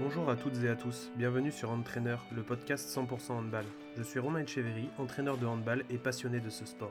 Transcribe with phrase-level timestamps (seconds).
[0.00, 3.64] Bonjour à toutes et à tous, bienvenue sur Entraîneur, le podcast 100% handball.
[3.96, 6.90] Je suis Romain Echeverry, entraîneur de handball et passionné de ce sport.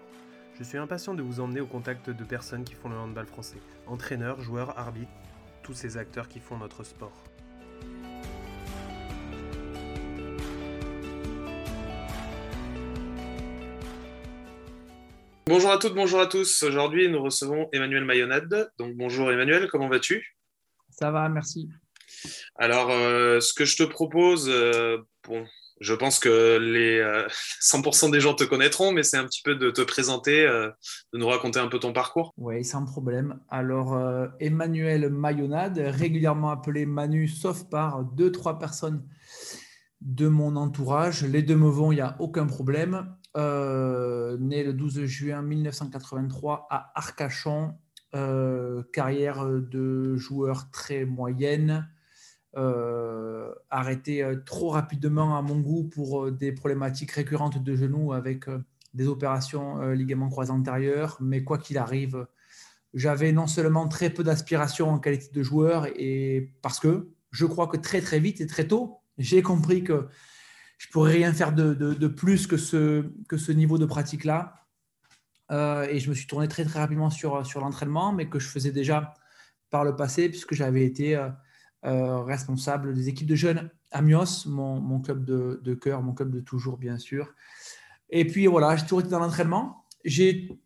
[0.58, 3.58] Je suis impatient de vous emmener au contact de personnes qui font le handball français.
[3.88, 5.12] Entraîneurs, joueurs, arbitres,
[5.64, 7.24] tous ces acteurs qui font notre sport.
[15.46, 16.64] Bonjour à toutes, bonjour à tous.
[16.64, 18.72] Aujourd'hui, nous recevons Emmanuel Mayonade.
[18.80, 20.38] Donc bonjour Emmanuel, comment vas-tu?
[20.90, 21.70] Ça va, merci.
[22.56, 24.98] Alors, euh, ce que je te propose, euh,
[25.80, 27.02] je pense que les
[27.62, 31.18] 100% euh, des gens te connaîtront, mais c'est un petit peu de te présenter, de
[31.18, 32.34] nous raconter un peu ton parcours.
[32.38, 33.40] Oui, sans problème.
[33.50, 34.00] Alors,
[34.40, 39.04] Emmanuel Mayonade, régulièrement appelé Manu, sauf par deux, trois personnes
[40.02, 41.24] de mon entourage.
[41.24, 43.16] Les deux me vont, il n'y a aucun problème.
[43.36, 47.74] né le 12 juin 1983 à Arcachon,
[48.94, 51.90] carrière de joueur très moyenne,
[53.70, 58.46] arrêté euh, trop rapidement à mon goût pour euh, des problématiques récurrentes de genoux avec
[58.94, 61.18] des opérations ligaments croisés antérieurs.
[61.20, 62.28] Mais quoi qu'il arrive,
[62.94, 67.66] j'avais non seulement très peu d'aspiration en qualité de joueur, et parce que je crois
[67.66, 70.08] que très très vite et très tôt, j'ai compris que
[70.78, 74.54] je pourrais rien faire de, de, plus que ce, que ce niveau de pratique-là.
[75.50, 78.72] et je me suis tourné très très rapidement sur, sur l'entraînement, mais que je faisais
[78.72, 79.16] déjà
[79.74, 81.30] par le passé, puisque j'avais été euh,
[81.84, 86.78] responsable des équipes de jeunes à Mios, mon, club de, cœur, mon club de toujours,
[86.78, 87.34] bien sûr.
[88.10, 89.86] Et puis voilà, j'ai toujours été dans l'entraînement.
[90.04, 90.60] J'ai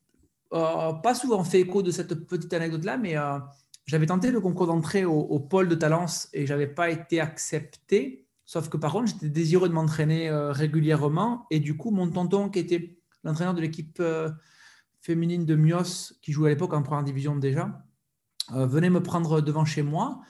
[0.53, 3.37] euh, pas souvent fait écho de cette petite anecdote-là, mais euh,
[3.85, 8.25] j'avais tenté le concours d'entrée au, pôle de Talence et j'avais pas été accepté.
[8.45, 11.45] Sauf que par contre, j'étais désireux de m'entraîner régulièrement.
[11.51, 14.01] Et du coup, mon tonton, qui était l'entraîneur de l'équipe
[15.01, 17.83] féminine de Mios, qui jouait à l'époque en première division déjà,
[18.49, 20.21] venait me prendre devant chez moi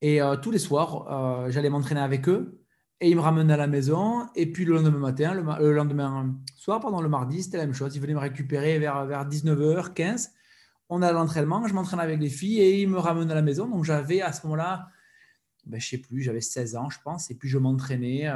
[0.00, 1.06] et euh, tous les soirs,
[1.46, 2.60] euh, j'allais m'entraîner avec eux
[3.00, 4.26] et ils me ramenaient à la maison.
[4.34, 7.94] Et puis le lendemain matin, le, lendemain soir, pendant le mardi, c'était la même chose.
[7.96, 10.32] Ils venaient me récupérer vers, vers 19h, 15
[10.88, 13.68] On a l'entraînement, je m'entraînais avec les filles et ils me ramenaient à la maison.
[13.68, 14.88] Donc j'avais à ce moment-là,
[15.66, 17.30] ben, je sais plus, j'avais 16 ans, je pense.
[17.30, 18.28] Et puis je m'entraînais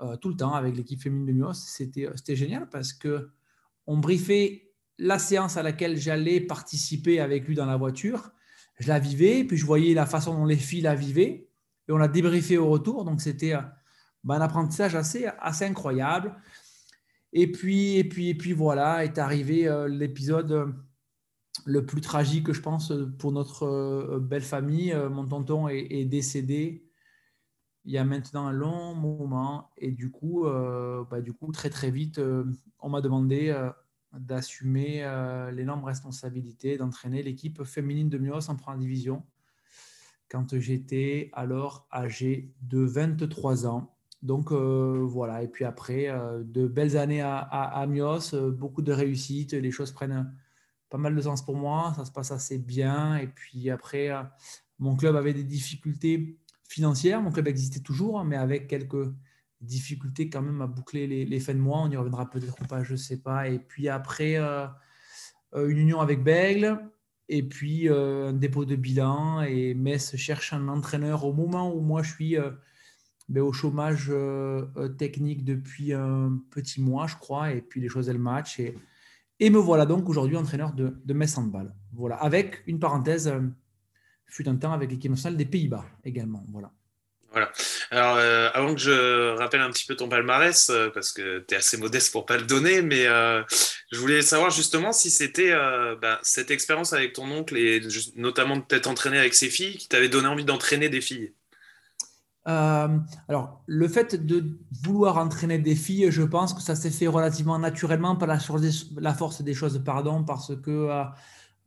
[0.00, 1.54] euh, tout le temps avec l'équipe féminine de Mios.
[1.54, 3.30] C'était génial parce que
[3.86, 8.32] on briefait la séance à laquelle j'allais participer avec lui dans la voiture
[8.78, 11.48] je la vivais, puis je voyais la façon dont les filles la vivaient,
[11.88, 13.04] et on l'a débriefé au retour.
[13.04, 13.60] Donc, c'était euh,
[14.24, 15.26] ben, un apprentissage assez,
[15.62, 16.36] incroyable.
[17.32, 20.66] Et puis, et puis, et puis voilà, est arrivé euh, l'épisode euh,
[21.64, 24.94] le plus tragique, je pense, pour notre belle famille.
[25.10, 26.84] mon tonton est, décédé
[27.84, 29.70] il y a maintenant un long moment.
[29.76, 30.44] Et du coup,
[31.10, 32.20] bah, du coup très, très vite,
[32.78, 33.52] on m'a demandé
[34.12, 39.24] d'assumer euh, l'énorme responsabilité d'entraîner l'équipe féminine de Mios en première division
[40.30, 43.94] quand j'étais alors âgé de 23 ans.
[44.22, 48.92] Donc euh, voilà, et puis après, euh, de belles années à, à, Mios, beaucoup de
[48.92, 50.34] réussites, les choses prennent
[50.90, 53.16] pas mal de sens pour moi, ça se passe assez bien.
[53.16, 54.10] Et puis après,
[54.78, 59.08] mon club avait des difficultés financières, mon club existait toujours, mais avec quelques
[59.60, 61.80] difficulté quand même à boucler les, fins de mois.
[61.80, 63.48] On y reviendra peut-être ou pas, je ne sais pas.
[63.48, 64.66] Et puis après, euh,
[65.54, 66.78] euh, une union avec Bègle.
[67.30, 69.42] Et puis euh, un dépôt de bilan.
[69.42, 72.36] Et Metz cherche un entraîneur au moment où moi je suis
[73.28, 74.12] ben, au chômage
[74.96, 77.52] technique depuis un petit mois, je crois.
[77.52, 78.60] Et puis les choses, elles matchent.
[78.60, 78.76] Et,
[79.40, 81.74] et me voilà donc aujourd'hui entraîneur de, de Metz Handball.
[81.92, 82.16] Voilà.
[82.16, 83.32] Avec une parenthèse,
[84.26, 86.44] fut un temps avec l'équipe nationale des Pays-Bas également.
[86.48, 86.72] Voilà.
[87.30, 87.50] Voilà.
[87.90, 91.54] Alors, euh, avant que je rappelle un petit peu ton palmarès, euh, parce que tu
[91.54, 93.42] es assez modeste pour pas le donner, mais euh,
[93.90, 95.54] je voulais savoir justement si c'était
[96.00, 97.80] bah, cette expérience avec ton oncle et
[98.16, 101.32] notamment de t'être entraîné avec ses filles qui t'avait donné envie d'entraîner des filles.
[102.44, 107.58] alors, le fait de vouloir entraîner des filles, je pense que ça s'est fait relativement
[107.58, 108.38] naturellement par la,
[109.14, 110.90] force des choses, pardon, parce que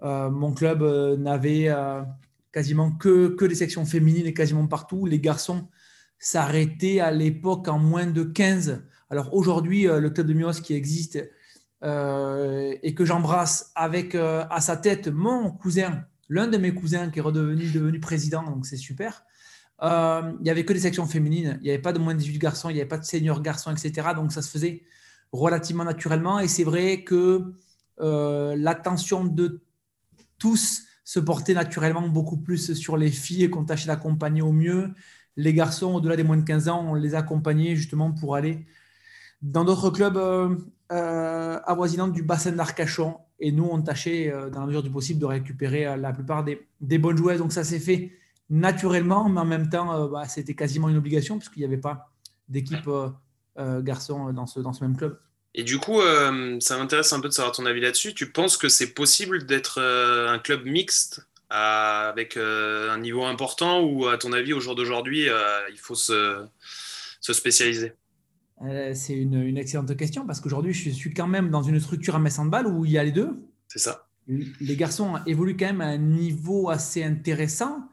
[0.01, 0.83] mon club
[1.17, 1.73] n'avait
[2.51, 5.07] quasiment que, que les sections féminines et quasiment partout.
[5.07, 5.67] Les garçons
[6.21, 8.83] s'arrêtaient à l'époque en moins de 15.
[9.09, 11.19] Alors aujourd'hui, euh, le club de Mios qui existe
[11.83, 17.09] euh, et que j'embrasse avec euh, à sa tête mon cousin, l'un de mes cousins
[17.09, 19.25] qui est redevenu devenu président, donc c'est super.
[19.81, 22.37] il n'y avait que des sections féminines, il n'y avait pas de moins de 18
[22.37, 24.09] garçons, il n'y avait pas de seniors garçons, etc.
[24.15, 24.83] Donc ça se faisait
[25.31, 26.39] relativement naturellement.
[26.39, 27.51] Et c'est vrai que
[27.97, 29.61] l'attention de
[30.37, 34.93] tous se porter naturellement beaucoup plus sur les filles qu'on tâchait d'accompagner au mieux.
[35.37, 38.65] Les garçons, au-delà des moins de 15 ans, on les accompagnait justement pour aller
[39.41, 40.55] dans d'autres clubs euh,
[40.91, 43.17] euh, avoisinants du bassin d'Arcachon.
[43.39, 46.97] Et nous, on tâchait, euh, dans la mesure du possible, de récupérer la plupart des,
[46.97, 47.39] bonnes joueuses.
[47.39, 48.11] Donc ça s'est fait
[48.49, 52.11] naturellement, mais en même temps, bah, c'était quasiment une obligation puisqu'il n'y avait pas
[52.49, 52.89] d'équipe
[53.57, 55.17] garçon dans ce, dans ce même club.
[55.53, 55.99] Et du coup,
[56.59, 58.13] ça m'intéresse un peu de savoir ton avis là-dessus.
[58.13, 64.17] Tu penses que c'est possible d'être un club mixte avec un niveau important ou à
[64.17, 65.27] ton avis, au jour d'aujourd'hui,
[65.71, 66.45] il faut se,
[67.21, 67.93] se spécialiser?
[68.63, 72.19] Euh, c'est une, excellente question parce qu'aujourd'hui, je suis quand même dans une structure à
[72.19, 73.43] Metz Handball où il y a les deux.
[73.67, 74.07] C'est ça.
[74.27, 77.87] Les garçons évoluent quand même à un niveau assez intéressant.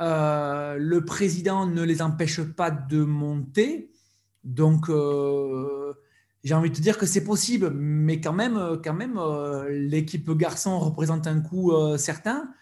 [0.00, 3.90] Euh, le président ne les empêche pas de monter.
[4.44, 5.94] Donc, euh,
[6.44, 9.18] j'ai envie de te dire que c'est possible, mais quand même, quand même
[9.68, 12.52] l'équipe garçon représente un coût certain.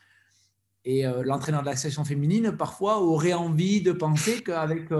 [0.84, 4.90] Et l'entraîneur de la section féminine, parfois, aurait envie de penser qu'avec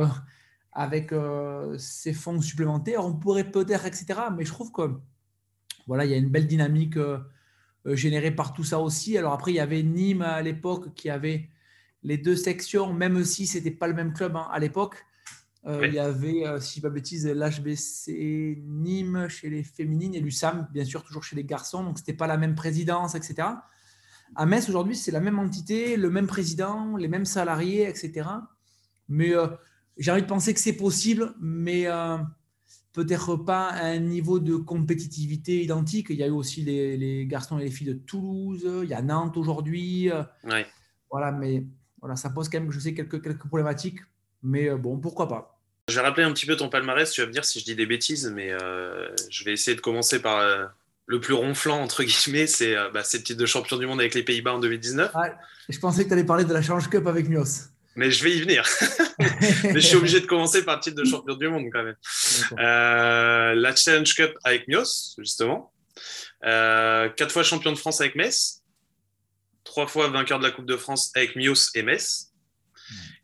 [0.73, 4.21] avec euh, ces fonds supplémentaires, on pourrait peut-être, etc.
[4.37, 4.93] Mais je trouve que
[5.87, 7.19] voilà, il y a une belle dynamique euh,
[7.87, 9.19] euh, générée par tout ça aussi.
[9.19, 11.49] Alors après, il y avait Nîmes à l'époque qui avait
[12.03, 15.05] les deux sections, même si ce n'était pas le même club hein, à l'époque.
[15.67, 20.67] Il y avait, si je ne pas bêtise, l'HBC Nîmes chez les féminines et l'USAM,
[20.73, 21.85] bien sûr, toujours chez les garçons.
[21.85, 23.49] Donc, ce n'était pas la même présidence, etc.
[24.37, 28.29] À Metz, aujourd'hui, c'est la même entité, le même président, les mêmes salariés, etc.
[29.09, 29.35] Mais
[30.01, 32.17] j'ai envie de penser que c'est possible, mais euh,
[32.95, 36.07] peut-être pas à un niveau de compétitivité identique.
[36.09, 39.03] Il y a eu aussi les, garçons et les filles de Toulouse, il y a
[39.03, 40.11] Nantes aujourd'hui.
[40.11, 40.23] Euh,
[41.11, 41.65] voilà, mais
[42.01, 44.01] voilà, ça pose quand même, je sais, quelques, quelques problématiques,
[44.43, 45.61] mais euh, bon, pourquoi pas.
[45.89, 47.75] Je vais rappeler un petit peu ton palmarès, tu vas me dire si je dis
[47.75, 48.51] des bêtises, mais
[49.29, 50.73] je vais essayer de commencer par
[51.11, 54.23] le plus ronflant, entre guillemets, c'est bah, le titre de champion du monde avec les
[54.23, 55.11] Pays-Bas en 2019.
[55.69, 58.37] je pensais que tu allais parler de la Challenge Cup avec Mios mais je vais
[58.37, 58.65] y venir.
[59.65, 61.97] mais je suis obligé de commencer par le titre de champion du monde quand même.
[62.59, 65.73] Euh, la Challenge Cup avec Mios, justement.
[66.45, 68.63] Euh, quatre fois champion de France avec Metz.
[69.65, 72.33] Trois fois vainqueur de la Coupe de France avec Mios et Metz.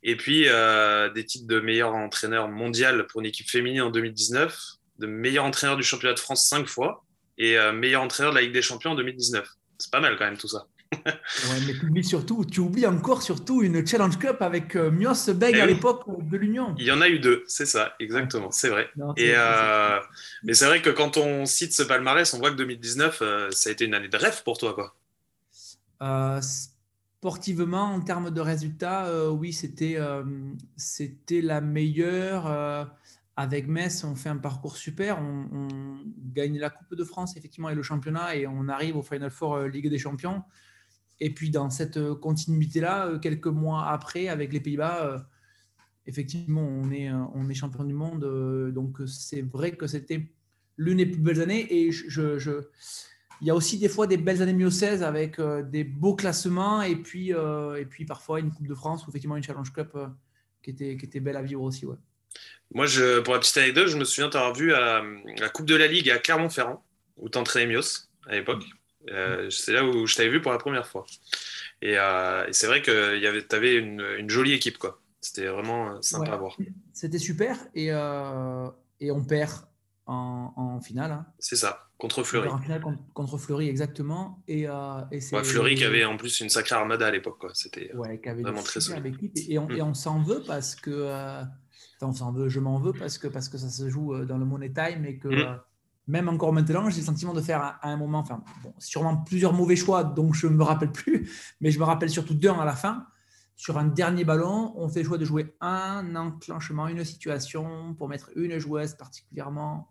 [0.03, 4.59] Et puis euh, des titres de meilleur entraîneur mondial pour une équipe féminine en 2019,
[4.99, 7.06] de meilleur entraîneur du championnat de France cinq fois
[7.39, 9.47] et meilleur entraîneur de la Ligue des Champions en 2019.
[9.79, 10.67] C'est pas mal quand même tout ça
[11.07, 15.33] ouais, mais tu oublies surtout, tu oublies encore surtout une Challenge Cup avec euh, Mios
[15.35, 16.75] Beg eh à l'époque de l'Union.
[16.79, 18.89] Il y en a eu deux, c'est ça, exactement, c'est vrai.
[19.17, 19.99] et euh,
[20.45, 23.71] mais c'est vrai que quand on cite ce palmarès, on voit que 2019, euh, ça
[23.71, 26.41] a été une année de rêve pour toi, quoi.
[26.41, 29.99] sportivement, en termes de résultats, oui, c'était
[30.77, 32.89] c'était la meilleure.
[33.37, 35.19] Avec Metz, on fait un parcours super.
[35.21, 35.99] On,
[36.33, 39.61] gagne la Coupe de France, effectivement, et le championnat, et on arrive au Final Four
[39.61, 40.43] Ligue des Champions.
[41.21, 45.19] Et puis dans cette euh, continuité-là, euh, quelques mois après, avec les Pays-Bas, euh,
[46.07, 48.21] effectivement, on est, on est champion du monde.
[48.73, 50.31] donc c'est vrai que c'était
[50.77, 51.67] l'une des plus belles années.
[51.73, 56.15] Et il y a aussi des fois des belles années mieux 16 avec des beaux
[56.15, 57.33] classements et puis,
[58.07, 59.99] parfois une Coupe de France ou effectivement une Challenge Cup
[60.63, 61.87] qui, était, qui belle à vivre aussi.
[61.87, 61.97] Ouais.
[62.75, 65.03] Moi, je, pour la petite anecdote, je me souviens t'avoir vu à
[65.39, 66.85] la Coupe de la Ligue à Clermont-Ferrand,
[67.17, 68.65] où tu entraînais Mios à l'époque.
[69.11, 71.07] Euh, c'est là où je t'avais vu pour la première fois.
[71.83, 74.79] Et, euh, c'est vrai que tu avais une, jolie équipe.
[74.79, 75.01] quoi.
[75.21, 76.57] C'était vraiment euh, sympa à voir.
[76.93, 77.57] C'était super.
[77.75, 79.53] Et, et on perd
[80.07, 81.13] en, finale.
[81.13, 81.27] Hein.
[81.39, 82.49] C'est ça, contre Fleury.
[82.49, 82.83] En finale
[83.15, 84.43] contre, Fleury, exactement.
[84.49, 84.67] Et,
[85.11, 87.45] et Fleury qui avait en plus une sacrée armada à l'époque.
[87.55, 89.17] C'était vraiment très solide.
[89.49, 89.81] Et, on, mm.
[89.83, 91.45] on s'en veut parce que.
[92.03, 94.45] On s'en veut, je m'en veux parce que, parce que ça se joue dans le
[94.45, 95.29] Money Time et que.
[95.29, 95.61] Mm
[96.07, 99.53] même encore maintenant, j'ai le sentiment de faire à, un moment, enfin, bon, sûrement plusieurs
[99.53, 102.65] mauvais choix, donc je ne me rappelle plus, mais je me rappelle surtout d'un à
[102.65, 103.07] la fin.
[103.57, 108.09] Sur un dernier ballon, on fait le choix de jouer un enclenchement, une situation pour
[108.09, 109.89] mettre une joueuse particulièrement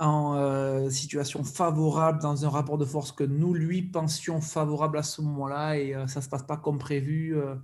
[0.00, 5.04] en euh, situation favorable dans un rapport de force que nous lui pensions favorable à
[5.04, 7.36] ce moment-là et euh, ça ne se passe pas comme prévu.
[7.36, 7.54] Euh,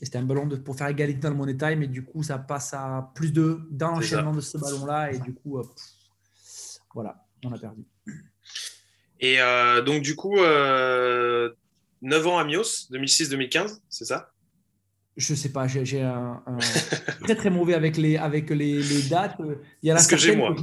[0.00, 2.22] et c'était un ballon de, pour faire égalité dans le money time et du coup
[2.22, 5.58] ça passe à plus de dans l'enchaînement de ce ballon-là et du coup
[6.96, 7.82] voilà, on a perdu.
[9.20, 11.50] Et euh, donc, du coup, euh,
[12.00, 14.32] 9 ans à Mios, 2006-2015, c'est ça?
[15.16, 16.42] Je sais pas, j'ai un,
[17.22, 19.36] très très mauvais avec les, avec les, dates.
[19.82, 20.54] Il y a ce que j'ai moi.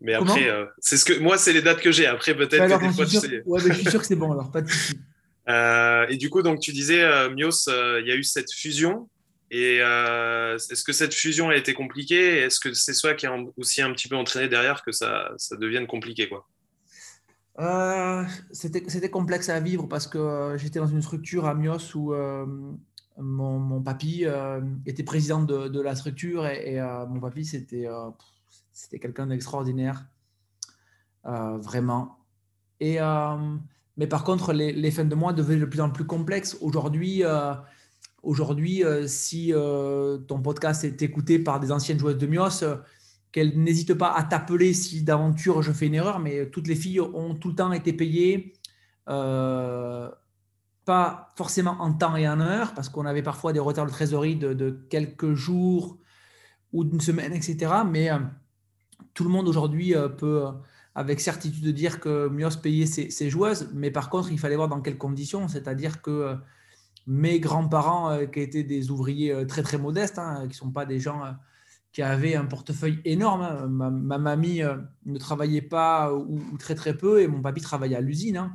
[0.00, 2.06] Mais après, euh, c'est ce que moi, c'est les dates que j'ai.
[2.06, 3.42] Après, peut-être que des fois, tu sais.
[3.44, 4.98] Ouais, je suis sûr que c'est bon, alors pas de souci.
[5.48, 9.08] Euh, et du coup, donc tu disais, Mios, il y a eu cette fusion.
[9.50, 12.38] Et euh, est-ce que cette fusion a été compliquée?
[12.38, 15.56] Est-ce que c'est soi qui a aussi un petit peu entraîné derrière que ça, ça
[15.56, 16.46] devienne compliqué quoi?
[17.58, 22.14] Euh, C'était complexe à vivre parce que euh, j'étais dans une structure à Mios où
[23.18, 24.24] mon, papy
[24.86, 27.86] était président de, de, la structure et, mon papy c'était
[28.72, 30.06] c'était quelqu'un d'extraordinaire,
[31.24, 32.18] vraiment.
[32.78, 32.98] Et,
[34.00, 36.56] mais par contre, les, les, fins de mois devenaient de plus en plus complexes.
[36.60, 37.22] Aujourd'hui,
[38.24, 39.52] aujourd'hui, si
[40.26, 42.64] ton podcast est écouté par des anciennes joueuses de Mios,
[43.30, 47.00] qu'elles n'hésitent pas à t'appeler si d'aventure je fais une erreur, mais toutes les filles
[47.00, 48.54] ont tout le temps été payées
[50.90, 54.34] pas forcément en temps et en heure, parce qu'on avait parfois des retards de trésorerie
[54.34, 55.98] de, quelques jours
[56.72, 57.72] ou d'une semaine, etc.
[57.88, 58.18] Mais euh,
[59.14, 60.50] tout le monde aujourd'hui euh, peut euh,
[60.94, 64.80] avec certitude dire que Mios payait ses, joueuses, mais par contre, il fallait voir dans
[64.80, 65.48] quelles conditions.
[65.48, 66.36] C'est-à-dire que
[67.06, 70.98] mes grands-parents, qui étaient des ouvriers très très modestes, hein, qui ne sont pas des
[70.98, 71.22] gens
[71.92, 73.68] qui avaient un portefeuille énorme, hein.
[73.68, 74.62] ma, mamie
[75.06, 78.36] ne travaillait pas ou, très très peu, et mon papy travaillait à l'usine.
[78.36, 78.52] Hein.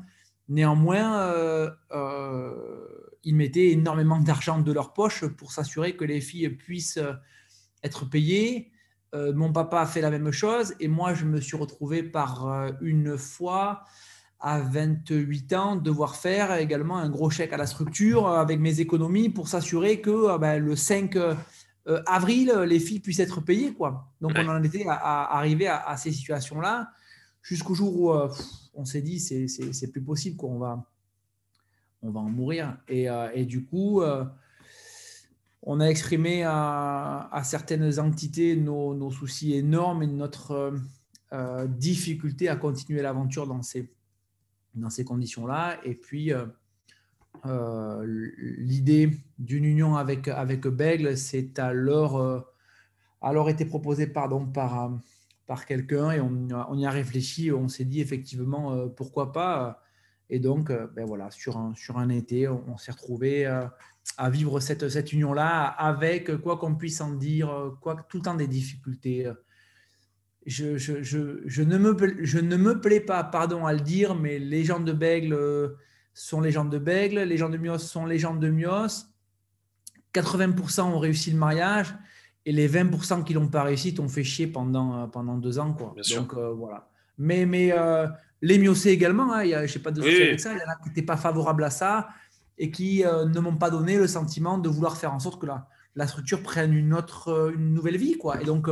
[0.48, 2.88] Néanmoins, euh, euh,
[3.24, 7.14] ils mettaient énormément d'argent de leur poche pour s'assurer que les filles puissent euh,
[7.84, 8.72] être payées.
[9.34, 13.18] Mon papa a fait la même chose et moi, je me suis retrouvé par une
[13.18, 13.84] fois
[14.40, 19.30] à 28 ans devoir faire également un gros chèque à la structure avec mes économies
[19.30, 21.18] pour s'assurer que ben, le 5
[22.06, 23.74] avril, les filles puissent être payées.
[23.74, 24.12] Quoi.
[24.22, 26.92] Donc, on en était à, arriver à, ces situations-là
[27.42, 28.12] jusqu'au jour où
[28.76, 30.84] on s'est dit, c'est plus possible, qu'on va,
[32.06, 32.78] on va en mourir.
[32.88, 34.26] Et, euh, du coup, euh,
[35.66, 40.74] on a exprimé à, certaines entités nos, soucis énormes et notre
[41.34, 43.90] euh, difficulté à continuer l'aventure dans ces,
[45.06, 45.80] conditions-là.
[45.84, 46.32] Et puis,
[48.04, 52.46] l'idée d'une union avec, avec Bègle, c'est alors,
[53.22, 54.30] alors été proposée par
[55.66, 57.52] quelqu'un et on, y a réfléchi.
[57.52, 59.82] On s'est dit effectivement euh, pourquoi pas.
[60.30, 63.66] Et donc, euh, ben voilà, sur un, été, on, s'est retrouvé euh,
[64.18, 67.50] à vivre cette, cette union-là avec quoi qu'on puisse en dire,
[67.82, 69.32] quoi, tout le temps des difficultés.
[70.46, 74.16] Je, je, je, je, ne me, je ne me plais pas, pardon à le dire,
[74.16, 75.76] mais les gens de Bègle
[76.14, 79.08] sont les gens de Bègle, les gens de Mios sont les gens de Mios.
[80.14, 81.94] 80% ont réussi le mariage
[82.46, 85.74] et les 20% qui l'ont pas réussi t'ont fait chier pendant, pendant deux ans.
[85.74, 85.94] Quoi.
[86.16, 86.90] Donc euh, voilà.
[87.18, 88.08] Mais, mais euh,
[88.42, 90.54] les miocés également, hein, je n'ai pas de souci avec ça.
[90.54, 92.10] Il y en a qui n'étaient pas favorables à ça
[92.58, 95.68] et qui ne m'ont pas donné le sentiment de vouloir faire en sorte que la,
[95.96, 98.18] la structure prenne une, autre, une nouvelle vie.
[98.18, 98.42] Quoi.
[98.42, 98.70] Et donc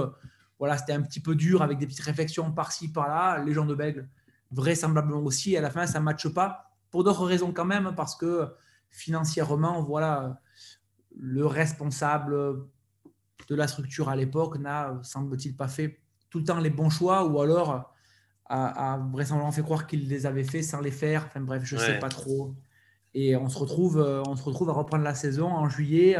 [0.59, 3.43] voilà, c'était un petit peu dur avec des petites réflexions par-ci, par-là.
[3.43, 4.07] Les gens de Bègle,
[4.51, 5.57] vraisemblablement aussi.
[5.57, 6.71] à la fin, ça ne matche pas.
[6.89, 8.47] Pour d'autres raisons quand même, parce que
[8.89, 10.39] financièrement, voilà,
[11.17, 12.63] le responsable
[13.49, 15.99] de la structure à l'époque n'a, semble-t-il, pas fait
[16.29, 17.93] tout le temps les bons choix ou alors
[18.45, 21.25] a, vraisemblablement fait croire qu'il les avait fait sans les faire.
[21.27, 22.55] Enfin bref, je ne sais pas trop.
[23.13, 26.17] Et on se, retrouve, euh, on se retrouve à reprendre la saison en juillet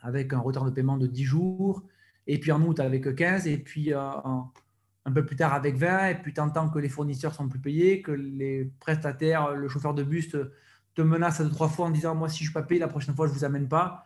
[0.00, 1.82] avec un retard de paiement de 10 jours,
[2.26, 6.08] et puis en août avec 15, et puis euh, un peu plus tard avec 20,
[6.08, 10.02] et puis tant que les fournisseurs sont plus payés, que les prestataires, le chauffeur de
[10.02, 12.80] bus te, menace deux, trois fois en disant Moi, si je ne suis pas payé,
[12.80, 14.04] la prochaine fois, je ne vous amène pas.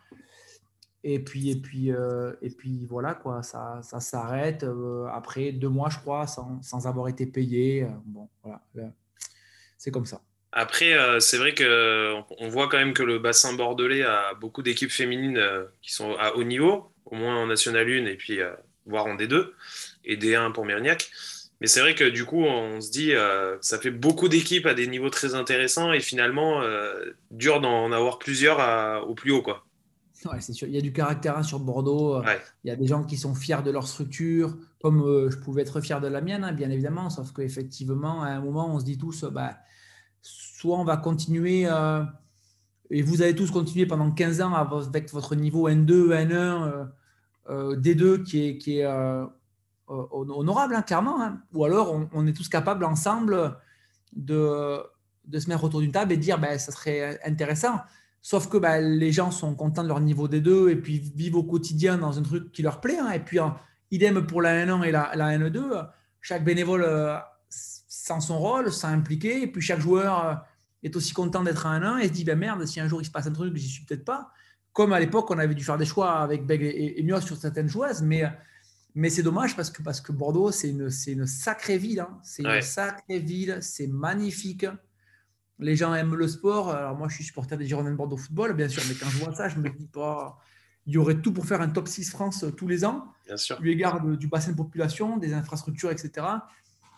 [1.04, 5.68] Et puis, et puis, euh, et puis voilà, quoi, ça, ça s'arrête euh, après deux
[5.68, 7.82] mois, je crois, sans, sans avoir été payé.
[7.84, 8.62] Euh, bon, voilà,
[9.76, 10.20] c'est comme ça.
[10.52, 14.90] Après, c'est vrai qu'on on voit quand même que le bassin bordelais a beaucoup d'équipes
[14.90, 15.42] féminines
[15.80, 18.38] qui sont à haut niveau, au moins en National 1 et puis
[18.84, 19.50] voire en D2
[20.04, 21.10] et D1 pour Mérignac.
[21.60, 23.12] Mais c'est vrai que du coup, on se dit,
[23.60, 26.62] ça fait beaucoup d'équipes à des niveaux très intéressants et finalement,
[27.30, 29.64] dur d'en avoir plusieurs au plus haut, quoi.
[30.40, 30.68] c'est sûr.
[30.68, 32.22] Il y a du caractère hein, sur Bordeaux.
[32.64, 35.62] Il y a des gens qui sont fiers de leur structure, comme euh, je pouvais
[35.62, 37.10] être fier de la mienne, hein, bien évidemment.
[37.10, 39.56] Sauf qu'effectivement, à un moment, on se dit tous, bah,
[40.62, 42.04] soit on va continuer, euh,
[42.90, 46.88] et vous allez tous continuer pendant 15 ans avec votre niveau N2, N1,
[47.50, 48.86] euh, D2 qui est, qui est
[49.88, 51.18] honorable, hein, clairement.
[51.52, 53.56] Ou alors, on, est tous capables ensemble
[54.12, 54.78] de,
[55.32, 57.80] se mettre autour d'une table et de dire, bah, ça serait intéressant
[58.24, 61.34] Sauf que bah, les gens sont contents de leur niveau des deux et puis vivent
[61.34, 63.00] au quotidien dans un truc qui leur plaît.
[63.00, 63.10] Hein.
[63.10, 63.38] Et puis,
[63.90, 65.88] idem pour la N1 et la, N2,
[66.20, 69.42] chaque bénévole euh, sent son rôle, sent impliqué.
[69.42, 70.34] Et puis, chaque joueur euh,
[70.82, 73.04] est aussi content d'être à N1 et se dit ben merde, si un jour il
[73.04, 74.32] se passe un truc, j'y suis peut-être pas.
[74.72, 77.68] Comme à l'époque, on avait dû faire des choix avec Beg et, et sur certaines
[77.68, 78.02] joueuses.
[78.02, 78.24] Mais,
[78.94, 82.00] mais c'est dommage parce que, parce que Bordeaux, c'est une, une, sacrée ville.
[82.00, 82.18] Hein.
[82.22, 84.66] C'est une sacrée ville, c'est magnifique
[85.62, 86.70] les gens aiment le sport.
[86.70, 89.18] Alors moi, je suis supporter des Girondins de Bordeaux football, bien sûr, mais quand je
[89.18, 90.38] vois ça, je me dis pas.
[90.86, 93.36] Il y aurait tout pour faire un top 6 France euh, tous les ans, bien
[93.36, 93.56] sûr.
[93.62, 96.26] eu égard du bassin de population, des infrastructures, etc.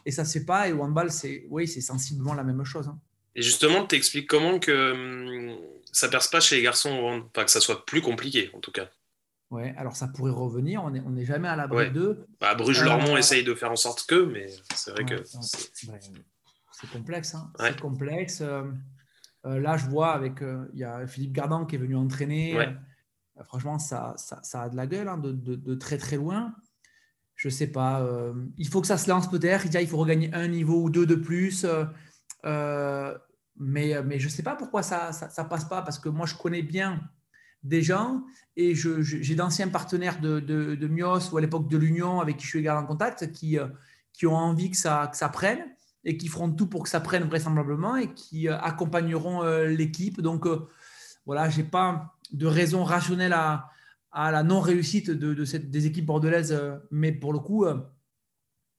[0.06, 0.68] Et ça c'est pas.
[0.68, 2.88] Et au handball, c'est oui, c'est sensiblement la même chose.
[2.88, 2.98] Hein.
[3.36, 5.58] Et justement, tu expliques comment que hum,
[5.92, 8.88] ça perce pas chez les garçons, enfin que ça soit plus compliqué en tout cas.
[9.50, 12.26] Ouais, alors ça pourrait revenir, on n'est on est jamais à l'abri d'eux.
[12.40, 17.34] Bah, Bruges-Lormont euh, essaye de faire en sorte que, mais c'est vrai que c'est complexe.
[17.34, 17.52] Hein.
[17.60, 18.40] C'est complexe.
[18.40, 18.64] Euh,
[19.44, 20.40] là, je vois avec
[20.72, 22.58] il y a Philippe Gardan qui est venu entraîner.
[23.44, 26.52] franchement, ça, ça, a de la gueule hein, de, de, très très loin.
[27.36, 28.04] Je sais pas.
[28.58, 29.66] il faut que ça se lance peut-être.
[29.72, 31.64] Il faut regagner un niveau ou deux de plus.
[32.44, 36.34] Mais, mais je ne sais pas pourquoi ça ne passe pas, parce que moi, je
[36.34, 37.00] connais bien
[37.64, 38.22] des gens
[38.56, 42.58] et j'ai d'anciens partenaires de, Mios ou à l'époque de l'Union avec qui je suis
[42.60, 43.66] également en contact qui, euh,
[44.24, 45.64] ont envie que ça, prenne
[46.04, 50.20] et qui feront tout pour que ça prenne vraisemblablement et qui euh, accompagneront euh, l'équipe.
[50.20, 50.46] Donc
[51.26, 53.70] voilà, je n'ai pas de raison rationnelle à,
[54.12, 56.56] la non-réussite de, des équipes bordelaises,
[56.92, 57.66] mais pour le coup,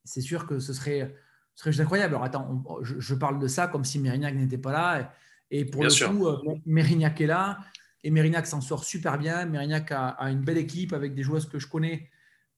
[0.06, 1.14] c'est sûr que ce serait,
[1.56, 2.16] ce serait juste incroyable.
[2.16, 5.14] Alors attends, je, parle de ça comme si Mérignac n'était pas là.
[5.52, 7.60] Et, pour le coup, Mérignac est là.
[8.04, 9.46] Et Mérignac s'en sort super bien.
[9.46, 12.10] Mérignac a, une belle équipe avec des joueuses que je connais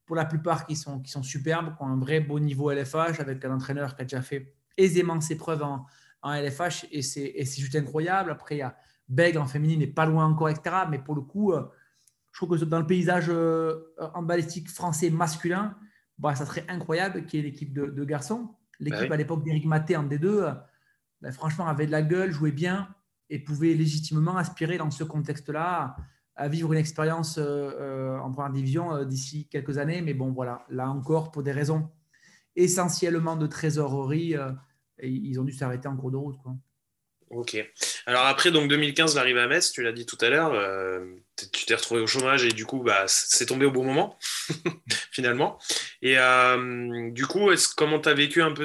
[0.06, 3.20] pour la plupart qui sont, qui sont superbes, qui ont un vrai beau niveau LFH,
[3.20, 5.86] avec un entraîneur qui a déjà fait aisément ses preuves en,
[6.22, 8.32] en LFH et c'est juste incroyable.
[8.32, 8.76] Après, il y a
[9.10, 10.76] Bègle en féminine n'est pas loin encore, etc.
[10.90, 11.64] Mais pour le coup, euh,
[12.32, 15.76] je trouve que dans le paysage euh, en balistique français masculin,
[16.18, 18.50] bah, ça serait incroyable qu'il y ait l'équipe de, garçons.
[18.80, 20.54] L'équipe à l'époque d'Éric Maté en D2, euh,
[21.22, 22.90] bah, franchement, avait de la gueule, jouait bien
[23.30, 25.98] et pouvait légitimement aspirer dans ce contexte-là
[26.36, 30.02] à vivre une expérience euh, euh, en première division d'ici quelques années.
[30.02, 31.90] Mais bon, voilà, là encore, pour des raisons
[32.56, 34.36] essentiellement de trésorerie,
[35.02, 36.38] ils ont dû s'arrêter en cours de route.
[36.42, 36.56] Quoi.
[37.30, 37.58] Ok.
[38.06, 40.54] Alors après, donc 2015, l'arrivée à Metz, tu l'as dit tout à l'heure,
[41.52, 44.18] tu t'es retrouvé au chômage et du coup, bah, c'est tombé au bon moment,
[45.12, 45.60] finalement.
[46.02, 46.16] Et
[47.12, 48.64] du coup, comment tu as vécu un peu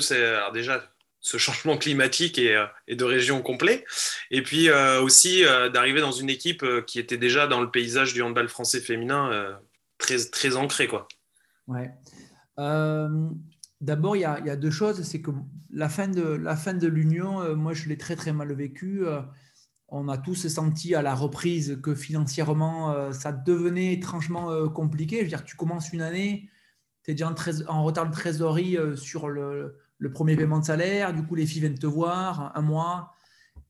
[0.53, 3.85] déjà, ce changement climatique et, euh, de région complet?
[4.31, 8.13] Et puis euh, aussi euh, d'arriver dans une équipe qui était déjà dans le paysage
[8.13, 9.59] du handball français féminin
[9.99, 10.87] très, très ancré.
[10.87, 11.09] Quoi.
[11.67, 11.91] Ouais.
[13.83, 15.03] D'abord, il y, a deux choses.
[15.03, 15.31] C'est que
[15.71, 19.03] la fin de, l'Union, moi, je l'ai très, très mal vécu.
[19.89, 25.19] on a tous senti à la reprise que financièrement, ça devenait étrangement compliqué.
[25.19, 26.49] Je veux dire, tu commences une année,
[27.03, 27.35] tu es déjà
[27.69, 29.77] en, retard de trésorerie sur le,
[30.15, 33.13] premier paiement de salaire, du coup les filles viennent te voir, un mois,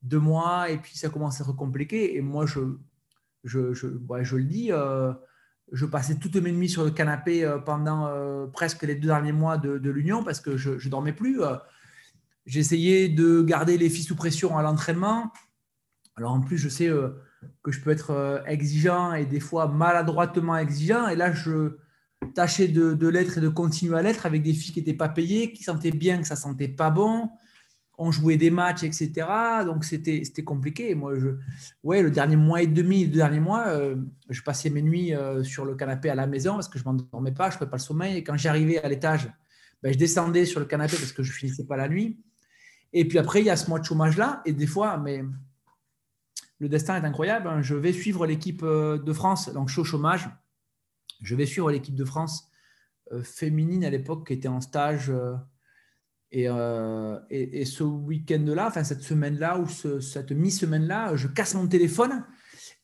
[0.02, 2.16] deux mois, et puis ça commence à être compliqué.
[2.16, 2.60] Et moi, je,
[3.44, 5.12] le dis, euh,
[5.72, 9.32] je passais toutes mes nuits sur le canapé euh, pendant euh, presque les deux derniers
[9.32, 11.40] mois de, l'Union parce que je ne dormais plus.
[12.46, 15.32] J'essayais de garder les filles sous pression à l'entraînement.
[16.16, 16.88] Alors en plus, je sais
[17.62, 21.08] que je peux être exigeant et des fois maladroitement exigeant.
[21.08, 21.76] Et là, je,
[22.34, 25.52] tâcher de, l'être et de continuer à l'être avec des filles qui n'étaient pas payées,
[25.52, 27.30] qui sentaient bien que ça sentait pas bon.
[28.04, 29.12] On jouait des matchs, etc.
[29.64, 30.96] Donc c'était compliqué.
[30.96, 31.28] Moi, je,
[31.84, 33.94] ouais, le dernier mois et demi, le dernier mois, euh,
[34.28, 37.30] je passais mes nuits euh, sur le canapé à la maison parce que je m'endormais
[37.30, 38.16] pas, je ne pas le sommeil.
[38.16, 39.30] Et quand j'arrivais à l'étage,
[39.84, 42.18] ben, je descendais sur le canapé parce que je finissais pas la nuit.
[42.92, 44.42] Et puis après, il y a ce mois de chômage là.
[44.46, 45.22] Et des fois, mais
[46.58, 47.46] le destin est incroyable.
[47.46, 47.62] Hein.
[47.62, 50.28] Je vais suivre l'équipe euh, de France, donc je suis au chômage
[51.22, 52.48] je vais suivre l'équipe de France
[53.22, 55.12] féminine à l'époque qui était en stage.
[56.34, 59.66] Euh, euh, et, ce week-end-là, enfin cette semaine-là ou
[60.00, 62.24] cette mi-semaine-là, je casse mon téléphone.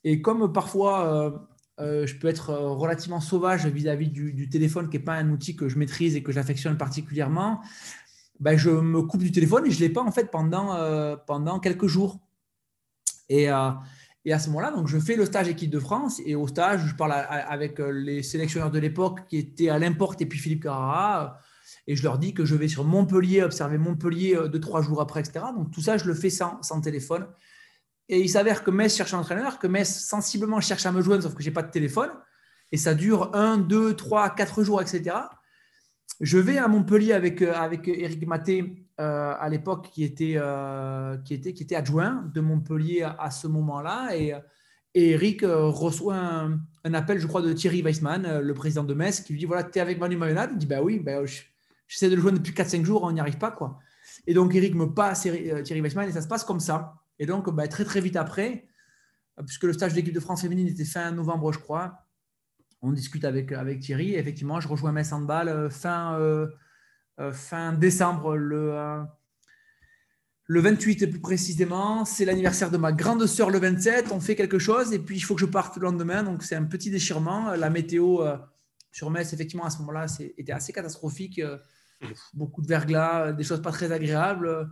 [0.04, 5.30] Et comme parfois je peux être relativement sauvage vis-à-vis du, téléphone, qui n'est pas un
[5.30, 7.60] outil que je maîtrise et que j'affectionne particulièrement,
[8.40, 11.58] ben, je me coupe du téléphone et je ne l'ai pas en fait pendant, pendant
[11.58, 12.20] quelques jours.
[13.28, 16.86] Et, à ce moment-là, donc je fais le stage équipe de France et au stage,
[16.86, 20.64] je parle avec euh, les sélectionneurs de l'époque qui étaient à l'importe et puis Philippe
[20.64, 21.38] Carrara
[21.88, 25.00] et je leur dis que je vais sur Montpellier observer Montpellier euh, deux trois jours
[25.00, 25.46] après, etc.
[25.56, 27.26] Donc tout ça, je le fais sans, sans téléphone.
[28.10, 31.22] Et il s'avère que Metz cherche un entraîneur, que Metz sensiblement cherche à me joindre,
[31.22, 32.10] sauf que j'ai pas de téléphone.
[32.72, 35.16] Et ça dure un, deux, trois, quatre jours, etc.
[36.20, 40.38] Je vais à Montpellier avec, euh, avec Eric Maté euh, à l'époque qui était,
[41.24, 44.16] qui, était, qui était adjoint de Montpellier à, ce moment-là.
[44.16, 44.34] Et,
[44.94, 49.32] Eric euh, reçoit un, appel, je crois, de Thierry Weissman, le président de Metz, qui
[49.32, 51.20] lui dit Voilà, tu es avec Manu Mayonnaise Il dit Bah oui, bah,
[51.88, 53.50] j'essaie de le joindre depuis 4-5 jours, on n'y arrive pas.
[53.50, 53.78] quoi.
[54.26, 56.94] Et donc, Eric me passe Thierry Weissman et ça se passe comme ça.
[57.18, 58.68] Et donc, bah, très très vite après,
[59.44, 62.06] puisque le stage de l'équipe de France féminine était fin novembre, je crois,
[62.80, 64.14] on discute avec, avec Thierry.
[64.14, 66.16] Et effectivement, je rejoins Metz Handball fin
[67.20, 69.02] euh, fin décembre, le, euh,
[70.44, 72.04] le 28 plus précisément.
[72.04, 74.12] C'est l'anniversaire de ma grande sœur le 27.
[74.12, 76.22] On fait quelque chose et puis il faut que je parte le lendemain.
[76.22, 77.54] Donc c'est un petit déchirement.
[77.56, 78.36] La météo euh,
[78.92, 81.40] sur Metz, effectivement, à ce moment-là, était assez catastrophique.
[82.34, 84.70] Beaucoup de verglas, des choses pas très agréables.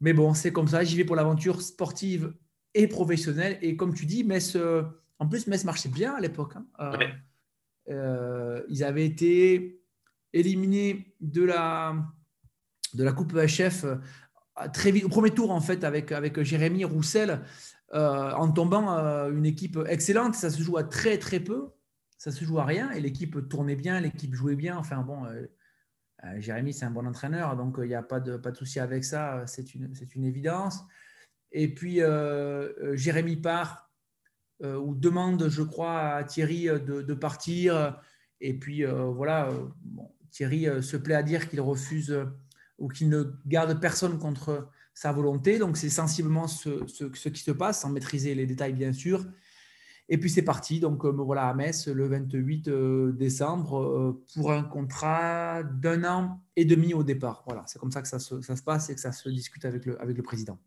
[0.00, 0.84] Mais bon, c'est comme ça.
[0.84, 2.34] J'y vais pour l'aventure sportive
[2.74, 3.58] et professionnelle.
[3.62, 4.56] Et comme tu dis, Metz,
[5.18, 6.54] en plus, Metz marchait bien à l'époque.
[6.78, 6.98] Hein.
[8.68, 9.80] ils avaient été
[10.32, 11.96] éliminé de la,
[12.94, 13.86] de la Coupe HF
[14.72, 17.40] très vite, au premier tour, en fait, avec, avec Jérémy Roussel,
[17.92, 18.88] en tombant
[19.30, 20.34] une équipe excellente.
[20.34, 21.70] Ça se joue à très, très peu.
[22.18, 22.90] Ça se joue à rien.
[22.92, 24.76] Et l'équipe tournait bien, l'équipe jouait bien.
[24.76, 25.26] Enfin, bon,
[26.38, 29.04] Jérémy, c'est un bon entraîneur, donc il n'y a pas de, pas de souci avec
[29.04, 29.44] ça.
[29.46, 30.80] C'est une, une évidence.
[31.52, 32.00] Et puis,
[32.94, 33.90] Jérémy part
[34.62, 38.00] ou demande, je crois, à Thierry de, de partir.
[38.40, 39.50] Et puis, voilà,
[40.30, 42.26] Thierry se plaît à dire qu'il refuse
[42.78, 45.58] ou qu'il ne garde personne contre sa volonté.
[45.58, 49.24] Donc c'est sensiblement ce, ce, qui se passe, sans maîtriser les détails bien sûr.
[50.08, 54.22] Et puis c'est parti, donc euh, me voilà à Metz le 28 euh, décembre euh,
[54.34, 57.42] pour un contrat d'un an et demi au départ.
[57.46, 59.64] Voilà, c'est comme ça que ça se, ça se, passe et que ça se discute
[59.64, 60.58] avec le, avec le président.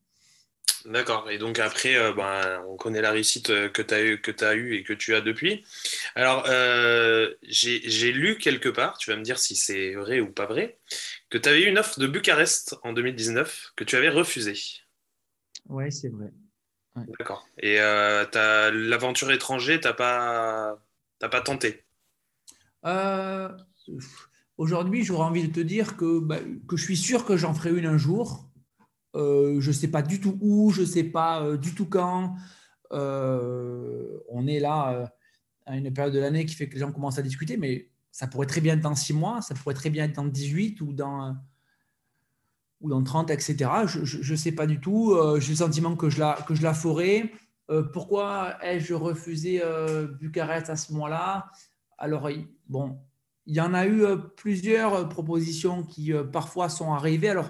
[0.86, 1.30] D'accord.
[1.30, 4.56] Et donc après, euh, ben, on connaît la réussite que tu as eu, que as
[4.56, 5.64] eu et que tu as depuis.
[6.16, 10.48] Alors, euh, j'ai lu quelque part, tu vas me dire si c'est vrai ou pas
[10.48, 10.80] vrai,
[11.30, 14.58] que tu avais eu une offre de Bucarest en 2019 que tu avais refusée.
[15.70, 16.32] Oui, c'est vrai.
[17.20, 17.48] D'accord.
[17.60, 20.78] Et l'aventure étrangère, tu n'as pas,
[21.20, 21.84] pas tenté?
[24.58, 27.72] Aujourd'hui, j'aurais envie de te dire que, bah, que je suis sûr que j'en ferai
[27.72, 28.48] une un jour
[29.18, 31.86] euh, je ne sais pas du tout où, je ne sais pas euh, du tout
[31.86, 32.36] quand.
[32.92, 35.12] Euh, on est là
[35.66, 38.28] à une période de l'année qui fait que les gens commencent à discuter, mais ça
[38.28, 40.94] pourrait très bien être dans 6 mois, ça pourrait très bien être dans 18 ou
[40.94, 41.36] dans,
[42.82, 43.70] ou dans 30, etc.
[43.86, 45.18] Je ne sais pas du tout.
[45.40, 47.32] J'ai le sentiment que je la, que je la ferai.
[47.94, 49.62] pourquoi ai-je refusé
[50.20, 51.50] Bucarest à ce moment-là?
[51.98, 52.30] Alors,
[52.68, 53.00] bon,
[53.48, 57.30] il y en a eu plusieurs propositions qui parfois sont arrivées.
[57.30, 57.50] Alors,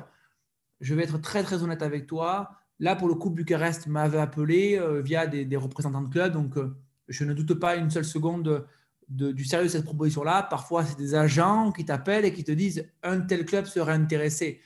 [0.80, 2.52] je vais être très très honnête avec toi.
[2.80, 6.34] Là, pour le coup, Bucarest m'avait appelé euh, via des, représentants de club.
[6.34, 6.76] Donc, euh,
[7.08, 8.68] je ne doute pas une seule seconde
[9.10, 10.44] du sérieux de cette proposition-là.
[10.44, 14.60] Parfois, c'est des agents qui t'appellent et qui te disent un tel club serait intéressé.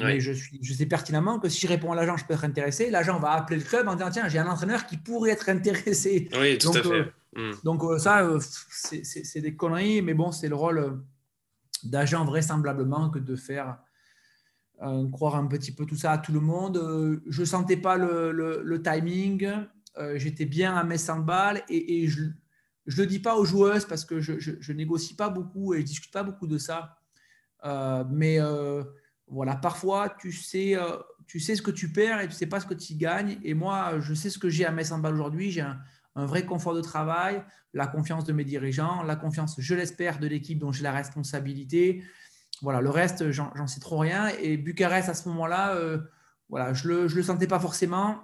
[0.00, 2.44] Mais je, suis, je sais pertinemment que si je réponds à l'agent, je peux être
[2.44, 2.90] intéressé.
[2.90, 6.28] L'agent va appeler le club en disant Tiens, j'ai un entraîneur qui pourrait être intéressé.
[6.36, 7.12] Oui, tout donc, à fait.
[7.38, 7.54] Euh, hmm.
[7.62, 8.28] Donc, ça,
[8.70, 11.00] c'est des conneries, mais bon, c'est le rôle
[11.84, 13.78] d'agent vraisemblablement que de faire
[14.82, 16.78] euh, croire un petit peu tout ça à tout le monde.
[16.78, 19.48] Euh, je ne sentais pas le, timing.
[19.96, 22.32] Euh, j'étais bien à mes 100 balles et, je ne
[22.96, 26.12] le dis pas aux joueuses parce que je, je, négocie pas beaucoup et je discute
[26.12, 26.98] pas beaucoup de ça.
[28.10, 28.40] mais
[29.28, 30.76] voilà, parfois, tu sais,
[31.26, 33.38] tu sais ce que tu perds et tu sais pas ce que tu gagnes.
[33.42, 35.50] Et moi, je sais ce que j'ai à mes 100 balles aujourd'hui.
[35.50, 35.78] J'ai un,
[36.14, 40.58] vrai confort de travail, la confiance de mes dirigeants, la confiance, je l'espère, de l'équipe
[40.58, 42.04] dont j'ai la responsabilité.
[42.62, 44.28] Voilà, le reste, j'en sais trop rien.
[44.40, 45.98] Et Bucarest, à ce moment-là, euh,
[46.48, 48.20] voilà, je le, je le, sentais pas forcément.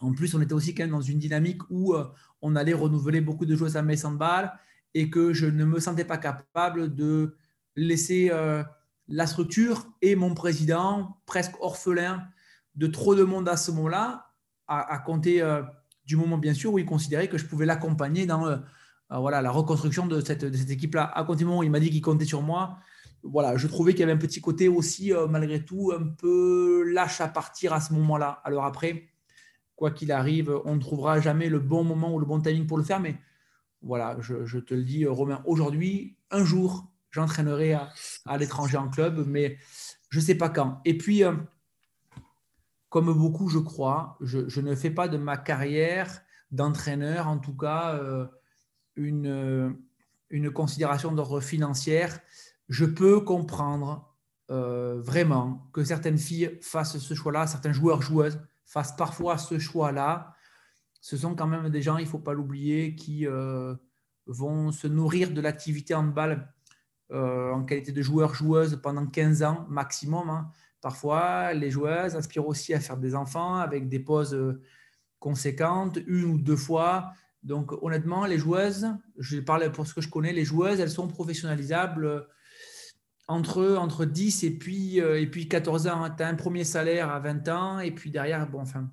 [0.00, 2.04] En plus, on était aussi quand même dans une dynamique où euh,
[2.42, 4.52] on allait renouveler beaucoup de joueurs à mes balles
[4.94, 7.36] et que je ne me sentais pas capable de
[7.76, 8.62] laisser euh,
[9.08, 12.24] la structure et mon président presque orphelin
[12.74, 14.32] de trop de monde à ce moment-là,
[14.66, 15.42] à, compter
[16.04, 18.60] du moment bien sûr où il considérait que je pouvais l'accompagner dans
[19.10, 21.04] voilà, la reconstruction de cette, équipe-là.
[21.04, 22.78] À compter du moment où il m'a dit qu'il comptait sur moi,
[23.22, 26.84] voilà, je trouvais qu'il y avait un petit côté aussi, euh, malgré tout, un peu
[26.84, 28.40] lâche à partir à ce moment-là.
[28.44, 29.08] Alors après,
[29.76, 32.78] quoi qu'il arrive, on ne trouvera jamais le bon moment ou le bon timing pour
[32.78, 33.16] le faire, mais
[33.82, 36.90] voilà, je, te le dis, Romain, aujourd'hui, un jour,
[37.20, 39.58] j'entraînerai à, l'étranger en club, mais
[40.10, 40.80] je ne sais pas quand.
[40.84, 41.34] Et puis, euh,
[42.88, 47.94] comme beaucoup, je crois, je, ne fais pas de ma carrière d'entraîneur, en tout cas,
[47.94, 48.26] euh,
[48.96, 49.76] une,
[50.30, 52.18] une considération d'ordre financière
[52.68, 54.14] je peux comprendre
[54.50, 60.34] euh, vraiment que certaines filles fassent ce choix-là, certains joueurs, joueuses fassent parfois ce choix-là.
[61.00, 63.74] Ce sont quand même des gens, il ne faut pas l'oublier, qui euh,
[64.26, 66.52] vont se nourrir de l'activité handball
[67.10, 70.30] euh, en qualité de joueurs, joueuses pendant 15 ans maximum.
[70.30, 70.50] Hein.
[70.80, 74.36] Parfois, les joueuses aspirent aussi à faire des enfants avec des pauses
[75.18, 77.12] conséquentes, une ou deux fois.
[77.42, 78.86] Donc, honnêtement, les joueuses,
[79.18, 82.26] je parle pour ce que je connais, les joueuses, elles sont professionnalisables
[83.28, 86.08] entre, entre 10 et puis, euh, et puis 14 ans.
[86.16, 88.90] Tu as un premier salaire à 20 ans et puis derrière, bon, enfin,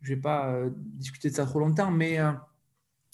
[0.00, 2.32] je ne vais pas euh, discuter de ça trop longtemps, mais euh,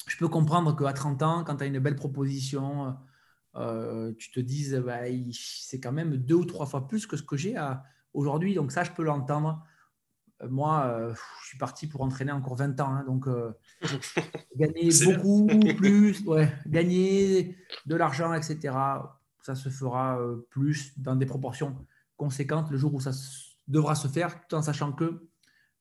[0.06, 2.94] je peux comprendre qu'à 30 ans, quand tu as une belle proposition,
[3.54, 5.00] tu te dises, bah,
[5.32, 7.56] c'est quand même deux ou trois fois plus que ce que j'ai
[8.14, 8.54] aujourd'hui.
[8.54, 9.64] Donc ça, je peux l'entendre.
[10.48, 11.12] Moi,
[11.42, 12.94] je suis parti pour entraîner encore 20 ans.
[12.94, 13.28] Hein, donc,
[14.56, 18.72] gagner beaucoup plus, ouais, gagner de l'argent, etc
[19.42, 21.76] ça se fera euh, plus dans des proportions
[22.16, 23.10] conséquentes le jour où ça
[23.68, 25.28] devra se faire, tout en sachant que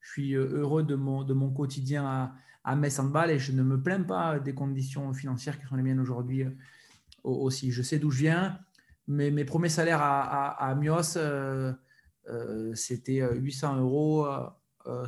[0.01, 3.51] je suis euh, heureux de mon, de mon quotidien à, à Metz Handball et je
[3.51, 6.51] ne me plains pas des conditions financières qui sont les miennes aujourd'hui euh,
[7.23, 7.71] aussi.
[7.71, 8.59] Je sais d'où je viens.
[9.07, 11.17] mais mes premiers salaires à, à, Mios,
[12.75, 14.27] c'était 800 euros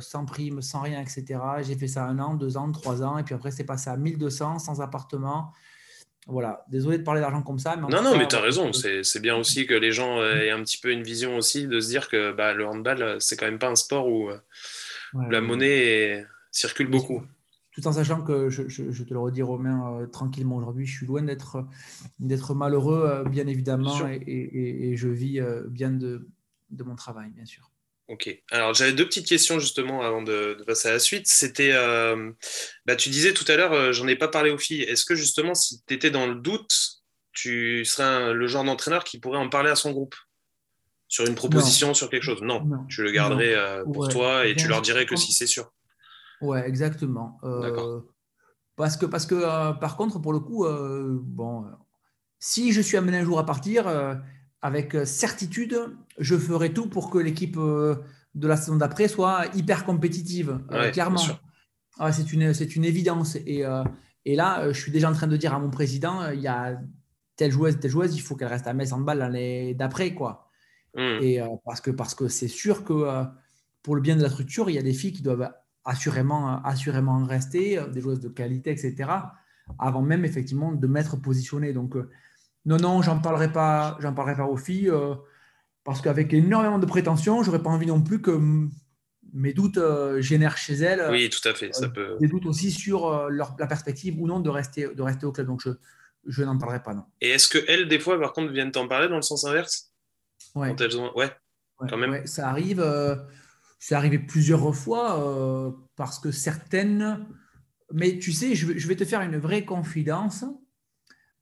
[0.00, 1.38] sans prime, sans rien, etc.
[1.62, 3.96] J'ai fait ça un an, deux ans, trois ans, et puis après, c'est passé à
[3.96, 5.52] 1200 sans appartement.
[6.26, 7.76] Voilà, désolé de parler d'argent comme ça.
[7.76, 8.72] Mais non, non, mais tu as raison.
[8.72, 11.88] C'est bien aussi que les gens aient un petit peu une vision aussi de se
[11.88, 14.30] dire que bah, le handball, c'est quand même pas un sport où,
[15.28, 17.22] la monnaie circule beaucoup
[17.74, 18.62] tout en sachant que, je,
[19.02, 21.66] te le redis Romain, euh, tranquillement aujourd'hui, je suis loin d'être,
[22.20, 26.28] d'être malheureux, euh, bien évidemment, et, je vis euh, bien de,
[26.70, 27.70] mon travail, bien sûr.
[28.06, 28.30] Ok.
[28.50, 31.26] Alors j'avais deux petites questions justement avant de, passer à la suite.
[31.26, 31.72] C'était,
[32.86, 34.82] bah, tu disais tout à l'heure, j'en ai pas parlé aux filles.
[34.82, 39.18] Est-ce que justement, si tu étais dans le doute, tu serais le genre d'entraîneur qui
[39.18, 40.14] pourrait en parler à son groupe?
[41.08, 42.42] Sur une proposition, sur quelque chose?
[42.42, 45.72] Non, tu le garderais pour toi et tu leur dirais que si c'est sûr.
[46.44, 47.38] Ouais, exactement.
[47.44, 48.00] Euh,
[48.76, 51.64] parce que, parce que euh, par contre, pour le coup, euh, bon,
[52.38, 53.86] si je suis amené un jour à partir,
[54.60, 55.78] avec certitude,
[56.18, 60.60] je ferai tout pour que l'équipe de la saison d'après soit hyper compétitive,
[60.92, 61.22] clairement.
[61.98, 63.36] Ah, c'est une, une évidence.
[63.36, 63.62] Et,
[64.24, 66.78] et là, je suis déjà en train de dire à mon président, il y a
[67.36, 70.50] telle joueuse, telle joueuse, il faut qu'elle reste à Metz en balle l'année d'après, quoi.
[70.94, 71.22] Mmh.
[71.22, 73.24] Et parce que parce que c'est sûr que
[73.82, 75.52] pour le bien de la structure, il y a des filles qui doivent
[75.84, 79.10] assurément, assurément rester, euh, des joueuses de qualité, etc.,
[79.78, 81.72] avant même effectivement de m'être positionné.
[81.72, 82.10] Donc, euh,
[82.66, 85.14] non, non, j'en parlerai pas, j'en parlerai pas aux filles, euh,
[85.84, 88.40] parce qu'avec énormément de prétentions, j'aurais pas envie non plus que
[89.32, 89.80] mes doutes
[90.18, 91.06] génèrent chez elles.
[91.10, 91.74] Oui, tout à fait.
[91.74, 92.16] Ça peut...
[92.20, 95.48] Des doutes aussi sur leur, la perspective ou non de rester, de rester au club.
[95.48, 95.70] Donc, je,
[96.26, 97.04] je n'en parlerai pas, non.
[97.20, 99.92] Et est-ce que elles, des fois, par contre, viennent t'en parler dans le sens inverse?
[100.54, 100.74] Ouais.
[101.16, 101.30] ouais.
[101.90, 102.26] quand même.
[102.26, 102.80] ça arrive.
[103.86, 107.26] C'est arrivé plusieurs fois euh, parce que certaines.
[107.92, 110.46] Mais tu sais, je, vais te faire une vraie confidence.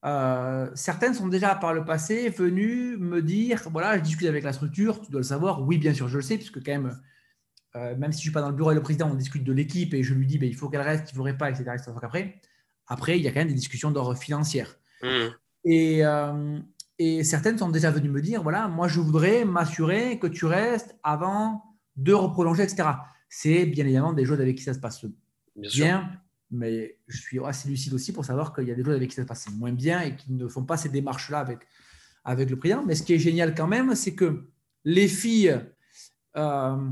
[0.05, 4.53] Euh, certaines sont déjà par le passé venues me dire voilà, je discute avec la
[4.53, 5.63] structure, tu dois le savoir.
[5.63, 7.01] Oui, bien sûr, je le sais, puisque quand même,
[7.77, 9.45] euh, même si je ne suis pas dans le bureau et le président, on discute
[9.45, 11.49] de l'équipe et je lui dis ben, il faut qu'elle reste, il ne faudrait pas,
[11.49, 11.71] etc.
[11.75, 11.93] etc.
[12.03, 12.41] Après,
[12.89, 14.65] après, il y a quand même des discussions d'ordre financier.
[15.05, 15.07] Mmh.
[15.67, 16.03] Et,
[16.99, 20.99] et certaines sont déjà venues me dire voilà, moi, je voudrais m'assurer que tu restes
[21.05, 22.89] avant de reprolonger, etc.
[23.29, 25.05] C'est bien évidemment des joueurs avec qui ça se passe
[25.57, 26.11] bien,
[26.51, 29.17] mais je suis assez lucide aussi pour savoir qu'il y a des joueurs avec qui
[29.17, 31.61] ça se passe moins bien et qui ne font pas ces démarches-là avec,
[32.25, 32.85] avec le président.
[32.85, 34.49] Mais ce qui est génial quand même, c'est que
[34.85, 35.61] les filles
[36.37, 36.91] euh,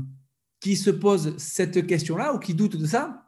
[0.59, 3.27] qui se posent cette question-là ou qui doutent de ça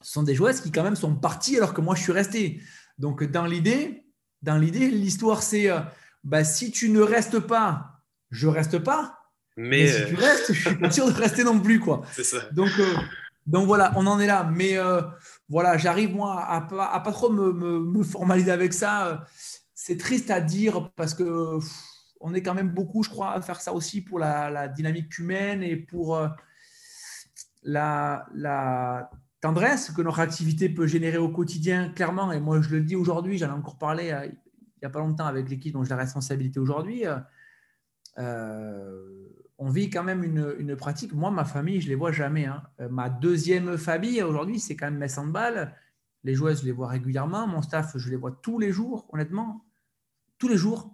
[0.00, 2.60] sont des joueuses qui quand même sont parties alors que moi je suis resté.
[2.98, 4.06] Donc dans l'idée,
[4.42, 5.80] dans l'idée, l'histoire c'est euh,
[6.24, 9.21] bah, si tu ne restes pas, je reste pas.
[9.56, 11.78] Mais, si tu restes, je suis pas sûr de rester non plus.
[11.78, 12.02] Quoi.
[12.52, 12.94] Donc, euh,
[13.44, 14.48] donc voilà, on en est là.
[14.54, 15.02] Mais euh,
[15.48, 19.26] voilà, j'arrive moi à pas, à pas trop me, me, formaliser avec ça.
[19.74, 21.58] C'est triste à dire parce que
[22.20, 25.18] on est quand même beaucoup, je crois, à faire ça aussi pour la, la dynamique
[25.18, 26.28] humaine et pour euh,
[27.64, 29.10] la, la,
[29.40, 32.30] tendresse que notre activité peut générer au quotidien, clairement.
[32.30, 35.26] Et moi, je le dis aujourd'hui, j'en ai encore parlé il n'y a pas longtemps
[35.26, 37.04] avec l'équipe dont j'ai la responsabilité aujourd'hui.
[38.18, 39.28] Euh,
[39.62, 41.12] on vit quand même une, pratique.
[41.12, 42.46] Moi, ma famille, je ne les vois jamais.
[42.46, 42.64] Hein.
[42.80, 45.72] Euh, ma deuxième famille aujourd'hui, c'est quand même mes handball.
[46.24, 47.46] Les joueuses, je les vois régulièrement.
[47.46, 49.64] Mon staff, je les vois tous les jours, honnêtement.
[50.38, 50.92] Tous les jours.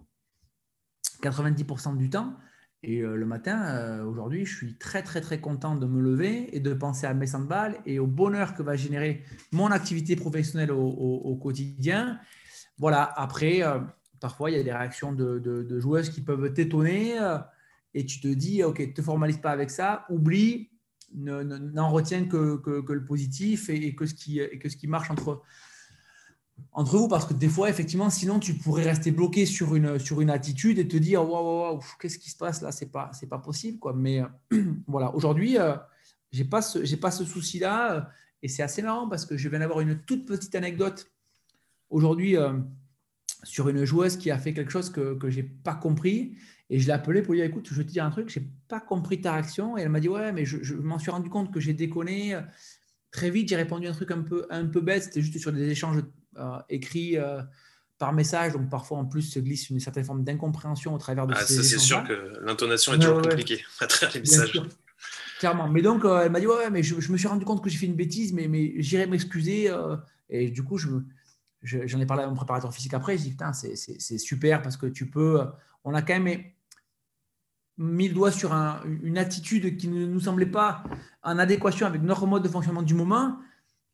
[1.22, 2.37] 90% du temps.
[2.83, 6.54] Et euh, le matin, euh, aujourd'hui, je suis très, très, très content de me lever
[6.54, 10.72] et de penser à mes handball et au bonheur que va générer mon activité professionnelle
[10.72, 12.20] au, quotidien.
[12.76, 13.62] Voilà, après,
[14.20, 17.16] parfois, il y a des réactions de, de joueuses qui peuvent t'étonner
[17.98, 20.70] et tu te dis, OK, ne te formalise pas avec ça, oublie,
[21.12, 25.42] n'en retiens que, le positif et, que ce qui, marche entre,
[26.76, 30.87] vous, parce que des fois, effectivement, sinon, tu pourrais rester bloqué sur une, attitude et
[30.87, 32.70] te dire, waouh, wow, qu'est-ce qui se passe là?
[32.70, 33.92] C'est pas, pas possible, quoi.
[33.92, 34.22] Mais
[34.87, 35.76] voilà, aujourd'hui, je euh,
[36.30, 38.00] j'ai pas ce, ce souci-là, euh,
[38.44, 41.11] et c'est assez marrant parce que je viens d'avoir une toute petite anecdote.
[41.90, 42.52] Aujourd'hui euh,
[43.42, 46.37] sur une joueuse qui a fait quelque chose que que j'ai pas compris
[46.70, 48.40] et je l'ai appelé pour lui dire écoute, je vais te dire un truc, je
[48.40, 49.78] n'ai pas compris ta réaction.
[49.78, 52.38] Et elle m'a dit ouais, mais je, m'en suis rendu compte que j'ai déconné.
[53.11, 55.04] Très vite, j'ai répondu un truc un peu, un peu bête.
[55.04, 56.02] C'était juste sur des échanges
[56.37, 57.40] euh, écrits euh,
[57.96, 58.52] par message.
[58.52, 61.62] Donc parfois, en plus, se glisse une certaine forme d'incompréhension au travers de ah, ces
[61.62, 64.61] C'est sûr que l'intonation est toujours compliquée à travers les messages.
[65.38, 65.68] Clairement.
[65.68, 67.78] Mais donc, euh, elle m'a dit ouais, mais je, me suis rendu compte que j'ai
[67.78, 69.72] fait une bêtise, mais, mais j'irai m'excuser.
[70.28, 70.88] et du coup, je
[71.62, 73.16] j'en ai parlé à mon préparateur physique après.
[73.16, 75.40] Je dis putain, c'est super parce que tu peux.
[75.85, 76.42] On a quand même
[77.78, 78.52] mis le doigt sur
[79.02, 80.82] une attitude qui ne nous semblait pas
[81.22, 83.38] en adéquation avec notre mode de fonctionnement du moment.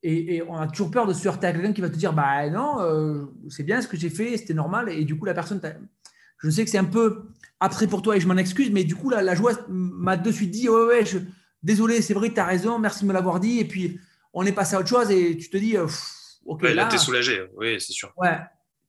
[0.03, 2.49] Et, on a toujours peur de se heurter à quelqu'un qui va te dire Bah
[2.51, 4.91] non, euh, c'est bien ce que j'ai fait, c'était normal.
[4.91, 5.61] Et du coup, la personne,
[6.39, 7.25] je sais que c'est un peu
[7.61, 10.31] après pour toi et je m'en excuse, mais du coup, la, la joueuse m'a de
[10.31, 11.19] suite dit Ouais, ouais, je,
[11.63, 13.61] désolé, c'est vrai, tu as raison, merci de me l'avoir dit.
[13.61, 13.99] Et puis,
[14.35, 15.77] on est passé à autre chose et tu te dis
[16.45, 18.13] Ok, là, là tu es soulagé, oui, c'est sûr.
[18.19, 18.39] Ouais,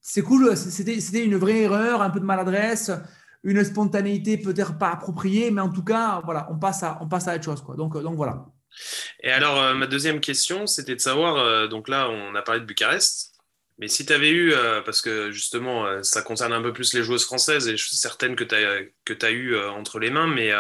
[0.02, 2.92] c'est cool, c'était une vraie erreur, un peu de maladresse,
[3.46, 7.28] une spontanéité peut-être pas appropriée, mais en tout cas, voilà, on passe à, on passe
[7.28, 7.62] à autre chose.
[7.62, 7.76] Quoi.
[7.76, 8.46] Donc, donc voilà.
[9.22, 12.60] Et alors, euh, ma deuxième question, c'était de savoir, euh, donc là, on a parlé
[12.60, 13.34] de Bucarest,
[13.78, 17.04] mais si tu avais eu, euh, parce que justement, ça concerne un peu plus les
[17.04, 18.56] joueuses françaises et je suis certaine que tu
[19.26, 20.52] as, eu entre les mains, mais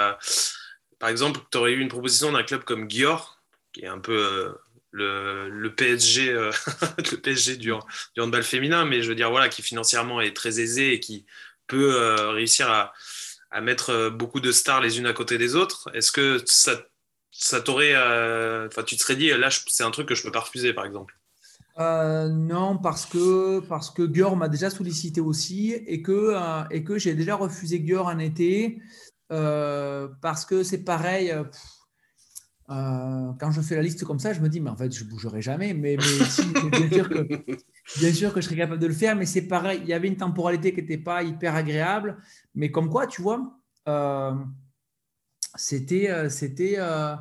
[1.00, 3.42] par exemple, tu aurais eu une proposition d'un club comme Gior,
[3.74, 4.54] qui est un peu
[4.92, 7.74] le, PSG, le PSG du,
[8.18, 11.26] handball féminin, mais je veux dire, voilà, qui financièrement est très aisé et qui
[11.68, 12.94] peut réussir à,
[13.52, 15.90] à mettre beaucoup de stars les unes à côté des autres.
[15.94, 16.76] Est-ce que ça
[17.38, 17.94] ça t'aurait.
[17.96, 20.74] Euh, enfin, tu te serais dit, là, c'est un truc que je peux pas refuser,
[20.74, 21.20] par exemple?
[21.80, 26.86] Euh, non, parce que, parce que Gior m'a déjà sollicité aussi et que, euh, et
[26.86, 28.82] que j'ai déjà refusé Gior en été
[29.28, 31.34] parce que c'est pareil.
[32.68, 35.42] quand je fais la liste comme ça, je me dis, mais en fait, je bougerai
[35.42, 35.74] jamais.
[35.74, 35.98] Mais,
[37.98, 39.80] bien sûr que je serais capable de le faire, mais c'est pareil.
[39.84, 42.18] Il y avait une temporalité qui n'était pas hyper agréable.
[42.54, 43.60] Mais comme quoi, tu vois,
[45.56, 47.16] c'était, euh, c'était euh,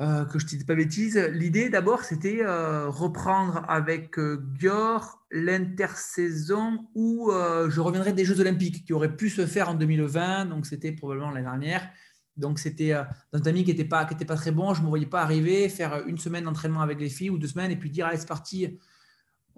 [0.00, 1.16] euh, que je ne dis pas bêtise.
[1.32, 4.16] L'idée d'abord, c'était reprendre avec
[4.58, 10.46] Gior l'intersaison où je reviendrai des Jeux Olympiques qui auraient pu se faire en 2020.
[10.46, 11.88] Donc, c'était probablement l'année dernière.
[12.36, 12.92] Donc, c'était
[13.32, 14.72] dans un timing qui n'était pas, pas très bon.
[14.72, 17.48] Je ne me voyais pas arriver, faire une semaine d'entraînement avec les filles ou deux
[17.48, 18.78] semaines et puis dire Allez, c'est parti.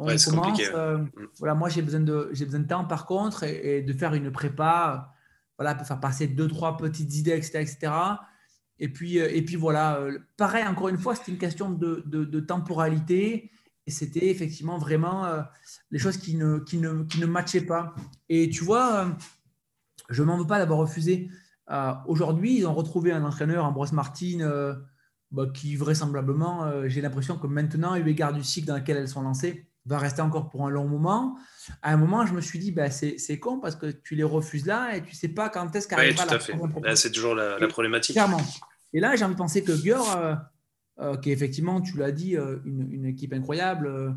[0.02, 0.60] On commence.
[0.60, 1.08] Mm.
[1.38, 4.32] voilà, moi, j'ai besoin, de, j'ai besoin de temps par contre et de faire une
[4.32, 5.12] prépa
[5.60, 7.60] voilà, pour faire passer deux, trois petites idées, etc.
[7.60, 7.92] etc.
[8.78, 12.02] Et, puis, euh, et puis voilà, euh, pareil, encore une fois, c'était une question de,
[12.06, 13.50] de, temporalité.
[13.86, 15.42] Et c'était effectivement vraiment euh,
[15.90, 17.94] les choses qui ne, qui, ne, qui ne matchaient pas.
[18.30, 19.14] Et tu vois,
[20.08, 21.28] je ne m'en veux pas d'avoir refusé.
[22.06, 24.74] Aujourd'hui, ils ont retrouvé un entraîneur, Ambroise Martin,
[25.30, 29.22] bah, qui vraisemblablement, j'ai l'impression que maintenant, eu égard du cycle dans lequel elles sont
[29.22, 31.36] lancées, va rester encore pour un long moment.
[31.82, 34.66] À un moment, je me suis dit, bah, c'est con parce que tu les refuses
[34.66, 36.54] là et tu ne sais pas quand est-ce qu'arrive à fait.
[36.96, 38.14] C'est toujours la, problématique.
[38.14, 38.40] Clairement.
[38.92, 40.34] Et là, j'ai envie de penser que Gior, euh,
[41.00, 44.16] euh, qui est effectivement, tu l'as dit, euh, une, une, équipe incroyable,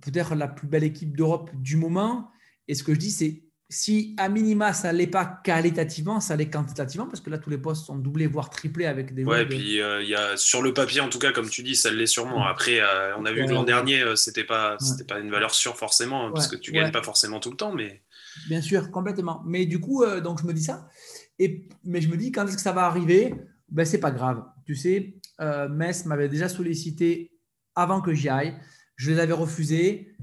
[0.00, 2.30] peut-être la plus belle équipe d'Europe du moment.
[2.66, 6.48] Et ce que je dis, c'est si à minima ça l'est pas qualitativement, ça l'est
[6.48, 9.24] quantitativement parce que là tous les postes sont doublés voire triplés avec des.
[9.24, 11.62] Ouais, et puis euh, il y a sur le papier en tout cas comme tu
[11.62, 12.46] dis ça l'est sûrement.
[12.46, 15.54] Après euh, on a vu que l'an dernier euh, c'était pas c'était pas une valeur
[15.54, 18.02] sûre forcément hein, parce que tu gagnes pas forcément tout le temps mais.
[18.48, 19.42] Bien sûr complètement.
[19.44, 20.88] Mais du coup donc je me dis ça
[21.38, 23.34] et mais je me dis quand est-ce que ça va arriver?
[23.68, 24.44] Ben c'est pas grave.
[24.64, 25.14] Tu sais
[25.68, 27.32] Metz m'avait déjà sollicité
[27.74, 28.56] avant que j'y aille.
[28.96, 30.16] Je les avais refusés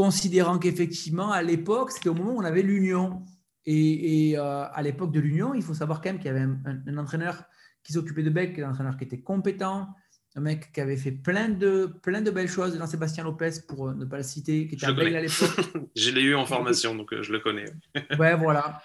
[0.00, 3.22] considérant qu'effectivement, à l'époque, c'était au moment où on avait l'Union.
[3.66, 6.96] Et, euh, à l'époque de l'Union, il faut savoir quand même qu'il y avait un,
[6.96, 7.44] entraîneur
[7.82, 9.88] qui s'occupait de Beck, un entraîneur qui était compétent,
[10.36, 13.94] un mec qui avait fait plein de, plein de belles choses, Jean-Sébastien Lopez, pour euh,
[13.94, 15.70] ne pas le citer, qui était à à l'époque.
[15.94, 17.66] je l'ai eu en formation, donc euh, je le connais.
[18.18, 18.82] ouais, voilà.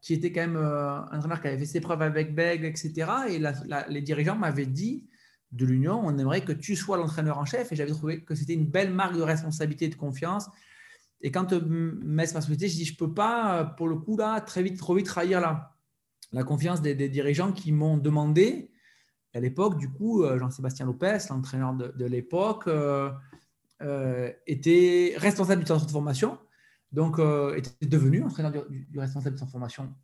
[0.00, 3.10] qui était quand même un entraîneur qui avait fait ses preuves avec Beg, etc.
[3.30, 3.42] Et
[3.88, 5.09] les dirigeants m'avaient dit
[5.52, 7.72] de l'Union, on aimerait que tu sois l'entraîneur en chef.
[7.72, 10.48] Et j'avais trouvé que c'était une belle marque de responsabilité et de confiance.
[11.22, 11.60] Et quand euh,
[12.02, 14.62] Metz m'a sollicité, je dis, je ne peux pas, euh, pour le coup, là, très
[14.62, 15.76] vite, trop vite trahir la,
[16.32, 18.70] la confiance des, dirigeants qui m'ont demandé.
[19.34, 22.68] À l'époque, du coup, euh, Jean-Sébastien Lopez, l'entraîneur de, l'époque,
[24.46, 26.38] était responsable du centre de formation,
[26.92, 27.18] donc
[27.56, 29.94] était devenu entraîneur du, du responsable de formation.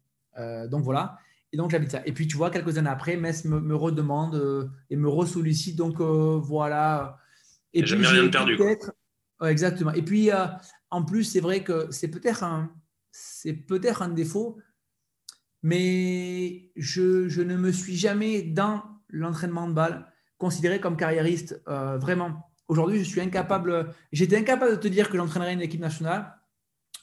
[0.68, 1.18] donc voilà.
[1.52, 2.02] Et donc, j'habite ça.
[2.04, 5.76] Et puis, tu vois, quelques années après, Metz me, redemande euh, et me ressollicite.
[5.76, 7.18] Donc, euh, voilà.
[7.72, 8.58] Et, puis, jamais rien de perdu.
[9.44, 9.92] exactement.
[9.92, 10.46] Et puis, euh,
[10.90, 12.72] en plus, c'est vrai que c'est peut-être un,
[13.12, 14.58] c'est peut-être un défaut,
[15.62, 21.62] mais je, je, ne me suis jamais, dans l'entraînement de balle, considéré comme carriériste.
[21.66, 22.50] vraiment.
[22.68, 26.36] Aujourd'hui, je suis incapable, j'étais incapable de te dire que j'entraînerais une équipe nationale.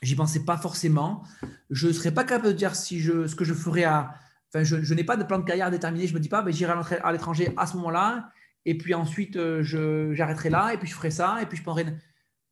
[0.02, 1.24] J'y pensais pas forcément.
[1.70, 4.14] Je ne serais pas capable de dire si je, ce que je ferais à,
[4.62, 6.08] je, n'ai pas de plan de carrière déterminé.
[6.08, 6.74] Je me dis pas, ben, j'irai
[7.04, 8.30] à l'étranger à ce moment-là,
[8.66, 9.64] et puis ensuite euh,
[10.14, 11.84] j'arrêterai là, et puis je ferai ça, et puis je.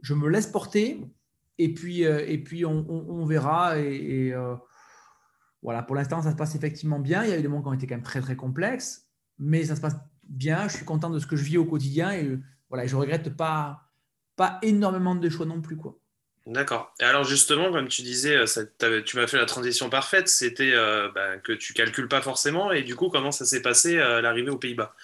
[0.03, 0.99] Je me laisse porter,
[1.59, 3.77] et puis, euh, et puis on, verra.
[3.77, 4.55] Et, euh,
[5.61, 7.23] voilà, pour l'instant, ça se passe effectivement bien.
[7.23, 9.63] Il y a eu des moments qui ont été quand même très très complexes, mais
[9.63, 10.67] ça se passe bien.
[10.67, 12.39] Je suis content de ce que je vis au quotidien, et
[12.69, 13.91] voilà, je regrette pas
[14.35, 15.99] pas énormément de choix non plus quoi.
[16.47, 16.93] D'accord.
[16.99, 21.09] Et alors justement, comme tu disais, euh, tu m'as fait la transition parfaite, c'était euh,
[21.13, 22.71] bah, que tu calcules pas forcément.
[22.71, 24.95] Et du coup, comment ça s'est passé euh, l'arrivée aux Pays-Bas?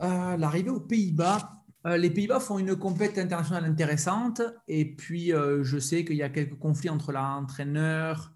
[0.00, 1.50] L'arrivée aux Pays-Bas,
[1.84, 4.42] les Pays-Bas font une compétition internationale intéressante.
[4.68, 8.32] Et puis, je sais qu'il y a quelques conflits entre l'entraîneur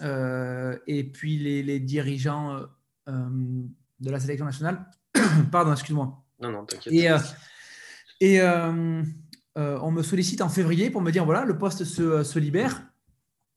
[0.00, 2.62] et puis les, dirigeants
[3.06, 4.86] de la sélection nationale.
[5.52, 6.24] Pardon, excuse-moi.
[6.40, 6.92] Non, non, t'inquiète.
[8.20, 8.40] Et, et
[9.56, 12.82] on me sollicite en février pour me dire voilà, le poste se, se libère.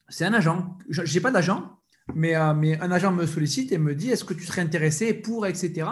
[0.08, 0.76] C'est un agent.
[0.88, 1.78] Je n'ai pas d'agent,
[2.14, 5.46] mais, mais, un agent me sollicite et me dit est-ce que tu serais intéressé pour,
[5.46, 5.86] etc.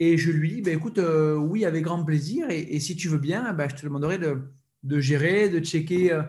[0.00, 2.46] Et je lui dis, bah, écoute, euh, oui, avec grand plaisir.
[2.48, 6.22] Et, si tu veux bien, bah, je te demanderai de, gérer, de checker euh,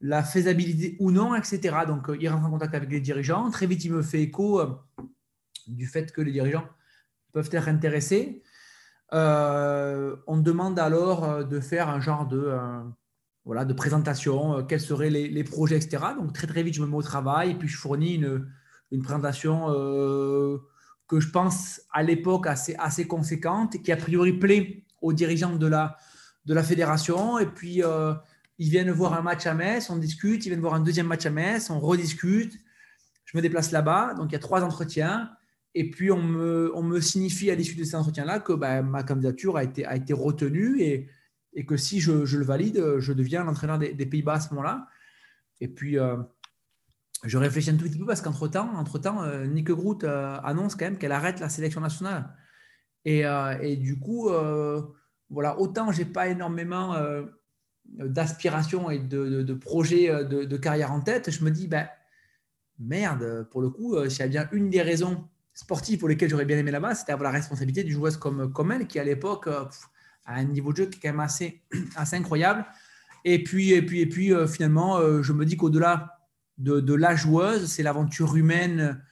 [0.00, 1.78] la faisabilité ou non, etc.
[1.88, 3.50] Donc, euh, il rentre en contact avec les dirigeants.
[3.50, 4.62] Très vite, il me fait écho
[5.66, 6.66] du fait que les dirigeants
[7.32, 8.44] peuvent être intéressés.
[9.12, 12.52] On demande alors de faire un genre de,
[13.44, 16.04] voilà, de présentation, quels seraient les, projets, etc.
[16.18, 18.46] Donc, très, très vite, je me mets au travail et puis je fournis une,
[18.90, 19.68] une présentation
[21.08, 25.66] que je pense à l'époque assez, assez conséquente, qui a priori plaît aux dirigeants de
[25.66, 25.96] la,
[26.46, 27.38] de la fédération.
[27.38, 28.14] Et puis, euh,
[28.58, 31.26] ils viennent voir un match à Metz, on discute, ils viennent voir un deuxième match
[31.26, 32.54] à Metz, on rediscute.
[33.24, 35.30] Je me déplace là-bas, donc il y a trois entretiens.
[35.78, 39.64] Et puis, on me, signifie à l'issue de ces entretiens-là que ben, ma candidature a
[39.64, 44.48] été, retenue et, que si je, le valide, je deviens l'entraîneur des, Pays-Bas à ce
[44.54, 44.88] moment-là.
[45.60, 46.16] Et puis, euh,
[47.24, 50.86] je réfléchis un tout petit peu parce qu'entre-temps, entre-temps, euh, Nick Groot euh, annonce quand
[50.86, 52.34] même qu'elle arrête la sélection nationale.
[53.04, 54.30] Et, du coup,
[55.28, 56.96] voilà, autant je n'ai pas énormément
[57.84, 61.86] d'aspirations et de, projets de, carrière en tête, je me dis, ben,
[62.78, 66.44] merde, pour le coup, s'il y a bien une des raisons sportives pour lesquelles j'aurais
[66.44, 69.48] bien aimé là-bas, c'était avoir la responsabilité d'une joueuse comme, comme elle, qui à l'époque
[69.48, 69.68] a
[70.26, 71.62] un niveau de jeu qui est quand même assez,
[71.96, 72.64] assez incroyable.
[73.24, 76.16] Et puis, et puis, et puis finalement, je me dis qu'au-delà
[76.58, 77.66] de, la joueuse.
[77.66, 79.02] C'est l'aventure humaine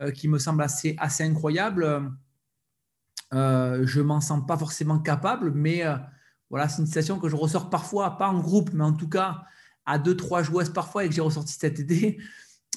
[0.00, 2.12] euh, qui me semble assez, assez incroyable.
[3.32, 5.96] Euh, je m'en sens pas forcément capable, mais euh,
[6.50, 9.42] voilà, c'est une situation que je ressors parfois, pas en groupe, mais en tout cas
[9.84, 12.18] à deux, trois joueuses parfois et que j'ai ressorti cet été.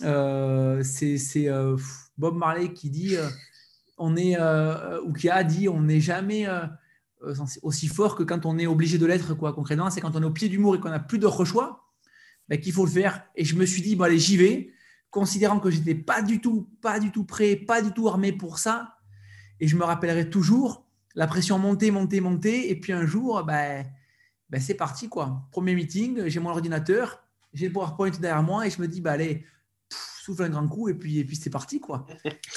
[0.01, 1.47] c'est
[2.19, 3.15] Bob Marley qui dit,
[3.97, 4.37] on est,
[5.03, 6.45] ou qui a dit, on n'est jamais
[7.61, 9.53] aussi fort que quand on est obligé de l'être, quoi.
[9.53, 11.85] Concrètement, c'est quand on est au pied du mur et qu'on n'a plus d'autre choix
[12.49, 13.23] ben, qu'il faut le faire.
[13.35, 14.71] Et je me suis dit, allez, j'y vais,
[15.11, 18.57] considérant que j'étais pas du tout, pas du tout prêt, pas du tout armé pour
[18.59, 18.95] ça.
[19.59, 22.69] Et je me rappellerai toujours, la pression montait, montait, montait.
[22.69, 23.85] Et puis un jour, ben,
[24.49, 25.09] ben c'est parti.
[25.09, 25.47] quoi.
[25.51, 27.21] Premier meeting, j'ai mon ordinateur,
[27.53, 29.45] j'ai le PowerPoint derrière moi et je me dis, ben, allez,
[30.29, 31.79] souffle un grand coup et puis, et puis c'est parti.
[31.79, 32.05] quoi.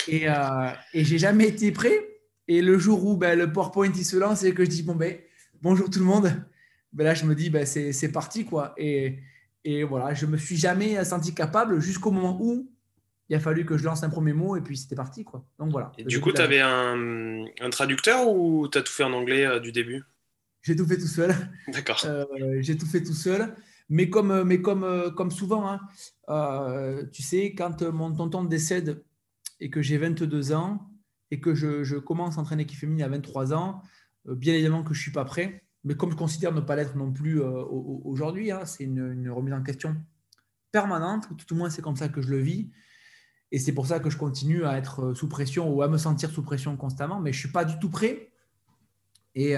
[0.09, 2.09] Et, euh, et j'ai jamais été prêt.
[2.49, 4.95] Et le jour où ben, le PowerPoint il se lance et que je dis, bon,
[4.95, 5.17] ben,
[5.63, 6.33] bonjour tout le monde,
[6.93, 8.45] ben, là, je me dis, ben, c'est parti.
[8.45, 8.75] quoi.
[8.77, 9.19] Et,
[9.65, 12.69] et voilà, je me suis jamais senti capable jusqu'au moment où
[13.29, 15.25] il a fallu que je lance un premier mot et puis c'était parti.
[15.25, 15.47] Quoi.
[15.59, 15.93] Donc voilà.
[15.99, 19.61] du coup, tu avais un, un, traducteur ou tu as tout fait en anglais euh,
[19.61, 20.03] du début?
[20.63, 21.35] J'ai tout fait tout seul.
[21.69, 22.03] D'accord.
[22.05, 22.25] Euh,
[22.61, 23.55] j'ai tout fait tout seul.
[23.89, 29.05] Mais comme, mais comme, euh, comme souvent, hein, tu sais, quand mon tonton décède
[29.61, 30.89] et que j'ai 22 ans
[31.31, 33.83] et que je, commence à entraîner l'équipe féminine à 23 ans,
[34.25, 36.97] bien évidemment que je ne suis pas prêt mais comme je considère ne pas l'être
[36.97, 37.65] non plus euh,
[38.05, 39.97] aujourd'hui, hein, c'est une, remise en question
[40.71, 42.71] permanente, tout au moins c'est comme ça que je le vis.
[43.51, 45.99] Et c'est pour ça que je continue à être euh, sous pression ou à me
[45.99, 48.31] sentir sous pression constamment, mais je ne suis pas du tout prêt.
[49.35, 49.57] Et,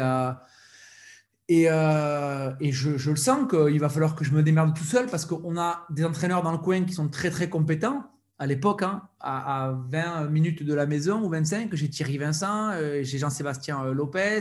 [1.51, 5.07] euh, et, et je, le sens qu'il va falloir que je me démerde tout seul
[5.07, 8.05] parce qu'on a des entraîneurs dans le coin qui sont très très compétents.
[8.39, 12.73] À l'époque, hein, à, à, 20 minutes de la maison ou 25, j'ai Thierry Vincent,
[13.03, 14.41] j'ai Jean-Sébastien Lopez,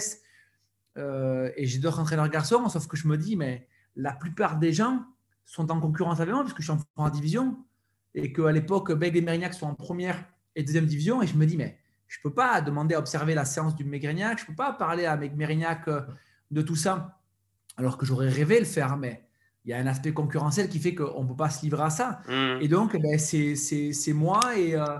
[0.97, 4.73] euh, et j'ai d'autres entraîneurs garçons, sauf que je me dis, mais la plupart des
[4.73, 5.03] gens
[5.45, 7.57] sont en concurrence avec moi parce que je suis en première division
[8.15, 10.23] et qu'à l'époque, Beg et Mérignac sont en première
[10.55, 11.21] et deuxième division.
[11.21, 13.83] Et je me dis, mais je ne peux pas demander à observer la séance du
[13.83, 16.01] Mérignac, je ne peux pas parler à Mérignac euh,
[16.53, 17.19] de tout ça,
[17.77, 19.25] alors que j'aurais rêvé le faire, mais
[19.65, 21.89] il y a un aspect concurrentiel qui fait qu'on ne peut pas se livrer à
[21.89, 22.21] ça.
[22.27, 22.61] Mmh.
[22.61, 24.97] Et donc, ben, c'est moi et, euh,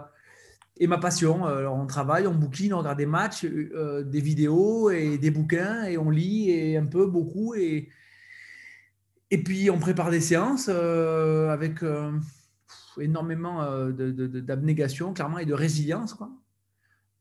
[0.78, 1.48] et ma passion.
[1.48, 5.84] Euh, on travaille, on bouquine, on regarde des matchs, euh, des vidéos et des bouquins
[5.84, 7.56] et on lit et un peu, beaucoup.
[7.56, 7.90] Et,
[9.32, 11.80] et puis on prépare des séances euh, avec
[13.00, 16.14] énormément d'abnégation, clairement, et de résilience.
[16.14, 16.30] Quoi.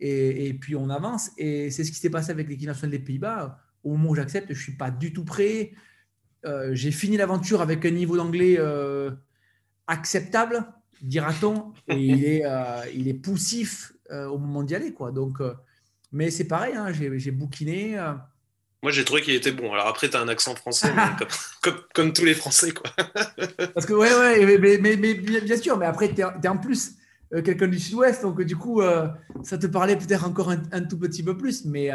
[0.01, 1.31] Et, et, puis on avance.
[1.39, 3.59] Et c'est ce qui s'est passé avec l'équipe nationale des Pays-Bas.
[3.85, 5.73] Au moment où j'accepte, je ne suis pas du tout prêt.
[6.73, 8.59] J'ai fini l'aventure avec un niveau d'anglais
[9.87, 10.67] acceptable
[11.03, 14.93] dira-t-on, et il est, euh, il est poussif euh, au moment d'y aller.
[14.93, 15.11] Quoi.
[15.11, 15.55] Donc, euh,
[16.13, 17.97] mais c'est pareil, hein, j'ai bouquiné.
[18.83, 19.73] Moi, j'ai trouvé qu'il était bon.
[19.73, 20.93] Alors après, tu as un accent français,
[21.63, 22.73] comme, comme, tous les Français.
[22.73, 22.91] Quoi.
[23.75, 26.97] Parce que, ouais, ouais, mais, mais, mais bien sûr, mais après, tu es, en plus
[27.31, 28.83] quelqu'un du sud-ouest, donc du coup,
[29.43, 31.65] ça te parlait peut-être encore un, tout petit peu plus.
[31.65, 31.91] Mais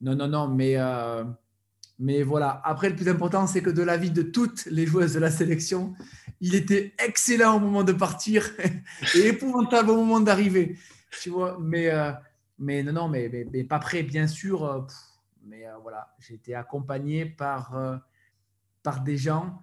[0.00, 0.76] non, non, non, mais,
[1.98, 2.60] mais voilà.
[2.64, 5.30] Après, le plus important, c'est que de la vie de toutes les joueuses de la
[5.30, 5.94] sélection,
[6.40, 8.50] il était excellent au moment de partir
[9.14, 10.78] et épouvantable au moment d'arriver.
[11.20, 12.12] Tu vois, mais, euh,
[12.58, 13.28] mais non, non, mais,
[13.64, 14.64] pas prêt, bien sûr.
[14.64, 14.80] Euh,
[15.44, 18.00] mais euh, voilà, j'ai été accompagné par,
[19.04, 19.62] des gens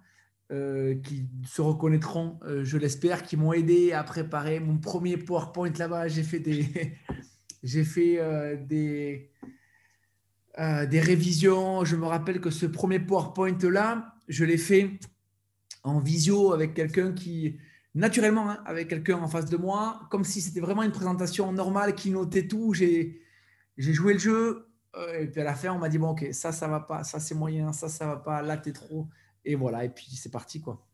[0.50, 6.08] qui se reconnaîtront, je l'espère, qui m'ont aidé à préparer mon premier PowerPoint là-bas.
[6.08, 6.98] J'ai fait des,
[10.58, 11.84] des révisions.
[11.84, 14.98] Je me rappelle que ce premier PowerPoint là, je l'ai fait
[15.84, 17.58] en visio avec quelqu'un qui,
[17.94, 21.94] naturellement, hein, avec quelqu'un en face de moi, comme si c'était vraiment une présentation normale
[21.94, 22.74] qui notait tout.
[22.74, 23.20] J'ai,
[23.76, 26.52] joué le jeu, euh, et puis à la fin, on m'a dit bon, ok, ça,
[26.52, 29.08] ça va pas, ça, c'est moyen, ça, ça va pas, là, t'es trop.
[29.44, 30.86] Et voilà, et puis c'est parti, quoi.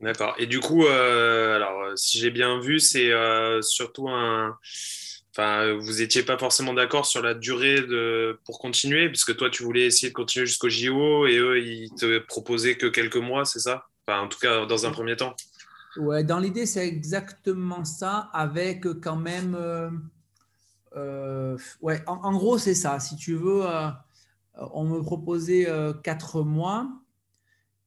[0.00, 0.34] D'accord.
[0.38, 4.58] Et du coup, euh, alors, si j'ai bien vu, c'est euh, surtout un.
[5.34, 7.78] Enfin, vous n'étiez pas forcément d'accord sur la durée
[8.44, 12.18] pour continuer, puisque toi, tu voulais essayer de continuer jusqu'au JO et eux, ils te
[12.18, 13.86] proposaient que quelques mois, c'est ça?
[14.08, 15.34] En tout cas, dans un premier temps.
[15.96, 19.54] Ouais, dans l'idée, c'est exactement ça, avec quand même.
[19.54, 19.90] Euh,
[20.96, 22.98] euh, ouais, en, gros, c'est ça.
[22.98, 23.88] Si tu veux, euh,
[24.54, 25.66] on me proposait
[26.02, 26.90] quatre mois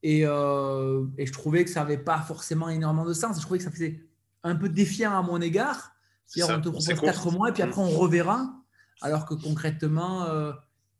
[0.04, 3.38] et, et, je trouvais que ça n'avait pas forcément énormément de sens.
[3.38, 4.04] Je trouvais que ça faisait
[4.44, 5.95] un peu défiant à mon égard.
[6.26, 8.54] C'est-à-dire, on te propose quatre mois et puis après, on reverra.
[9.02, 10.26] Alors que concrètement,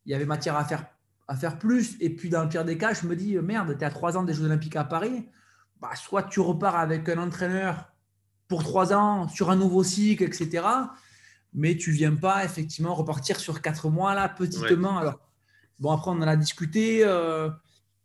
[0.06, 0.86] il y avait matière à faire
[1.28, 1.96] à faire plus.
[2.00, 4.18] Et puis, dans le pire des cas, je me dis, merde, tu es à trois
[4.18, 5.28] ans des Jeux Olympiques à Paris.
[5.82, 7.92] Bah, soit tu repars avec un entraîneur
[8.48, 10.64] pour trois ans sur un nouveau cycle, etc.
[11.54, 14.98] Mais tu viens pas effectivement repartir sur quatre mois là, petitement.
[14.98, 15.20] Alors,
[15.80, 17.04] bon, après, on en a discuté.
[17.04, 17.50] Euh,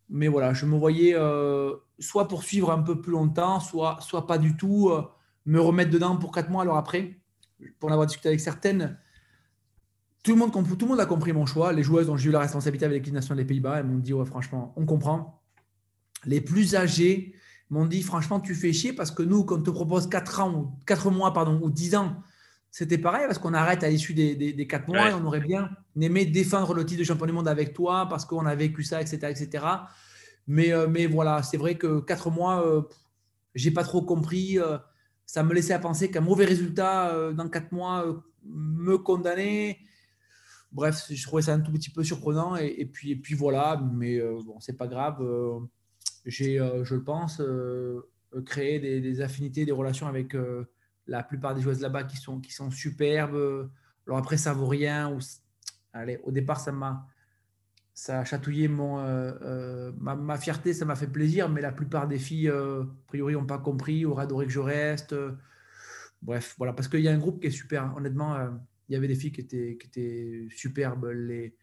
[0.09, 4.39] mais voilà, je me voyais euh, soit poursuivre un peu plus longtemps, soit, soit pas
[4.39, 5.03] du tout, euh,
[5.51, 6.63] me remettre dedans pour quatre mois.
[6.63, 7.19] Alors après,
[7.81, 8.97] pour en avoir discuté avec certaines,
[10.23, 11.73] tout le, monde, tout le monde a compris mon choix.
[11.73, 14.13] Les joueuses dont j'ai eu la responsabilité avec l'équipe nationale des Pays-Bas, elles m'ont dit
[14.13, 15.43] ouais, franchement, on comprend.
[16.25, 17.35] Les plus âgés
[17.69, 20.79] m'ont dit franchement, tu fais chier parce que nous, quand on te propose 4 ans,
[20.87, 22.23] 4 mois pardon, ou 10 ans,
[22.71, 25.71] c'était pareil parce qu'on arrête à l'issue des, des, 4 mois et on aurait bien
[26.01, 29.01] aimé défendre le titre de champion du monde avec toi parce qu'on a vécu ça,
[29.01, 29.17] etc.
[29.31, 29.65] etc.
[30.47, 32.83] Mais, euh, mais voilà, c'est vrai que 4 mois, euh,
[33.57, 34.61] j'ai pas trop compris.
[34.61, 34.79] Euh,
[35.31, 39.79] ça me laissait à penser qu'un mauvais résultat dans 4 mois me condamnait
[40.73, 42.57] bref, je trouvais ça un tout petit peu surprenant.
[42.57, 45.19] Et, puis, et puis voilà, mais euh, bon, c'est pas grave.
[45.21, 45.61] Euh,
[46.27, 47.43] j'ai, euh, je le pense,
[48.47, 50.37] créé des, affinités, des relations avec
[51.07, 53.71] la plupart des joueuses là-bas qui sont, qui sont superbes.
[54.07, 55.17] Alors après, ça vaut rien.
[55.93, 57.07] Allez, au départ, ça m'a
[58.01, 58.97] ça a chatouillé mon,
[59.99, 63.59] ma, fierté, ça m'a fait plaisir, mais la plupart des filles, a priori, n'ont pas
[63.59, 65.15] compris, auraient adoré que je reste.
[66.23, 68.37] bref, voilà, parce qu'il y a un groupe qui est super, honnêtement
[68.91, 71.07] il y avait des filles qui étaient, qui étaient superbes.
[71.07, 71.55] Les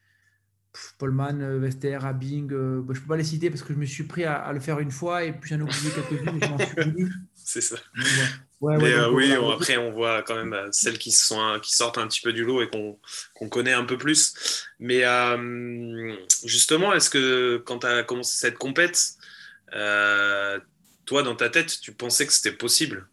[0.97, 3.85] Polman, Vester, Abing, euh, bah, je ne peux pas les citer parce que je me
[3.85, 6.49] suis pris à, le faire une fois et puis j'en ai oublié quelques-unes et je
[6.49, 7.77] m'en suis C'est ça.
[8.61, 12.07] mais euh, oui, après, on voit quand même euh, celles qui, sont, qui sortent un
[12.07, 14.67] petit peu du lot et qu'on connaît un peu plus.
[14.79, 15.03] Mais
[16.43, 19.15] justement, est-ce que quand tu as commencé cette compète,
[19.71, 23.07] toi, dans ta tête, tu pensais que c'était possible?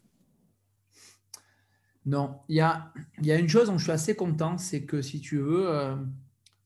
[2.05, 5.01] Non, il y a, y a une chose dont je suis assez content, c'est que
[5.01, 5.95] si tu veux, euh,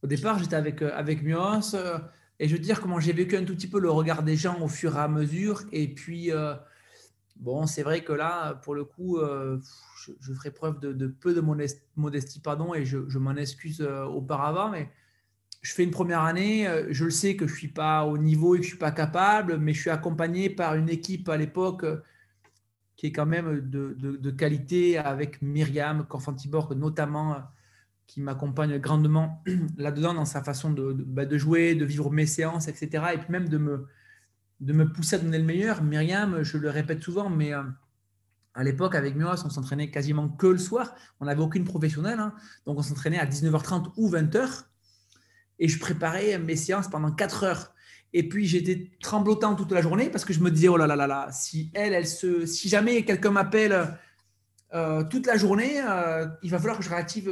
[0.03, 1.99] au départ, j'étais avec, euh, avec Mios euh,
[2.39, 4.61] et je veux dire comment j'ai vécu un tout petit peu le regard des gens
[4.61, 5.63] au fur et à mesure.
[5.71, 6.31] Et puis,
[7.35, 11.41] bon, c'est vrai que là, pour le coup, je, ferai preuve de, peu de
[11.97, 14.89] modestie, pardon, et je, m'en excuse auparavant, mais
[15.61, 18.55] je fais une première année, je le sais que je ne suis pas au niveau
[18.55, 21.35] et que je ne suis pas capable, mais je suis accompagné par une équipe à
[21.35, 21.83] l'époque
[22.99, 27.37] qui est quand même de, qualité avec Myriam Corfantiborg notamment,
[28.09, 29.43] qui m'accompagne grandement
[29.77, 33.03] là-dedans dans sa façon bah, de, jouer, de vivre mes séances, etc.
[33.13, 33.85] Et puis même de me,
[34.61, 35.83] de me pousser à donner le meilleur.
[35.83, 37.61] Myriam, je le répète souvent, mais euh,
[38.55, 40.95] à l'époque, avec Mios, on s'entraînait quasiment que le soir.
[41.19, 42.19] On n'avait aucune professionnelle.
[42.19, 42.33] Hein.
[42.65, 44.63] donc, on s'entraînait à 19h30 ou 20h.
[45.59, 47.73] Et je préparais mes séances pendant 4 heures.
[48.11, 50.95] Et puis j'étais tremblotant toute la journée parce que je me disais oh là là
[50.95, 53.99] là là, si elle, elle se, si jamais quelqu'un m'appelle
[54.73, 57.29] euh, toute la journée, euh, il va falloir que je réactive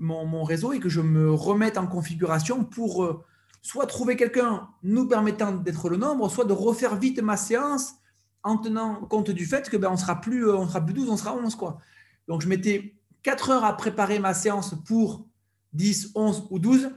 [0.00, 3.24] euh, mon, réseau et que je me remette en configuration pour
[3.62, 7.94] soit trouver quelqu'un nous permettant d'être le nombre, soit de refaire vite ma séance
[8.42, 11.16] en tenant compte du fait que ben on sera plus on sera plus 12, on
[11.16, 11.78] sera 11 quoi.
[12.28, 12.94] Donc je mettais
[13.24, 15.26] 4 heures à préparer ma séance pour
[15.72, 16.90] 10, 11 ou 12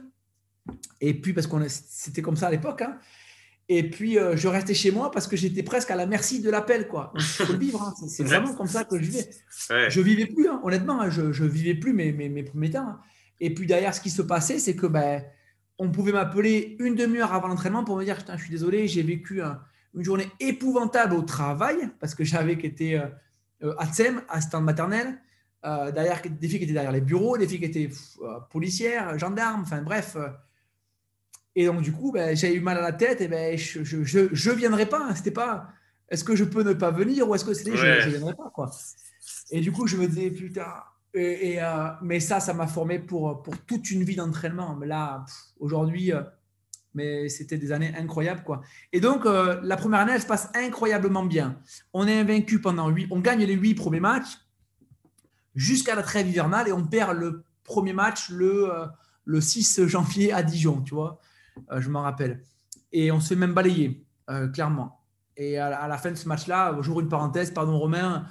[1.00, 2.82] et puis, parce qu'on c'était comme ça à l'époque.
[2.82, 2.98] Hein.
[3.68, 6.50] Et puis, euh, je restais chez moi parce que j'étais presque à la merci de
[6.50, 6.88] l'appel.
[6.88, 7.12] quoi.
[7.14, 7.82] Il faut le vivre.
[7.82, 7.94] Hein.
[8.08, 9.30] C'est vraiment comme ça que je vivais.
[9.88, 10.60] Je vivais plus, hein.
[10.62, 11.08] honnêtement.
[11.10, 12.96] je, ne vivais plus mes, mes, mes, premiers temps.
[13.40, 15.22] Et puis, derrière, ce qui se passait, c'est que ben,
[15.78, 19.40] on pouvait m'appeler une demi-heure avant l'entraînement pour me dire Je suis désolé, j'ai vécu
[19.94, 23.00] une journée épouvantable au travail, parce que j'avais qui était
[23.62, 25.20] euh, à Tsem, stand maternel,
[25.64, 27.90] derrière, des filles qui étaient derrière les bureaux, des filles qui étaient
[28.50, 30.16] policières, gendarmes, enfin bref.
[31.54, 34.04] Et donc, du coup, ben, j'ai eu mal à la tête, et ben, je ne
[34.04, 35.06] je, je, viendrai pas.
[35.08, 35.14] Hein.
[35.14, 35.68] C'était pas
[36.08, 38.50] est-ce que je peux ne pas venir ou est-ce que c'était je ne viendrai pas.
[38.54, 38.70] Quoi.
[39.50, 40.66] Et du coup, je me disais, putain,
[41.14, 44.76] et, euh, mais ça, ça m'a formé pour, pour toute une vie d'entraînement.
[44.76, 45.24] Mais là,
[45.58, 46.22] aujourd'hui, euh,
[46.94, 48.42] mais c'était des années incroyables.
[48.44, 48.62] Quoi.
[48.92, 51.58] Et donc, euh, la première année, elle se passe incroyablement bien.
[51.92, 54.38] On est invaincu pendant huit, on gagne les huit premiers matchs
[55.54, 58.70] jusqu'à la trêve hivernale et on perd le premier match le,
[59.24, 61.20] le 6 janvier à Dijon, tu vois.
[61.76, 62.42] Je m'en rappelle.
[62.92, 64.04] Et on se fait même balayer,
[64.52, 65.00] clairement.
[65.36, 68.26] Et à, la fin de ce match-là, j'ouvre une parenthèse, pardon Romain,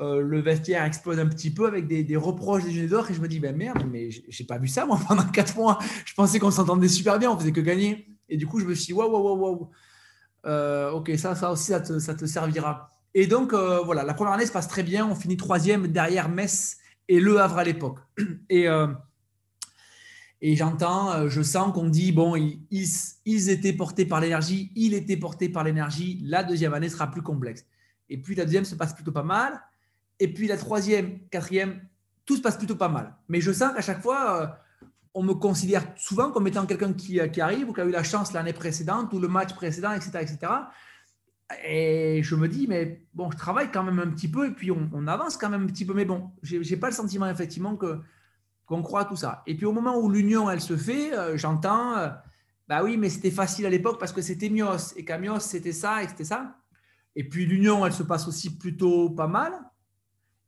[0.00, 3.28] euh, le vestiaire explose un petit peu avec des, reproches des juniors et je me
[3.28, 5.78] dis, ben merde, mais j'ai pas vu ça moi pendant quatre mois.
[6.04, 8.06] Je pensais qu'on s'entendait super bien, on faisait que gagner.
[8.28, 9.70] Et du coup, je me suis dit, waouh, waouh, waouh,
[10.44, 10.96] waouh.
[10.96, 12.90] ok, ça, ça aussi, ça te, ça te servira.
[13.14, 15.06] Et donc, euh, voilà, la première année se passe très bien.
[15.06, 17.98] On finit troisième derrière Metz et Le Havre à l'époque.
[18.48, 18.86] Et, euh,
[20.44, 25.48] et j'entends, je sens qu'on dit, bon, ils, étaient portés par l'énergie, il était porté
[25.48, 27.64] par l'énergie, la deuxième année sera plus complexe.
[28.10, 29.62] Et puis la deuxième se passe plutôt pas mal.
[30.18, 31.80] Et puis la troisième, quatrième,
[32.26, 33.14] tout se passe plutôt pas mal.
[33.28, 34.46] Mais je sens qu'à chaque fois, euh,
[35.14, 37.90] on me considère souvent comme étant quelqu'un qui, euh, qui, arrive ou qui a eu
[37.90, 40.10] la chance l'année précédente ou le match précédent, etc.
[40.20, 40.52] etc.
[41.64, 44.70] Et je me dis, mais bon, je travaille quand même un petit peu et puis
[44.70, 45.94] on, avance quand même un petit peu.
[45.94, 48.00] Mais bon, je n'ai pas le sentiment effectivement que
[48.72, 49.42] qu'on croit à tout ça.
[49.46, 52.10] Et puis au moment où l'union, elle se fait, euh, j'entends,
[52.68, 54.94] bah oui, mais c'était facile à l'époque parce que c'était Mios.
[54.96, 56.56] Et qu'à c'était ça et c'était ça.
[57.14, 59.52] Et puis l'union, elle se passe aussi plutôt pas mal.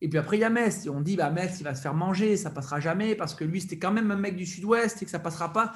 [0.00, 0.86] Et puis après, il y a Metz.
[0.86, 3.44] Et on dit, bah, Metz, il va se faire manger, ça passera jamais, parce que
[3.44, 5.72] lui, c'était quand même un mec du sud-ouest et que ça passera pas.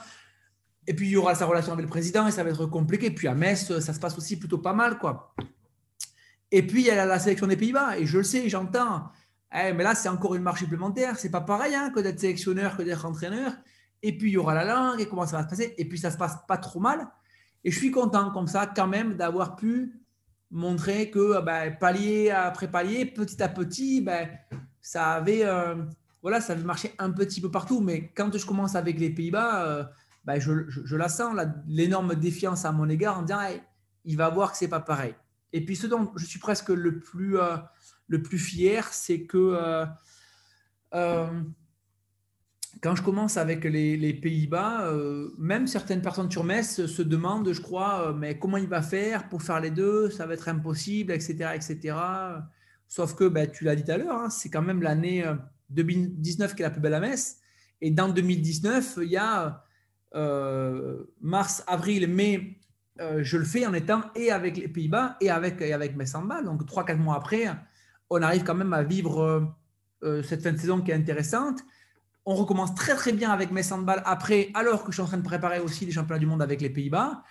[0.86, 3.11] Et puis, il y aura sa relation avec le président et ça va être compliqué.
[3.11, 4.99] Puis à Metz, ça se passe aussi plutôt pas mal.
[4.99, 5.34] quoi.
[6.51, 7.99] Et puis, il y a la sélection des Pays-Bas.
[7.99, 9.11] Et je le sais, j'entends.
[9.55, 11.18] Eh, mais là, c'est encore une marche supplémentaire.
[11.18, 13.53] C'est pas pareil hein, que d'être sélectionneur, que d'être entraîneur.
[14.03, 15.74] Et puis, il y aura la langue et comment ça va se passer.
[15.78, 17.09] Et puis, ça se passe pas trop mal.
[17.64, 20.01] Et je suis content comme ça, quand même, d'avoir pu
[20.51, 24.28] montrer que ah ben, palier après palier, petit à petit, ben,
[24.80, 25.74] ça avait euh,
[26.22, 27.80] voilà, ça avait marché un petit peu partout.
[27.80, 29.84] Mais quand je commence avec les Pays-Bas, euh,
[30.24, 31.34] ben, je, la sens,
[31.66, 33.40] l'énorme défiance à mon égard en disant
[34.05, 35.14] il va voir que c'est pas pareil.
[35.53, 37.57] Et puis ce dont je suis presque le plus, euh,
[38.09, 39.86] le plus fier, c'est que
[42.80, 47.61] quand je commence avec les, Pays-Bas, euh, même certaines personnes sur Metz se demandent, je
[47.61, 51.12] crois, euh, mais comment il va faire pour faire les deux Ça va être impossible,
[51.12, 51.50] etc.
[51.54, 51.96] etc.
[52.86, 55.24] Sauf que, ben, tu l'as dit tout à l'heure, hein, c'est quand même l'année
[55.70, 57.36] 2019 euh, qui est la plus belle à Metz.
[57.80, 59.64] Et dans 2019, il y a
[61.20, 62.61] mars, avril, mai,
[62.98, 66.22] je le fais en étant et avec les Pays-Bas et avec, et avec Metz en
[66.22, 66.42] bas.
[66.42, 67.46] Donc, 3-4 mois après,
[68.11, 69.54] on arrive quand même à vivre
[70.24, 71.61] cette fin de saison qui est intéressante.
[72.24, 73.62] On recommence très très bien avec mes
[74.04, 76.61] après, alors que je suis en train de préparer aussi les championnats du monde avec
[76.61, 77.22] les Pays-Bas.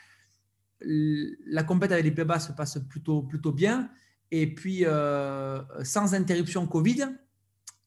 [0.82, 3.89] La compétition avec les Pays-Bas se passe plutôt, plutôt bien.
[4.32, 7.05] Et puis, euh, sans interruption Covid,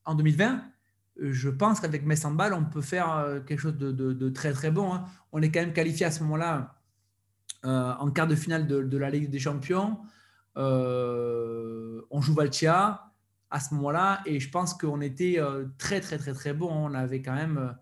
[0.04, 0.62] en 2020,
[1.20, 4.94] je pense qu'avec mes on peut faire euh, quelque chose de, très très bon.
[4.94, 5.04] Hein.
[5.32, 6.80] On est quand même qualifié à ce moment-là
[7.66, 9.98] euh, en quart de finale de, la Ligue des Champions.
[10.56, 13.10] On joue Valtia
[13.50, 14.22] à ce moment-là.
[14.26, 16.70] Et je pense qu'on était euh, très, très, très, très bon.
[16.70, 17.72] On avait quand même euh,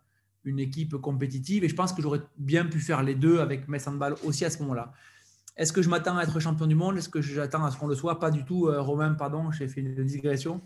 [0.45, 1.65] une équipe compétitive.
[1.65, 4.51] Et je pense que j'aurais bien pu faire les deux avec Metz Handball aussi à
[4.51, 4.93] ce moment-là.
[5.57, 6.99] Est-ce que je m'attends à être champion du monde?
[6.99, 8.19] Est-ce que j'attends à ce qu'on le soit?
[8.19, 8.69] Pas du tout.
[8.69, 10.63] Euh, Romain, pardon, j'ai fait une digression.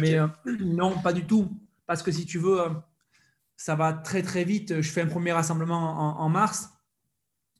[0.00, 0.18] Mais
[0.60, 1.50] non, pas du tout.
[1.86, 2.58] Parce que si tu veux,
[3.56, 4.80] ça va très très vite.
[4.80, 6.70] Je fais un premier rassemblement en, mars.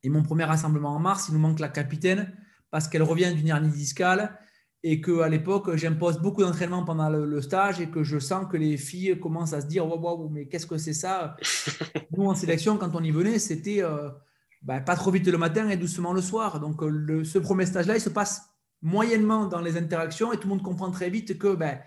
[0.03, 2.31] Et mon premier rassemblement en mars, il nous manque la capitaine
[2.75, 4.37] parce qu'elle revient d'une hernie discale
[4.83, 8.77] et qu'à l'époque, j'impose beaucoup d'entraînement pendant le, stage et que je sens que les
[8.77, 11.37] filles commencent à se dire Waouh, mais qu'est-ce que c'est ça?
[12.17, 14.11] Nous, en sélection, quand on y venait, c'était euh,
[14.61, 16.59] bah, pas trop vite le matin et doucement le soir.
[16.59, 18.43] Donc, euh, le, ce premier stage-là, il se passe
[18.83, 21.79] moyennement dans les interactions et tout le monde comprend très vite que ben,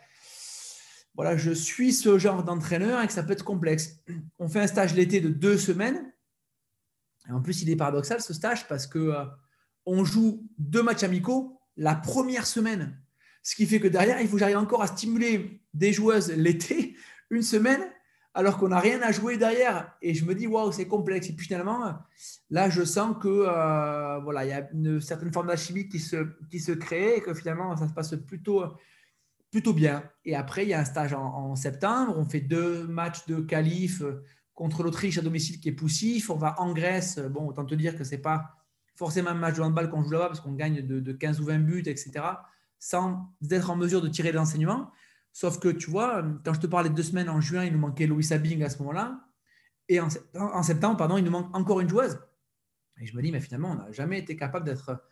[1.16, 4.00] voilà, je suis ce genre d'entraîneur et que ça peut être complexe.
[4.40, 6.14] On fait un stage l'été de deux semaines.
[7.28, 9.26] Et en plus, il est paradoxal ce stage parce que euh,
[9.88, 13.00] on joue deux matchs amicaux la première semaine.
[13.42, 16.96] Ce qui fait que derrière, il faut que j'arrive encore à stimuler des joueuses l'été,
[17.32, 17.82] une semaine,
[18.34, 19.96] alors qu'on n'a rien à jouer derrière.
[20.02, 21.30] Et je me dis, waouh, c'est complexe.
[21.30, 21.96] Et puis finalement,
[22.50, 26.72] là, je sens que euh, voilà, il y a une certaine forme d'alchimie qui se,
[26.74, 28.66] crée et que finalement, ça se passe plutôt,
[29.50, 30.04] plutôt bien.
[30.26, 32.14] Et après, il y a un stage en, septembre.
[32.18, 34.04] On fait deux matchs de qualif
[34.54, 36.30] contre l'Autriche à domicile qui est poussif.
[36.30, 37.20] On va en Grèce.
[37.20, 38.57] Bon, autant te dire que c'est pas
[38.98, 41.60] forcément un match de handball qu'on joue là-bas parce qu'on gagne de, 15 ou 20
[41.60, 42.12] buts, etc.,
[42.80, 44.92] sans être en mesure de tirer l'enseignement.
[45.32, 47.80] Sauf que tu vois, quand je te parlais de deux semaines en juin, il nous
[47.80, 49.22] manquait Louis Sabing à ce moment-là.
[49.88, 52.20] Et en, septembre, pardon, il nous manque encore une joueuse.
[53.00, 55.06] Et je me dis, mais finalement, on n'a jamais été capable d'être,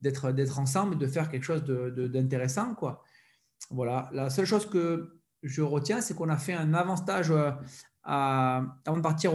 [0.00, 2.74] d'être, d'être ensemble de faire quelque chose d'intéressant.
[2.74, 3.02] quoi.
[3.70, 4.08] Voilà.
[4.12, 7.50] La seule chose que je retiens, c'est qu'on a fait un avant-stage euh,
[8.04, 9.32] avant de partir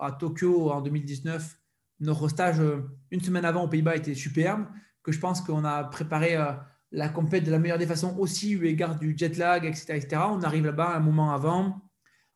[0.00, 1.58] à Tokyo en 2019.
[2.00, 4.66] Notre stage euh, une semaine avant aux Pays-Bas était superbe,
[5.02, 6.52] que je pense qu'on a préparé euh,
[6.92, 10.06] la compète de la meilleure des façons aussi, eu égard du jet lag, etc..
[10.30, 11.80] On arrive là-bas un moment avant,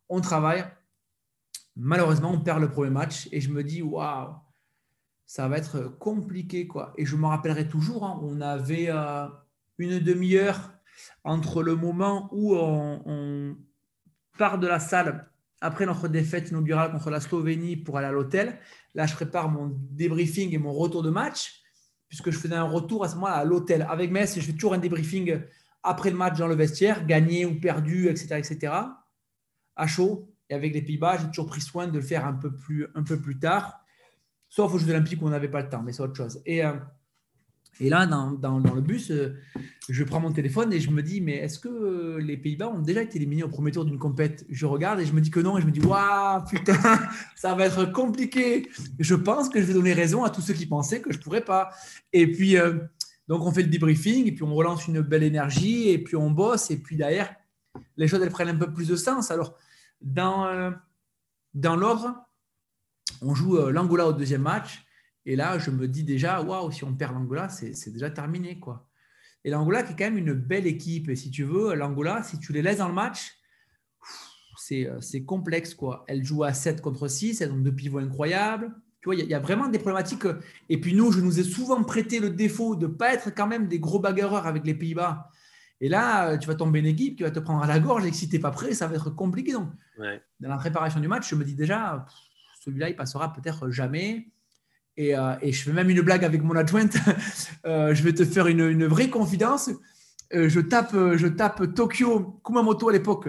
[0.09, 0.65] on travaille.
[1.77, 4.35] Malheureusement, on perd le premier match et je me dis, waouh,
[5.31, 6.67] ça va être compliqué.
[6.67, 6.93] quoi.
[6.97, 9.29] Et je me rappellerai toujours, hein, on avait euh,
[9.79, 10.73] une demi-heure
[11.23, 13.57] entre le moment où on,
[14.37, 15.30] part de la salle
[15.61, 18.59] après notre défaite inaugurale contre la Slovénie pour aller à l'hôtel.
[18.95, 21.61] Là, je prépare mon débriefing et mon retour de match
[22.09, 24.53] puisque je faisais un retour à ce moment-là à l'hôtel avec Metz et je fais
[24.53, 25.41] toujours un débriefing
[25.83, 28.73] après le match dans le vestiaire, gagné ou perdu, etc., etc.,
[29.77, 30.29] à chaud.
[30.51, 33.05] Et avec les Pays-Bas, j'ai toujours pris soin de le faire un peu plus, un
[33.05, 33.81] peu plus tard,
[34.49, 36.43] sauf aux Jeux Olympiques où on n'avait pas le temps, mais c'est autre chose.
[36.45, 36.73] Et, euh,
[37.79, 39.39] et là, dans, le bus, euh,
[39.89, 42.81] je prends mon téléphone et je me dis, mais est-ce que euh, les Pays-Bas ont
[42.81, 44.45] déjà été éliminés au premier tour d'une compète?
[44.51, 46.79] Je regarde et je me dis que non, et je me dis, waouh, putain,
[47.37, 48.69] ça va être compliqué.
[48.99, 51.23] Je pense que je vais donner raison à tous ceux qui pensaient que je ne
[51.23, 51.71] pourrais pas.
[52.13, 52.81] Et puis, euh,
[53.29, 56.31] donc, on fait le debriefing, et puis on relance une belle énergie, et puis on
[56.31, 57.35] bosse, et puis derrière,
[57.97, 59.31] les choses, elles prennent un peu plus de sens.
[59.31, 59.57] Alors,
[60.03, 60.75] dans
[61.55, 62.15] l'ordre,
[63.23, 64.85] on joue l'Angola au deuxième match.
[65.31, 68.59] Et là, je me dis déjà, waouh, si on perd l'Angola, c'est déjà terminé.
[68.59, 68.89] quoi.
[69.45, 71.09] Et l'Angola, qui est quand même une belle équipe.
[71.09, 73.39] Et si tu veux, l'Angola, si tu les laisses dans le match,
[74.73, 75.73] euh, c'est complexe.
[75.73, 76.05] quoi.
[76.09, 78.75] Elles jouent à 7 contre 6, elles ont deux pivots incroyables.
[79.03, 80.25] Tu vois, il y, a vraiment des problématiques.
[80.69, 83.47] Et puis nous, je nous ai souvent prêté le défaut de ne pas être quand
[83.47, 85.31] même des gros bagarreurs avec les Pays-Bas.
[85.81, 88.11] Et là, tu vas tomber une équipe qui va te prendre à la gorge et
[88.11, 89.53] que si tu n'es pas prêt, ça va être compliqué.
[89.53, 92.05] Donc, dans la préparation du match, je me dis déjà,
[92.65, 94.27] celui-là, il passera peut-être jamais.
[95.01, 96.97] Euh, et, je fais même une blague avec mon adjointe.
[97.67, 99.69] Euh, je vais te faire une, vraie confidence.
[100.33, 103.29] Euh, je, tape, je tape Tokyo, Kumamoto à l'époque,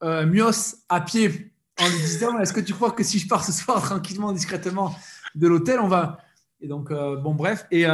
[0.00, 3.50] Mios à pied en lui disant Est-ce que tu crois que si je pars ce
[3.50, 4.94] soir tranquillement, discrètement
[5.34, 6.18] de l'hôtel, on va?
[6.60, 7.66] Et donc, bon, bref.
[7.72, 7.86] Et,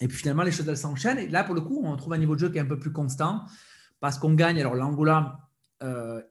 [0.00, 1.18] puis finalement, les choses elles s'enchaînent.
[1.18, 2.78] Et là, pour le coup, on trouve un niveau de jeu qui est un peu
[2.78, 3.44] plus constant
[4.00, 4.58] parce qu'on gagne.
[4.58, 5.38] Alors, l'Angola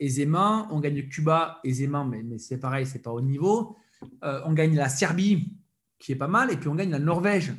[0.01, 3.77] aisément, on gagne Cuba aisément, mais, mais c'est pareil, c'est pas au niveau.
[4.21, 5.55] on gagne la Serbie
[5.99, 7.53] qui est pas mal, et puis on gagne la Norvège.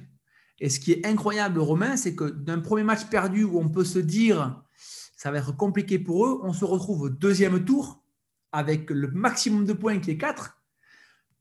[0.58, 3.84] Et ce qui est incroyable, Romain, c'est que d'un premier match perdu où on peut
[3.84, 4.62] se dire
[5.16, 8.04] ça va être compliqué pour eux, on se retrouve au deuxième tour
[8.52, 10.56] avec le maximum de points qui est 4,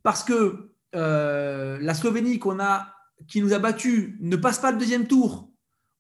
[0.02, 2.40] parce que euh, la Slovénie
[3.28, 5.52] qui nous a battu ne passe pas le deuxième tour,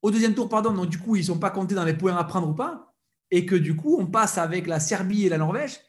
[0.01, 2.15] au deuxième tour, pardon, donc du coup, ils ne sont pas comptés dans les points
[2.15, 2.93] à prendre ou pas,
[3.31, 5.79] et que du coup, on passe avec la Serbie et la Norvège,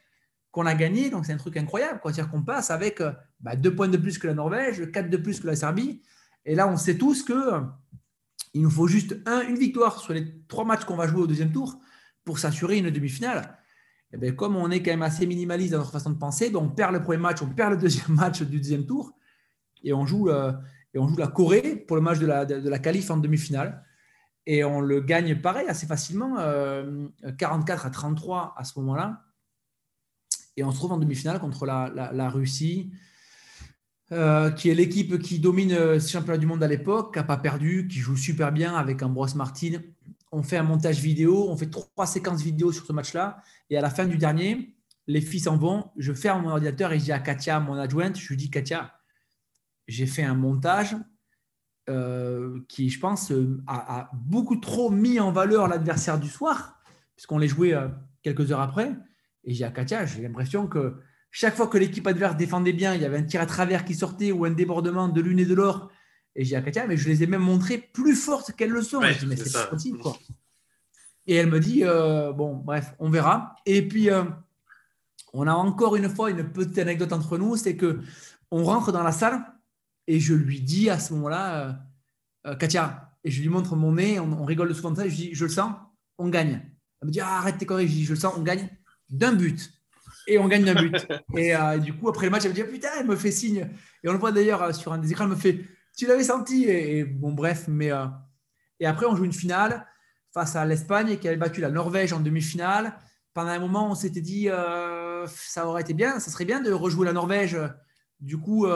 [0.56, 1.10] qu'on a gagné.
[1.10, 2.00] Donc, c'est un truc incroyable.
[2.02, 5.18] C'est-à-dire qu'on passe avec euh, bah, deux points de plus que la Norvège, quatre de
[5.18, 6.00] plus que la Serbie.
[6.46, 7.60] Et là, on sait tous que euh,
[8.54, 11.26] il nous faut juste un, une victoire sur les trois matchs qu'on va jouer au
[11.26, 11.78] deuxième tour
[12.24, 13.58] pour s'assurer une demi-finale.
[14.14, 16.60] Et bien, comme on est quand même assez minimaliste dans notre façon de penser, ben,
[16.60, 19.12] on perd le premier match, on perd le deuxième match du deuxième tour
[19.84, 20.54] et on joue, euh,
[20.94, 23.84] et on joue la Corée pour le match de la, de, la qualif en demi-finale.
[24.46, 26.36] Et on le gagne pareil assez facilement,
[27.36, 29.25] 44 à 33 à ce moment-là.
[30.56, 32.90] Et on se trouve en demi-finale contre la, Russie,
[34.12, 37.24] euh, qui est l'équipe qui domine euh, ce championnat du monde à l'époque, qui n'a
[37.24, 39.82] pas perdu, qui joue super bien avec Ambroise Martin.
[40.32, 43.42] On fait un montage vidéo, on fait trois séquences vidéo sur ce match-là.
[43.68, 44.74] Et à la fin du dernier,
[45.06, 45.90] les filles s'en vont.
[45.98, 48.94] Je ferme mon ordinateur et je dis à Katia, mon adjointe, je lui dis Katia,
[49.86, 50.96] j'ai fait un montage
[51.88, 53.32] euh, qui, je pense,
[53.66, 56.80] a, beaucoup trop mis en valeur l'adversaire du soir,
[57.14, 57.74] puisqu'on les jouait
[58.22, 58.96] quelques heures après.
[59.46, 60.96] Et j'ai à Katia, j'ai l'impression que
[61.30, 63.94] chaque fois que l'équipe adverse défendait bien, il y avait un tir à travers qui
[63.94, 65.88] sortait ou un débordement de l'une et de l'autre.
[66.34, 69.00] Et j'ai à Katia, mais je les ai même montrées plus fortes qu'elles le sont.
[69.00, 69.98] je dis, mais c'est pas possible.
[69.98, 70.18] Quoi.
[71.26, 73.54] Et elle me dit, euh, bon, bref, on verra.
[73.64, 74.24] Et puis, euh,
[75.32, 78.00] on a encore une fois une petite anecdote entre nous, c'est que
[78.50, 79.44] on rentre dans la salle
[80.06, 81.78] et je lui dis à ce moment-là,
[82.46, 85.16] euh, Katia, et je lui montre mon nez, on, rigole souvent de ça, et je
[85.16, 85.74] dis, je le sens,
[86.18, 86.62] on gagne.
[87.00, 88.68] Elle me dit, ah, arrête tes conneries, je dis, je le sens, on gagne
[89.08, 89.72] d'un but.
[90.26, 91.06] Et on gagne d'un but.
[91.36, 93.68] Euh, et du coup, après le match, elle me dit Putain, elle me fait signe.
[94.02, 95.60] Et on le voit d'ailleurs euh, sur un des écrans, elle me fait
[95.96, 97.92] Tu l'avais senti et, bon, bref, mais.
[97.92, 98.06] Euh,
[98.80, 99.86] et après, on joue une finale
[100.32, 102.96] face à l'Espagne qui avait battu la Norvège en demi-finale.
[103.34, 104.48] Pendant un moment, on s'était dit
[105.26, 107.58] Ça aurait été bien, ça serait bien de rejouer la Norvège.
[108.20, 108.66] Du coup,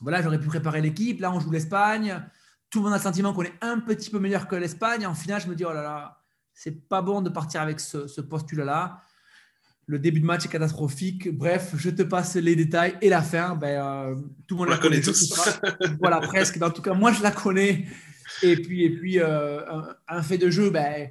[0.00, 1.20] voilà, j'aurais pu préparer l'équipe.
[1.20, 2.22] Là, on joue l'Espagne.
[2.70, 5.06] Tout le monde a le sentiment qu'on est un petit peu meilleur que l'Espagne.
[5.06, 6.23] En finale, je me dis, oh là là,
[6.54, 9.02] c'est pas bon de partir avec ce, postulat-là.
[9.86, 11.36] Le début de match est catastrophique.
[11.36, 13.54] Bref, je te passe les détails et la fin.
[13.54, 14.14] Ben, euh,
[14.46, 15.60] tout le monde la, connaît tous.
[16.00, 16.62] voilà, presque.
[16.62, 17.84] En tout cas, moi, je la connais.
[18.42, 19.60] Et puis, et puis euh,
[20.08, 21.10] un, fait de jeu, ben,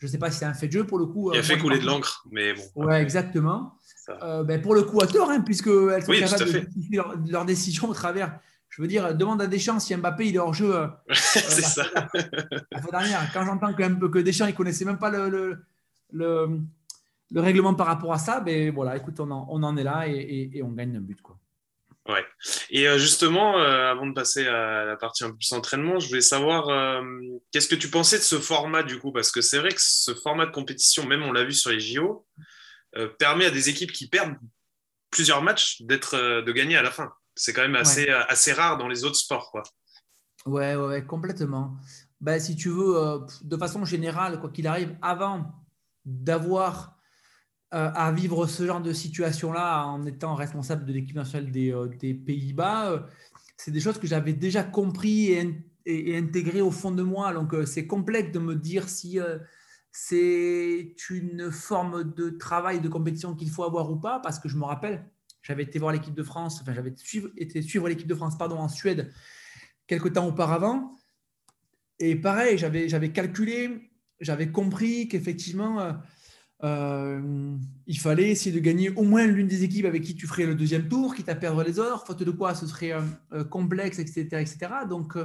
[0.00, 1.30] je ne sais pas si c'est un fait de jeu pour le coup.
[1.32, 2.86] Il a fait couler de l'encre, mais bon.
[2.86, 3.76] Ouais, exactement.
[4.22, 7.88] Euh, ben, pour le coup, à tort, hein, puisqu'elles sont capables de leur, leur, décision
[7.88, 8.40] au travers.
[8.70, 10.74] Je veux dire, demande à Deschamps si Mbappé il est hors jeu.
[10.74, 11.84] Euh, c'est ça.
[11.94, 15.58] La, fois dernière, quand j'entends que, que Deschamps il connaissait même pas le, le,
[17.30, 20.06] le, règlement par rapport à ça, ben voilà, écoute, on en, on en est là
[20.06, 21.20] et, et, on gagne un but.
[21.20, 21.36] Quoi.
[22.08, 22.24] Ouais.
[22.70, 26.20] Et euh, justement, avant de passer à la partie un peu plus entraînement, je voulais
[26.20, 27.02] savoir
[27.52, 29.12] qu'est-ce que tu pensais de ce format du coup?
[29.12, 31.80] Parce que c'est vrai que ce format de compétition, même on l'a vu sur les
[31.80, 32.24] JO,
[32.96, 34.36] euh, permet à des équipes qui perdent
[35.10, 37.12] plusieurs matchs d'être, euh, de gagner à la fin.
[37.40, 39.50] C'est quand même assez, euh, assez rare dans les autres sports.
[39.50, 39.62] Quoi.
[40.44, 41.74] Ouais, ouais, complètement.
[42.20, 45.50] Ben, si tu veux, de façon générale, quoi qu'il arrive, avant
[46.04, 46.98] d'avoir
[47.72, 53.06] à vivre ce genre de situation-là en étant responsable de l'équipe nationale des, des Pays-Bas,
[53.56, 57.32] c'est des choses que j'avais déjà compris et, et, intégrées au fond de moi.
[57.32, 59.18] Donc, c'est complexe de me dire si
[59.92, 64.56] c'est une forme de travail de compétition qu'il faut avoir ou pas, parce que je
[64.56, 65.08] me rappelle,
[65.50, 66.90] j'avais été voir l'équipe de France, enfin j'avais
[67.36, 69.12] été suivre l'équipe de France pardon, en Suède
[69.90, 70.94] quelques temps auparavant.
[71.98, 73.90] Et pareil, j'avais calculé,
[74.20, 75.92] j'avais compris qu'effectivement, euh,
[76.62, 77.56] euh,
[77.88, 80.54] il fallait essayer de gagner au moins l'une des équipes avec qui tu ferais le
[80.54, 82.92] deuxième tour, quitte à perdre les autres, faute de quoi ce serait
[83.32, 84.58] euh, complexe, etc., etc.
[84.88, 85.18] Donc,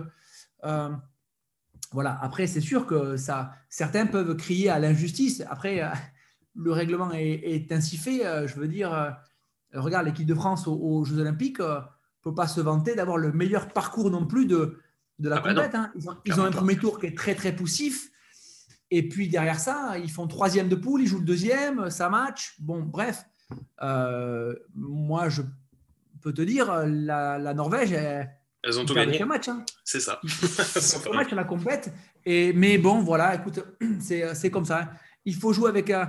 [1.92, 2.18] voilà.
[2.22, 5.44] Après, c'est sûr que ça, certains peuvent crier à l'injustice.
[5.48, 5.82] Après,
[6.56, 8.48] le règlement est, ainsi fait.
[8.48, 9.16] Je veux dire,
[9.76, 11.82] regarde, l'équipe de France aux, Jeux Olympiques ne
[12.22, 14.80] peut pas se vanter d'avoir le meilleur parcours non plus de,
[15.20, 15.92] de la ah bah hein.
[16.26, 18.10] Ils, ont, un premier tour qui est très, très poussif.
[18.92, 22.56] Et puis derrière ça, ils font troisième de poule, ils jouent le deuxième, ça match.
[22.60, 23.26] Bon, bref,
[24.76, 25.42] moi, je
[26.22, 27.92] peux te dire, la, la Norvège,
[28.66, 29.24] elles ont tout gagné.
[29.26, 29.48] match.
[29.48, 29.64] Hein.
[29.84, 30.20] C'est ça.
[30.24, 31.94] un match à la compète.
[32.26, 33.64] Et, mais bon, voilà, écoute,
[34.00, 34.92] c'est comme ça.
[35.24, 36.06] Il faut jouer avec, euh,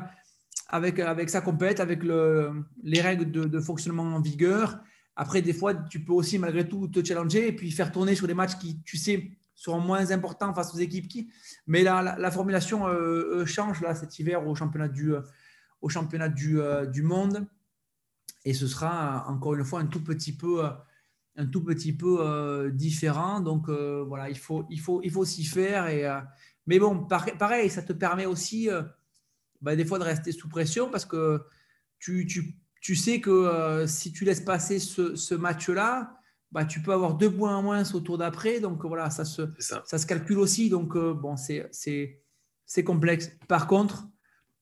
[0.68, 4.78] avec, avec sa compète, avec le, les règles de, fonctionnement en vigueur.
[5.14, 8.26] Après, des fois, tu peux aussi, malgré tout, te challenger et puis faire tourner sur
[8.26, 11.30] des matchs qui, tu sais, seront moins importants face aux équipes qui.
[11.66, 15.14] Mais la, la, formulation euh, euh, change là cet hiver au championnat du,
[15.80, 16.58] au championnat du,
[16.92, 17.46] du monde.
[18.44, 20.62] Et ce sera encore une fois un tout petit peu
[21.36, 23.40] un tout petit peu euh, différent.
[23.40, 25.86] Donc euh, voilà, il faut, il faut, il faut s'y faire.
[25.88, 26.20] Et, euh,
[26.66, 28.68] mais bon, pareil, ça te permet aussi
[29.66, 31.42] bah, des fois de rester sous pression parce que
[31.98, 36.20] tu, tu, tu sais que si tu laisses passer ce, ce match-là,
[36.52, 38.60] bah, tu peux avoir deux points en moins au tour d'après.
[38.60, 39.82] Donc voilà, ça se, ça.
[39.84, 40.70] se calcule aussi.
[40.70, 43.32] Donc bon, c'est complexe.
[43.48, 44.08] Par contre,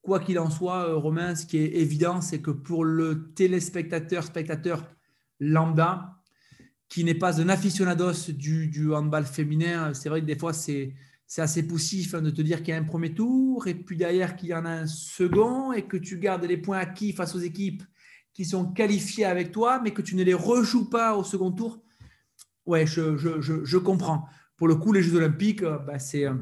[0.01, 4.89] quoi qu'il en soit, Romain, ce qui est évident, c'est que pour le téléspectateur, spectateur
[5.39, 6.15] lambda,
[6.89, 10.95] qui n'est pas un aficionados du, du handball féminin, c'est vrai que des fois, c'est,
[11.27, 13.97] c'est assez poussif hein, de te dire qu'il y a un premier tour et puis
[13.97, 17.35] derrière qu'il y en a un second et que tu gardes les points acquis face
[17.35, 17.83] aux équipes
[18.35, 21.81] qui sont qualifiées avec toi, mais que tu ne les rejoues pas au second tour.
[22.65, 24.27] Ouais, je, je, je, comprends.
[24.57, 26.33] Pour le coup, les Jeux Olympiques, euh, bah, c'est euh,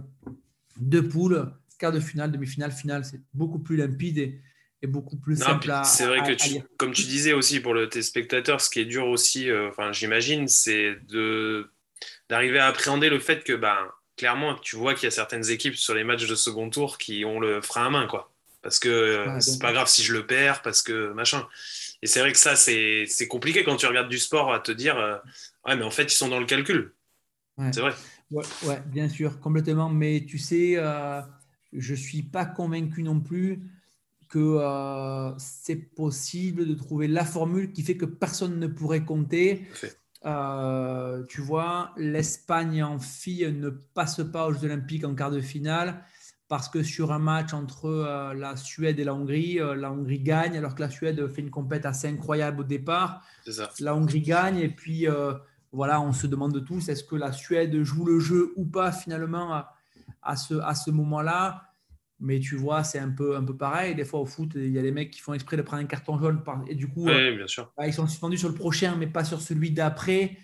[0.80, 3.06] deux poules, quart de finale, demi-finale, finale.
[3.06, 4.42] C'est beaucoup plus limpide et,
[4.88, 8.70] beaucoup plus simple à C'est vrai que, comme tu disais aussi pour le téléspectateur, ce
[8.70, 11.70] qui est dur aussi, euh, j'imagine, c'est de
[12.28, 13.78] d'arriver à appréhender le fait que, ben,
[14.18, 17.26] clairement, tu vois qu'il y a certaines équipes sur les matchs de second tour qui
[17.26, 18.32] ont le frein à main, quoi.
[18.62, 21.46] Parce que euh, c'est pas grave si je le perds, parce que machin.
[22.02, 24.98] Et c'est vrai que ça, c'est compliqué quand tu regardes du sport à te dire,
[24.98, 25.18] euh,
[25.68, 26.94] ouais, mais en fait, ils sont dans le calcul.
[27.72, 27.94] C'est vrai.
[28.32, 29.90] Ouais, ouais, bien sûr, complètement.
[29.90, 30.78] Mais tu sais,
[31.74, 33.60] je suis pas convaincu non plus
[34.34, 39.68] que euh, c'est possible de trouver la formule qui fait que personne ne pourrait compter.
[40.26, 45.42] Euh, tu vois, l'Espagne en fille ne passe pas aux Jeux Olympiques en quart de
[45.42, 46.04] finale
[46.48, 50.58] parce que sur un match entre euh, la Suède et la Hongrie, la Hongrie gagne
[50.58, 53.22] alors que la Suède fait une compète assez incroyable au départ.
[53.80, 55.08] La Hongrie gagne et puis
[55.72, 59.54] voilà, on se demande tous est-ce que la Suède joue le jeu ou pas finalement
[59.54, 59.76] à,
[60.22, 61.73] à ce, à ce moment-là?
[62.24, 63.96] Mais tu vois, c'est un peu, un peu pareil.
[63.96, 65.86] Des fois, au foot, il y a des mecs qui font exprès de prendre un
[65.86, 66.42] carton jaune.
[66.68, 67.74] Et du coup, euh, bien sûr.
[67.78, 70.38] Bah, ils sont suspendus sur le prochain, mais pas sur celui d'après.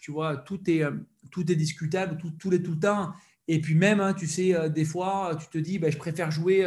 [0.00, 0.92] Tu vois, tout est, euh,
[1.32, 3.12] tout est discutable tout, tout, tout le temps.
[3.48, 6.30] Et puis même, hein, tu sais, euh, des fois, tu te dis, bah, je préfère
[6.30, 6.64] jouer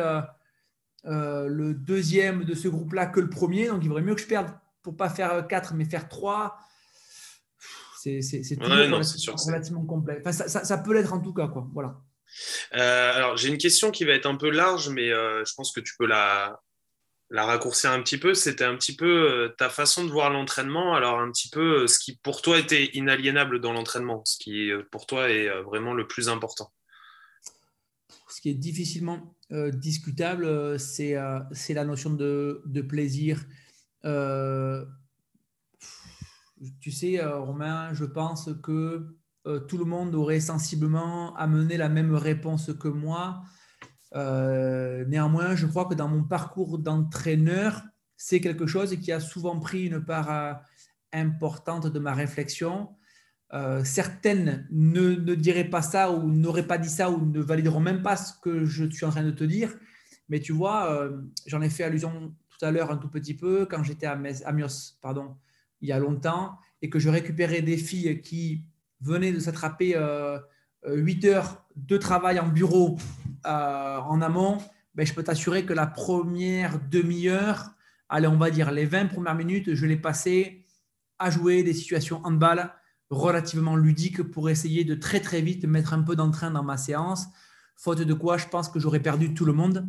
[1.06, 3.70] le deuxième de ce groupe-là que le premier.
[3.70, 4.50] Donc, il vaudrait mieux que je perde
[4.82, 6.60] pour pas faire 4, mais faire 3
[7.98, 10.22] C'est toujours relativement, complet.
[10.30, 11.48] ça, peut l'être en tout cas.
[11.48, 11.70] Quoi.
[11.72, 12.02] Voilà.
[12.72, 15.94] Alors, j'ai une question qui va être un peu large, mais je pense que tu
[15.98, 16.60] peux la,
[17.32, 20.94] la raccourcir un petit peu, c'était un petit peu euh, ta façon de voir l'entraînement,
[20.94, 24.70] alors un petit peu euh, ce qui pour toi était inaliénable dans l'entraînement, ce qui
[24.70, 26.74] euh, pour toi est vraiment le plus important.
[28.30, 29.36] Ce qui est difficilement
[29.74, 33.44] discutable, c'est la notion de, plaisir.
[36.80, 39.18] tu sais, Romain, je pense que
[39.68, 43.44] tout le monde aurait sensiblement amené la même réponse que moi
[44.16, 47.84] euh, néanmoins, je crois que dans mon parcours d'entraîneur,
[48.18, 50.54] c'est quelque chose qui a souvent pris une part euh,
[51.14, 52.90] importante de ma réflexion.
[53.54, 57.80] Euh, certaines ne, ne, diraient pas ça ou n'auraient pas dit ça ou ne valideront
[57.80, 59.74] même pas ce que je suis en train de te dire.
[60.30, 61.10] Mais tu vois,
[61.46, 64.94] j'en ai fait allusion tout à l'heure un tout petit peu quand j'étais à, Mios,
[65.02, 65.36] pardon,
[65.82, 68.64] il y a longtemps, et que je récupérais des filles qui
[69.02, 69.96] venaient de s'attraper
[70.86, 72.98] 8 heures de travail en bureau
[73.46, 74.58] euh, en amont,
[74.96, 77.72] ben, je peux t'assurer que la première demi-heure,
[78.10, 80.66] allez, on va dire les 20 premières minutes, je l'ai passé
[81.18, 82.72] à jouer des situations handball
[83.10, 87.28] relativement ludiques pour essayer de très très vite mettre un peu d'entrain dans ma séance.
[87.76, 89.88] Faute de quoi, je pense que j'aurais perdu tout le monde.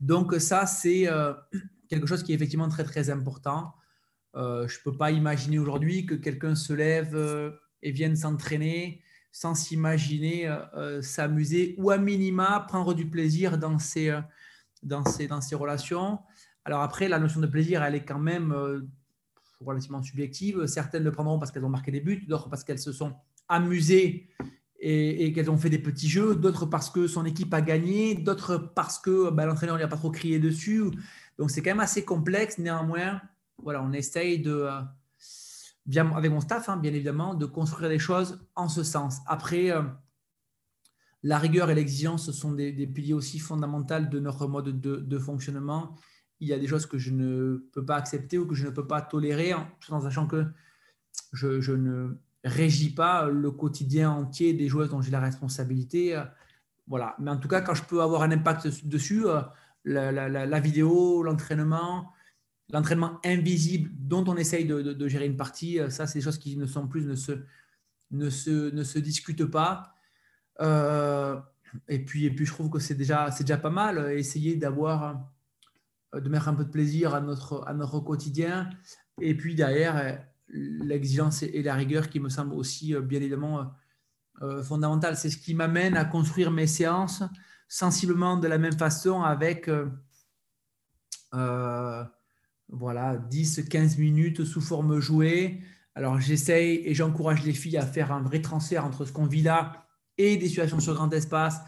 [0.00, 1.32] Donc ça, c'est euh,
[1.88, 3.74] quelque chose qui est effectivement très très important.
[4.34, 7.16] Euh, je ne peux pas imaginer aujourd'hui que quelqu'un se lève
[7.82, 9.02] et vienne s'entraîner
[9.32, 14.20] sans s'imaginer euh, euh, s'amuser ou à minima prendre du plaisir dans ces, euh,
[14.82, 16.18] dans ces, dans ces relations.
[16.64, 18.54] Alors après, la notion de plaisir, elle est quand même
[19.60, 20.66] relativement subjective.
[20.66, 23.16] Certaines le prendront parce qu'elles ont marqué des buts, d'autres parce qu'elles se sont
[23.48, 24.28] amusées
[24.78, 28.58] et, qu'elles ont fait des petits jeux, d'autres parce que son équipe a gagné, d'autres
[28.58, 30.84] parce que bah, l'entraîneur n'a pas trop crié dessus.
[31.36, 32.58] Donc c'est quand même assez complexe.
[32.58, 33.20] Néanmoins,
[33.60, 34.68] voilà, on essaye de,
[35.96, 39.18] avec mon staff, hein, bien évidemment, de construire des choses en ce sens.
[39.26, 39.82] Après, euh,
[41.22, 45.96] la rigueur et l'exigence sont des, piliers aussi fondamentaux de notre mode de, fonctionnement.
[46.40, 48.70] Il y a des choses que je ne peux pas accepter ou que je ne
[48.70, 50.46] peux pas tolérer, tout en sachant que
[51.32, 56.20] je, ne régis pas le quotidien entier des joueuses dont j'ai la responsabilité.
[56.88, 57.14] Voilà.
[57.20, 59.42] Mais en tout cas, quand je peux avoir un impact dessus, euh,
[59.84, 62.12] la vidéo, l'entraînement,
[62.70, 66.56] l'entraînement invisible dont on essaye de, gérer une partie, euh, ça, c'est des choses qui
[66.56, 67.32] ne sont plus, ne se,
[68.10, 69.94] ne se, ne se discutent pas.
[70.60, 71.38] Euh,
[71.88, 73.98] et, puis, et puis, je trouve que c'est déjà, déjà pas mal.
[73.98, 75.30] Euh, essayer d'avoir,
[76.14, 78.70] de mettre un peu de plaisir à notre, à notre quotidien.
[79.20, 83.74] Et puis derrière, l'exigence et la rigueur qui me semblent aussi, bien évidemment,
[84.62, 85.16] fondamentales.
[85.16, 87.22] C'est ce qui m'amène à construire mes séances
[87.68, 89.70] sensiblement de la même façon avec
[92.72, 95.60] voilà, 10-15 minutes sous forme jouée.
[95.94, 99.42] Alors j'essaye et j'encourage les filles à faire un vrai transfert entre ce qu'on vit
[99.42, 101.60] là et des situations sur grand espace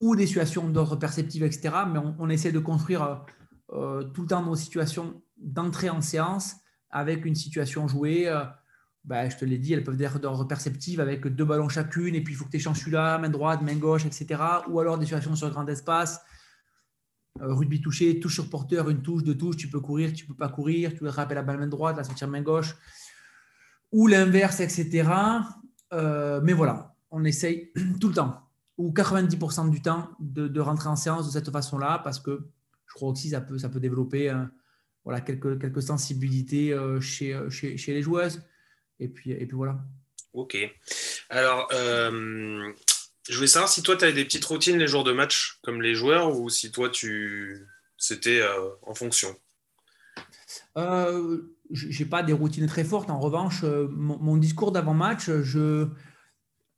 [0.00, 1.74] ou des situations d'ordre perceptif, etc.
[1.92, 3.24] Mais on, essaie de construire
[3.72, 6.56] euh, tout le temps nos situations d'entrée en séance
[6.90, 8.26] avec une situation jouée.
[8.26, 8.42] Euh,
[9.04, 12.22] ben, je te l'ai dit, elles peuvent être d'ordre perceptif avec deux ballons chacune et
[12.22, 14.40] puis il faut que tu échanges celui-là, main droite, main gauche, etc.
[14.68, 16.31] Ou alors des situations sur grand espace euh,
[17.40, 20.48] rugby touché, touche sur porteur, une touche, deux touches, tu peux courir, tu peux pas
[20.48, 22.74] courir, tu peux attraper la balle main droite, la sortir main gauche,
[23.90, 25.10] ou l'inverse, etc.
[25.92, 28.40] Euh, mais voilà, on essaye tout le temps,
[28.76, 32.48] ou 90% du temps, de, rentrer en séance de cette façon-là, parce que
[32.86, 34.44] je crois aussi que ça peut, ça peut développer euh,
[35.04, 38.42] voilà, quelques, quelques sensibilités chez, chez, chez, les joueuses.
[39.00, 39.80] Et puis, et puis voilà.
[40.32, 40.56] Ok.
[41.28, 41.68] Alors,
[43.28, 45.80] je voulais savoir si toi, tu avais des petites routines les jours de match, comme
[45.80, 47.66] les joueurs, ou si toi, tu
[48.02, 49.28] c'était euh, en fonction.
[50.76, 51.38] Euh,
[51.70, 53.10] je n'ai pas des routines très fortes.
[53.10, 55.86] En revanche, euh, mon, discours d'avant-match, je,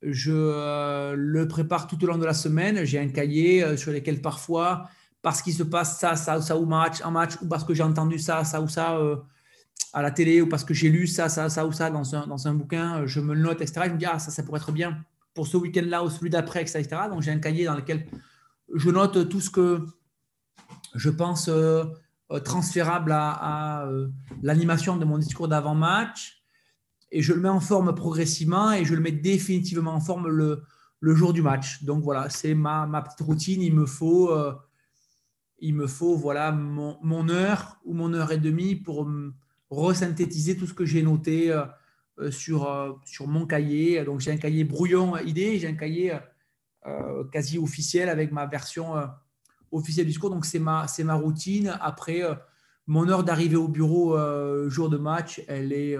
[0.03, 2.85] je le prépare tout au long de la semaine.
[2.85, 4.87] J'ai un cahier sur lequel parfois,
[5.23, 7.83] parce qu'il se passe ça, ça, ça ou match, un match, ou parce que j'ai
[7.83, 8.99] entendu ça, ça ou ça
[9.93, 12.27] à la télé, ou parce que j'ai lu ça, ça, ça ou ça dans un,
[12.27, 13.81] dans un bouquin, je me note, etc.
[13.87, 15.03] je me dis, ah, ça, ça pourrait être bien
[15.35, 16.87] pour ce week-end-là ou celui d'après, etc.
[17.09, 18.07] Donc j'ai un cahier dans lequel
[18.73, 19.85] je note tout ce que
[20.95, 21.83] je pense euh,
[22.31, 24.07] euh, transférable à, euh,
[24.41, 26.41] l'animation de mon discours d'avant-match.
[27.11, 30.63] Et je le mets en forme progressivement et je le mets définitivement en forme le,
[31.01, 31.83] jour du match.
[31.83, 33.61] Donc voilà, c'est ma, petite routine.
[33.61, 34.31] Il me faut,
[35.59, 39.07] il me faut voilà, mon, mon, heure ou mon heure et demie pour
[39.69, 41.65] resynthétiser tout ce que j'ai noté euh,
[42.31, 44.03] sur, euh, sur mon cahier.
[44.03, 46.17] Donc, j'ai un cahier brouillon idée, j'ai un cahier
[46.85, 48.93] euh, quasi officiel avec ma version
[49.71, 50.29] officielle du discours.
[50.29, 51.77] Donc, c'est ma, ma routine.
[51.81, 52.21] Après,
[52.87, 54.17] mon heure d'arrivée au bureau
[54.69, 55.97] jour de match, elle est,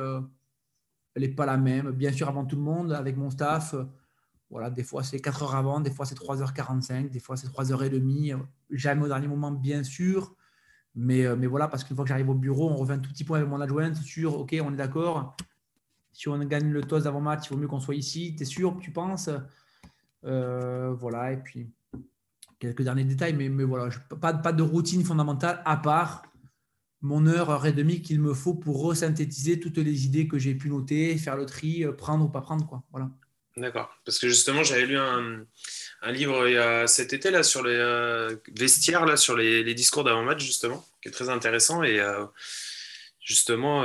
[1.17, 1.91] n'est pas la même.
[1.91, 3.75] Bien sûr, avant tout le monde, avec mon staff,
[4.51, 8.39] voilà, des fois c'est 4 heures avant, des fois c'est 3h45, des fois c'est 3h30.
[8.69, 10.35] Jamais au dernier moment, bien sûr.
[10.97, 13.25] Mais, mais voilà, parce qu'une fois que j'arrive au bureau, on revient un tout petit
[13.25, 15.35] point avec mon adjoint sur OK, on est d'accord.
[16.15, 18.35] Si on gagne le toss d'avant-match, il vaut mieux qu'on soit ici.
[18.35, 19.29] Tu es sûr, tu penses?
[20.23, 21.69] Voilà, et puis
[22.59, 23.89] quelques derniers détails, mais, voilà,
[24.19, 26.23] pas, de routine fondamentale à part
[27.01, 30.55] mon heure, heure et demie qu'il me faut pour resynthétiser toutes les idées que j'ai
[30.55, 32.65] pu noter, faire le tri, euh, prendre ou pas prendre.
[32.65, 32.83] Quoi.
[32.91, 33.11] Voilà.
[33.57, 33.89] D'accord.
[34.03, 35.45] Parce que justement, j'avais lu un,
[36.11, 41.09] livre cet été là, sur les euh, vestiaires, là, sur les, discours d'avant-match, justement, qui
[41.09, 41.83] est très intéressant.
[41.83, 42.25] Et euh,
[43.25, 43.81] justement,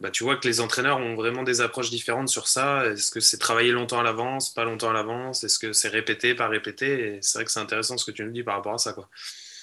[0.00, 2.86] bah, tu vois que les entraîneurs ont vraiment des approches différentes sur ça.
[2.86, 5.44] Est-ce que c'est travailler longtemps à l'avance, pas longtemps à l'avance?
[5.44, 7.18] Est-ce que c'est répété, pas répété?
[7.22, 8.92] C'est vrai que c'est intéressant ce que tu nous dis par rapport à ça.
[8.92, 9.08] Quoi.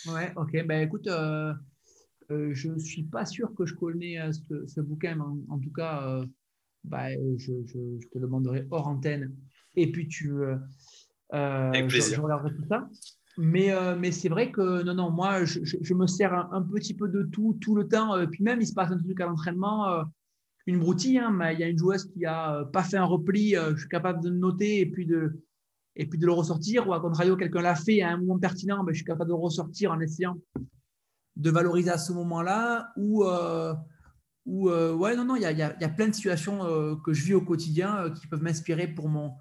[0.07, 0.65] Ouais, ok.
[0.65, 1.07] Ben, écoute,
[2.31, 4.31] euh, je ne suis pas sûr que je connais euh,
[4.67, 6.25] ce, bouquin, en, tout cas, euh,
[6.83, 9.35] bah, je, te le demanderai hors antenne.
[9.75, 10.31] Et puis, tu,
[11.29, 12.87] Avec je, je, regarderai tout ça.
[13.41, 17.23] Mais, mais c'est vrai que non, non, moi, je, me sers un, petit peu de
[17.23, 18.13] tout, tout le temps.
[18.27, 20.03] puis même, il se passe un truc à l'entraînement,
[20.67, 21.17] une broutille.
[21.17, 23.87] Hein, mais il y a une joueuse qui n'a pas fait un repli, je suis
[23.87, 25.41] capable de le noter et puis de,
[25.95, 26.85] et puis de le ressortir.
[26.89, 29.35] Ou à contrario, quelqu'un l'a fait à un moment pertinent, mais je suis capable de
[29.35, 30.35] le ressortir en essayant
[31.39, 33.73] de valoriser à ce moment-là ou euh,
[34.47, 37.23] euh, ouais non non il y a, y a, plein de situations euh, que je
[37.23, 39.33] vis au quotidien qui peuvent m'inspirer pour mon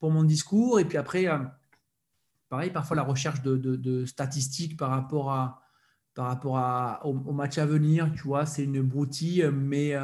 [0.00, 1.26] pour mon discours et puis après
[2.48, 5.62] pareil parfois la recherche de, statistiques par rapport
[7.04, 9.94] au, match à venir tu vois c'est une broutille mais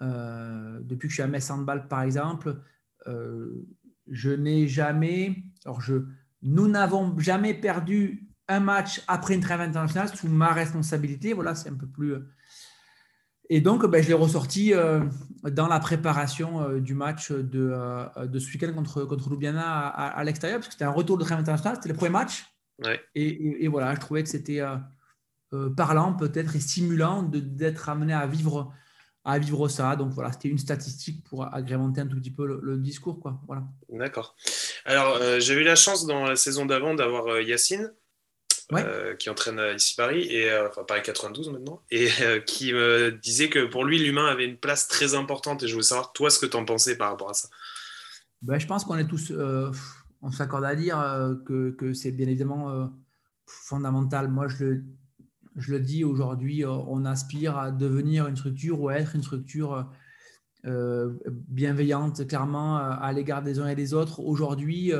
[0.00, 2.56] depuis que je suis à Metz Handball par exemple
[3.06, 5.80] je n'ai jamais alors
[6.42, 11.32] nous n'avons jamais perdu un match après une trêve internationale sous ma responsabilité.
[11.32, 12.14] Voilà, c'est un peu plus.
[13.52, 13.56] Euh.
[13.56, 15.00] Et donc, ben, je l'ai ressorti euh,
[15.44, 17.74] dans la préparation euh, du match de,
[18.24, 21.38] de ce week-end contre, contre Ljubljana à, l'extérieur, parce que c'était un retour de trêve
[21.38, 22.44] internationale, c'était le premier match.
[23.14, 24.60] Et, et, voilà, je trouvais que c'était
[25.76, 28.72] parlant peut-être et stimulant d'être amené à vivre,
[29.24, 29.94] à vivre ça.
[29.94, 33.20] Donc voilà, c'était une statistique pour agrémenter un tout petit peu le, discours.
[33.20, 33.40] Quoi.
[33.46, 33.62] Voilà.
[33.88, 34.34] D'accord.
[34.84, 37.92] Alors, j'ai eu la chance dans la saison d'avant d'avoir Yacine
[38.72, 43.10] euh, qui entraîne ici Paris, et, euh, enfin Paris 92 maintenant, et euh, qui me
[43.10, 45.62] disait que pour lui, l'humain avait une place très importante.
[45.62, 47.48] Et je voulais savoir, toi, ce que tu en pensais par rapport à ça.
[48.40, 49.32] Ben, je pense qu'on est tous,
[50.22, 50.96] on s'accorde à dire
[51.46, 52.90] que, que c'est bien évidemment
[53.46, 54.28] fondamental.
[54.28, 54.84] Moi, je le,
[55.56, 59.88] je le dis aujourd'hui, on aspire à devenir une structure ou à être une structure
[60.64, 64.20] bienveillante, clairement, à l'égard des uns et des autres.
[64.20, 64.92] Aujourd'hui,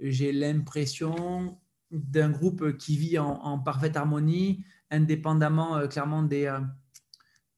[0.00, 1.58] j'ai l'impression
[1.92, 6.60] d'un groupe qui vit en, parfaite harmonie, indépendamment euh, clairement des, euh,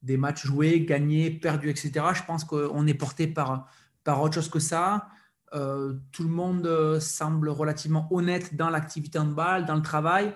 [0.01, 1.91] des matchs joués, gagnés, perdus, etc.
[2.13, 3.69] Je pense qu'on est porté par,
[4.03, 5.07] par autre chose que ça.
[5.53, 10.35] Euh, tout le monde semble relativement honnête dans l'activité en balle, dans le travail.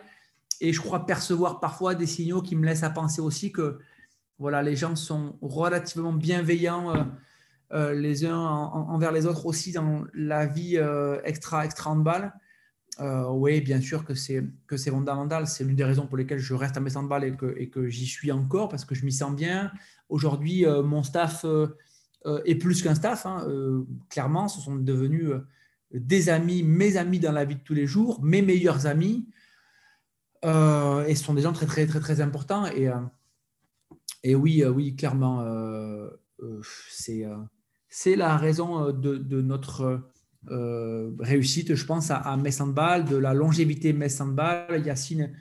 [0.62, 3.80] Et je crois percevoir parfois des signaux qui me laissent à penser aussi que
[4.38, 7.08] voilà, les gens sont relativement bienveillants
[7.72, 10.80] les uns envers les autres aussi dans la vie
[11.24, 12.34] extra, extra balle.
[13.02, 15.48] Euh, oui, bien sûr que c'est que c'est fondamental.
[15.48, 17.88] C'est l'une des raisons pour lesquelles je reste à mes balles et que, et que
[17.88, 19.72] j'y suis encore parce que je m'y sens bien.
[20.10, 21.68] Aujourd'hui, euh, mon staff euh,
[22.46, 23.26] est plus qu'un staff.
[23.26, 23.48] Hein.
[24.10, 25.32] clairement, ce sont devenus
[25.94, 29.28] des amis, mes amis dans la vie de tous les jours, mes meilleurs amis.
[30.44, 32.66] et ce sont des gens très très très très importants.
[32.68, 32.90] Et,
[34.24, 35.46] et oui, oui, clairement,
[37.90, 40.12] c'est la raison de, de notre
[40.50, 44.82] euh, réussite, je pense, à, à de la longévité Metz Handball.
[44.86, 45.34] Yacine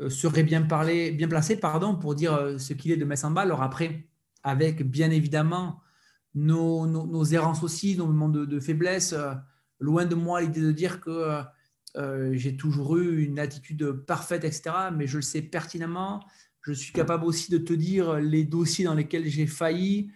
[0.00, 3.46] euh, serait bien, parlé, placé pardon, pour dire euh, ce qu'il est de Metz Handball.
[3.46, 4.08] Alors après,
[4.42, 5.80] avec bien évidemment
[6.34, 9.14] nos, errances aussi, nos moments de, faiblesse,
[9.78, 11.42] loin de moi l'idée de dire que
[12.32, 14.70] j'ai toujours eu une attitude parfaite, etc.
[14.94, 16.24] Mais je le sais pertinemment.
[16.62, 20.12] Je suis capable aussi de te dire les dossiers dans lesquels j'ai failli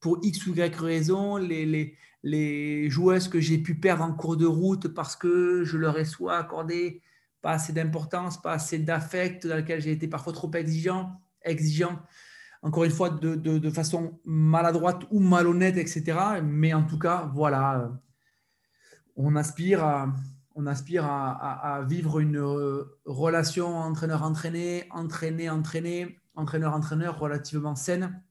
[0.00, 4.46] pour X ou Y raison, les, les joueuses que j'ai pu perdre en cours de
[4.46, 7.02] route parce que je leur ai soit accordé
[7.42, 11.98] pas assez d'importance, pas assez d'affect, dans lequel j'ai été parfois trop exigeant, exigeant.
[12.62, 16.18] Encore une fois, de, façon maladroite ou malhonnête, etc.
[16.42, 17.90] Mais en tout cas, voilà,
[19.16, 20.14] on aspire à,
[20.54, 22.38] on aspire à, vivre une
[23.06, 28.22] relation entraîneur-entraîné, entraîné-entraîné, entraîneur-entraîneur relativement saine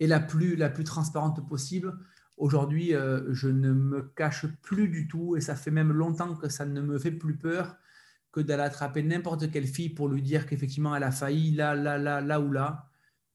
[0.00, 1.96] et la plus, la plus transparente possible
[2.40, 6.48] Aujourd'hui, euh, je ne me cache plus du tout et ça fait même longtemps que
[6.48, 7.76] ça ne me fait plus peur
[8.32, 11.98] que d'aller attraper n'importe quelle fille pour lui dire qu'effectivement elle a failli là, là,
[11.98, 12.88] là, là ou là.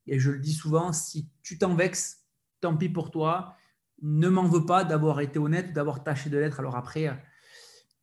[0.07, 2.25] Et je le dis souvent, si tu t'en vexes,
[2.61, 3.55] tant pis pour toi.
[4.01, 6.59] Ne m'en veux pas d'avoir été honnête, d'avoir tâché de l'être.
[6.59, 7.23] Alors après,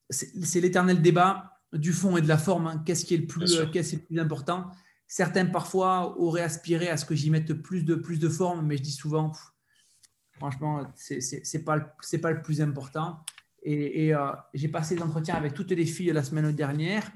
[0.09, 2.69] c'est l'éternel débat du fond et de la forme.
[2.69, 2.83] Hein.
[2.87, 4.71] Qu'est-ce qui est le plus, qu'est-ce qui est le plus important?
[5.09, 8.77] Certains parfois auraient aspiré à ce que j'y mette plus de, plus de forme, mais
[8.77, 9.33] je dis souvent,
[10.43, 11.79] franchement, ce n'est pas,
[12.21, 13.21] pas le plus important.
[13.63, 17.13] Et, euh, j'ai passé des entretiens avec toutes les filles la semaine dernière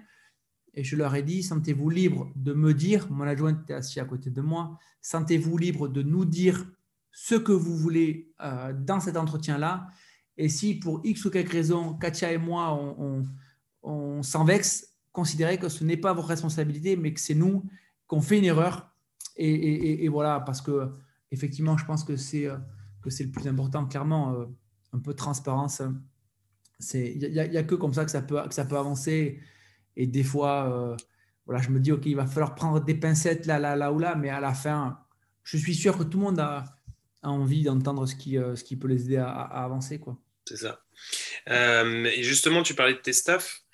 [0.75, 4.05] et je leur ai dit, sentez-vous libre de me dire, mon adjointe était assis à
[4.05, 6.67] côté de moi, sentez-vous libre de nous dire
[7.11, 9.89] ce que vous voulez euh, dans cet entretien-là.
[10.37, 12.79] Et si pour X ou quelque raison, Katia et moi,
[13.83, 17.65] on, s'en vexe, considérez que ce n'est pas votre responsabilité, mais que c'est nous
[18.07, 18.93] qu'on fait une erreur.
[19.37, 20.93] Et, voilà, parce que
[21.33, 22.57] effectivement, je pense que c'est euh,
[23.07, 24.47] que c'est le plus important, clairement,
[24.93, 25.81] un peu de transparence
[26.95, 29.41] il n'y a, que comme ça que ça peut, que ça peut avancer.
[29.97, 30.97] Et des fois, euh,
[31.47, 33.99] voilà, je me dis, OK, il va falloir prendre des pincettes là, là, là ou
[33.99, 35.01] là, mais à la fin,
[35.45, 36.65] je suis sûr que tout le monde a,
[37.23, 39.99] envie d'entendre ce qui, euh, ce qui peut les aider à, avancer.
[39.99, 40.17] Quoi.
[40.45, 40.81] C'est ça.
[41.49, 43.65] Euh, et justement, tu parlais de tes staffs.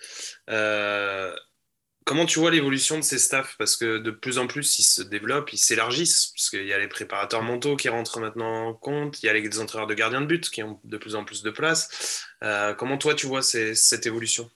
[2.05, 3.55] Comment tu vois l'évolution de ces staffs?
[3.59, 6.89] Parce que de plus en plus, ils se développent, ils s'élargissent, puisqu'il y a les
[6.89, 10.27] préparateurs mentaux qui rentrent maintenant en compte, il y a les entraîneurs de gardiens de
[10.27, 12.27] but qui ont de plus en plus de place.
[12.43, 14.51] Euh, comment toi, tu vois cette évolution?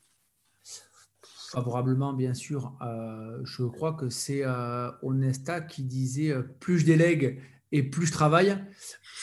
[1.52, 2.73] Favorablement, bien sûr.
[2.82, 7.40] Euh, je crois que c'est euh, Onesta qui disait plus je délègue
[7.70, 8.59] et plus je travaille.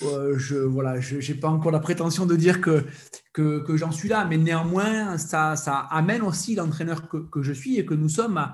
[0.02, 2.86] je voilà, n'ai pas encore la prétention de dire que
[3.34, 4.26] que, j'en suis là.
[4.26, 5.54] Mais néanmoins, ça,
[5.90, 8.46] amène aussi l'entraîneur que, je suis et que nous sommes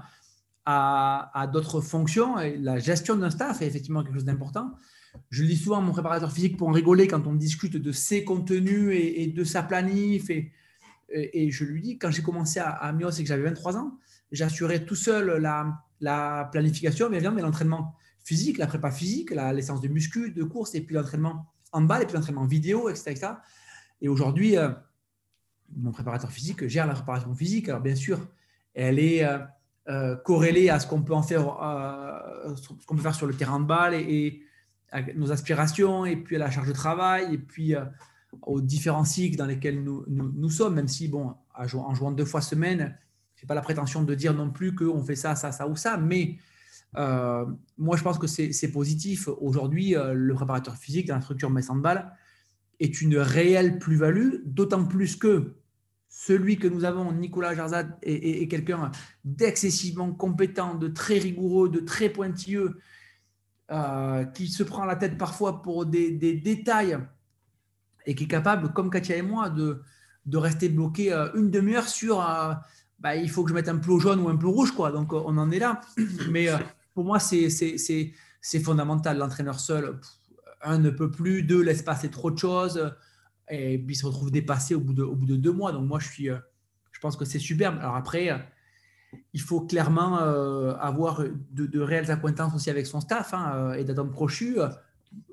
[0.66, 2.36] à, d'autres fonctions.
[2.60, 4.74] La gestion d'un staff est effectivement quelque chose d'important.
[5.32, 7.92] Je le dis souvent à mon préparateur physique pour en rigoler quand on discute de
[7.92, 10.30] ses contenus et, de sa planif.
[10.30, 13.98] Et, je lui dis, quand j'ai commencé à, à Mios et que j'avais 23 ans,
[14.32, 19.64] j'assurais tout seul la, la planification, mais mais l'entraînement physique, la prépa physique, la, les
[19.64, 23.34] séances de muscu, de course, et puis l'entraînement en balle, et puis l'entraînement vidéo, etc.
[24.02, 24.70] Et aujourd'hui, euh,
[25.76, 27.70] mon préparateur physique gère la préparation physique.
[27.70, 28.20] Alors bien sûr,
[28.74, 29.40] elle est euh,
[29.90, 31.42] euh, corrélée à ce qu'on peut en faire,
[32.56, 34.44] ce qu'on peut faire sur le terrain de balle et,
[34.92, 37.76] à nos aspirations, et puis à la charge de travail, et puis
[38.42, 42.42] aux différents cycles dans lesquels nous, nous, sommes, même si, bon, en jouant deux fois
[42.42, 42.98] semaine,
[43.36, 45.76] je n'ai pas la prétention de dire non plus qu'on fait ça, ça, ça ou
[45.76, 46.38] ça, mais
[46.96, 49.28] moi, je pense que c'est positif.
[49.28, 52.12] Aujourd'hui, le préparateur physique dans la structure Messan de balle
[52.80, 55.56] est une réelle plus-value, d'autant plus que
[56.08, 58.92] celui que nous avons, Nicolas Jarzad, est, quelqu'un
[59.24, 62.80] d'excessivement compétent, de très rigoureux, de très pointilleux,
[63.72, 66.98] euh, qui se prend la tête parfois pour des, détails
[68.06, 69.84] et qui est capable, comme Katia et moi, de,
[70.34, 72.54] rester bloqué euh, une demi-heure sur euh,
[73.00, 74.72] bah, il faut que je mette un plot jaune ou un plot rouge.
[74.72, 74.92] Quoi.
[74.92, 75.82] Donc on en est là.
[76.32, 76.48] Mais
[76.94, 78.14] pour moi, c'est
[78.64, 79.18] fondamental.
[79.18, 80.00] L'entraîneur seul,
[80.62, 82.92] un ne peut plus, deux laisse passer trop de choses
[83.50, 85.72] et puis se retrouve dépassé au bout de, au bout de deux mois.
[85.72, 86.38] Donc moi, je, suis, euh,
[86.92, 87.78] je pense que c'est superbe.
[87.80, 88.38] Alors après, euh,
[89.34, 94.12] il faut clairement euh, avoir de, réelles acquaintances aussi avec son staff hein, et d'atomes
[94.12, 94.58] crochus.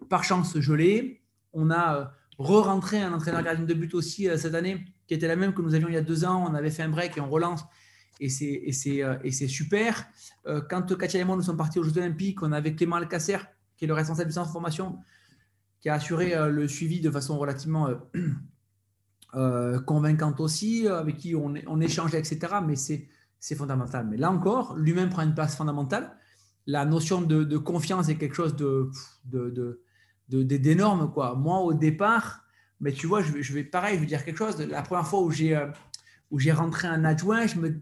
[0.09, 1.23] Par chance, je l'ai.
[1.53, 5.53] On a re-rentré un entraîneur gardien de but aussi cette année, qui était la même
[5.53, 6.47] que nous avions il y a deux ans.
[6.49, 7.65] On avait fait un break et on relance.
[8.19, 10.07] Et c'est super.
[10.71, 13.39] Quand Katia et moi nous sommes partis aux Jeux Olympiques, on avait Clément Alcacer,
[13.77, 14.99] qui est le responsable du centre de formation,
[15.81, 17.95] qui a assuré euh, le suivi de façon relativement euh,
[19.35, 22.55] euh, convaincante aussi, avec qui on, on échangeait, etc.
[22.67, 24.07] Mais c'est fondamental.
[24.09, 26.17] Mais là encore, lui-même prend une place fondamentale.
[26.67, 28.91] La notion de, confiance est quelque chose de,
[30.29, 31.13] d'énorme.
[31.13, 31.37] quoi.
[31.37, 32.43] Moi, au départ,
[32.81, 34.59] mais tu vois, je vais, je vais pareil, je vais dire quelque chose.
[34.61, 35.57] La première fois où j'ai,
[36.33, 37.81] où j'ai rentré un adjoint, je me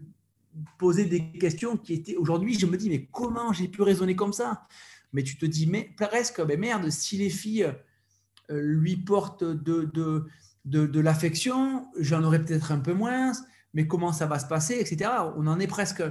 [0.77, 2.15] posais des questions qui étaient.
[2.15, 4.67] Aujourd'hui, je me dis, mais comment j'ai pu raisonner comme ça?
[5.13, 7.71] Mais tu te dis, mais presque, mais merde, si les filles
[8.51, 10.27] euh, lui porte de, de,
[10.65, 13.31] de, l'affection, j'en aurais peut-être un peu moins,
[13.73, 15.09] mais comment ça va se passer, etc.
[15.37, 16.03] On en est presque,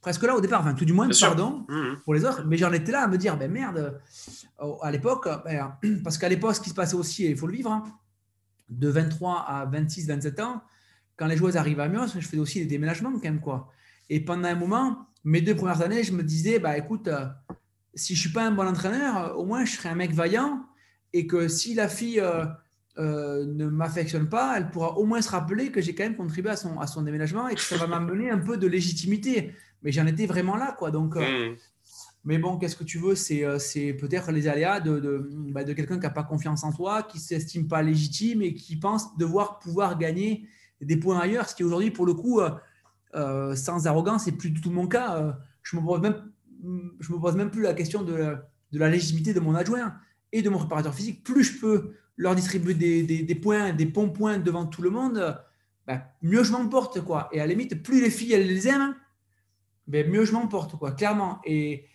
[0.00, 1.96] presque là au départ, enfin tout du moins, pardon mmh, mmh.
[2.04, 4.00] pour les autres, mais j'en étais là à me dire, ben merde,
[4.60, 7.54] euh, à l'époque, ben, parce qu'à l'époque, ce qui se passait aussi, il faut le
[7.54, 7.84] vivre, hein,
[8.68, 10.62] de 23 à 26, 27 ans,
[11.16, 13.70] quand les joueuses arrivent à Mios, je faisais aussi des déménagements quand même, quoi.
[14.08, 17.26] Et pendant un moment, mes deux premières années, je me disais, bah écoute, euh,
[17.94, 20.64] si je suis pas un bon entraîneur, au moins je serai un mec vaillant
[21.12, 22.44] et que si la fille euh,
[22.98, 26.50] euh, ne m'affectionne pas, elle pourra au moins se rappeler que j'ai quand même contribué
[26.50, 29.54] à son, à son déménagement et que ça va m'amener un peu de légitimité.
[29.82, 30.90] Mais j'en étais vraiment là, quoi.
[30.90, 31.56] Donc, euh, hmm.
[32.24, 33.14] Mais bon, qu'est-ce que tu veux?
[33.14, 37.02] C'est peut-être les aléas de, de, bah, de quelqu'un qui n'a pas confiance en soi,
[37.02, 40.46] qui ne s'estime pas légitime et qui pense devoir pouvoir gagner
[40.82, 41.48] des points ailleurs.
[41.48, 42.42] Ce qui aujourd'hui, pour le coup,
[43.14, 45.34] sans arrogance, c'est plus du tout mon cas.
[45.62, 46.30] je me, pose même,
[47.00, 48.36] je me pose même plus la question de
[48.72, 49.94] la légitimité de mon adjoint
[50.32, 51.24] et de mon préparateur physique.
[51.24, 55.38] Plus je peux leur distribuer des, points, des bons points devant tout le monde,
[55.86, 57.00] ben, mieux je m'emporte.
[57.00, 57.30] quoi.
[57.32, 58.94] Et à la limite, plus les filles, elles les aiment,
[59.86, 61.40] ben, mieux je m'emporte, quoi, clairement.
[61.44, 61.86] Et,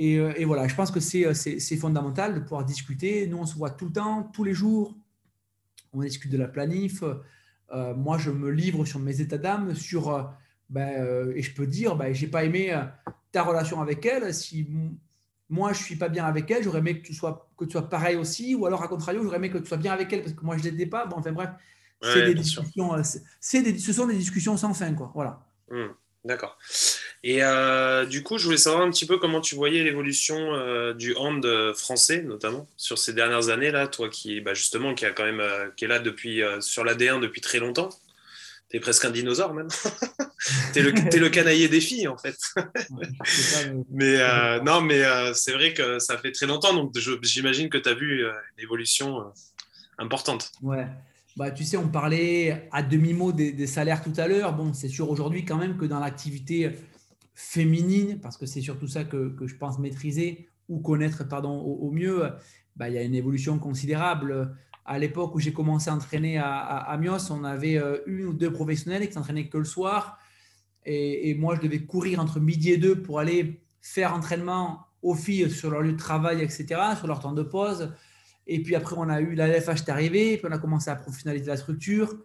[0.00, 3.26] euh, voilà, je pense que c'est fondamental de pouvoir discuter.
[3.26, 4.96] Nous, on se voit tout le temps, tous les jours.
[5.92, 7.02] On discute de la planif.
[7.72, 10.22] Euh, moi, je me livre sur mes états d'âme, euh,
[10.70, 12.72] ben, et je peux dire, ben, j'ai pas aimé
[13.32, 14.32] ta relation avec elle.
[14.32, 14.68] Si
[15.48, 17.88] moi, je suis pas bien avec elle, j'aurais aimé que tu sois que tu sois
[17.88, 20.34] pareil aussi, ou alors à contrario, j'aurais aimé que tu sois bien avec elle parce
[20.34, 21.06] que moi, je l'étais pas.
[21.06, 21.50] Bon, enfin bref,
[22.02, 22.92] c'est des discussions.
[23.40, 25.10] C'est des, ce sont des discussions sans fin, quoi.
[25.14, 25.44] Voilà.
[25.70, 25.88] Mmh.
[26.24, 26.56] D'accord.
[27.24, 30.92] Et euh, du coup, je voulais savoir un petit peu comment tu voyais l'évolution euh,
[30.92, 31.44] du hand
[31.74, 35.40] français, notamment sur ces dernières années là, toi qui, bah, justement, qui a quand même,
[35.40, 37.90] euh, qui est là depuis sur l'AD1 depuis très longtemps.
[38.72, 39.68] Tu es presque un dinosaure même.
[40.72, 42.36] tu es, es, le canaillé des filles en fait.
[43.90, 44.18] mais
[44.64, 45.02] non, mais
[45.34, 49.32] c'est vrai que ça fait très longtemps, donc j'imagine que tu as vu une évolution
[49.98, 50.50] importante.
[50.62, 50.86] Ouais.
[51.36, 54.54] Bah, tu sais, on parlait à demi-mot des, salaires tout à l'heure.
[54.54, 56.72] Bon, c'est sûr aujourd'hui quand même que dans l'activité
[57.34, 62.22] féminine, parce que c'est surtout ça que, je pense maîtriser ou connaître pardon, au, mieux,
[62.76, 64.54] bah, il y a une évolution considérable.
[64.84, 68.52] À l'époque où j'ai commencé à entraîner à, Amios, on avait euh, une ou deux
[68.52, 70.18] professionnels qui s'entraînaient que le soir.
[70.84, 75.48] Et, moi, je devais courir entre midi et deux pour aller faire entraînement aux filles
[75.50, 77.92] sur leur lieu de travail, etc., sur leur temps de pause.
[78.48, 80.96] Et puis après, on a eu la LFH est arrivé, puis on a commencé à
[80.96, 82.16] professionnaliser la structure.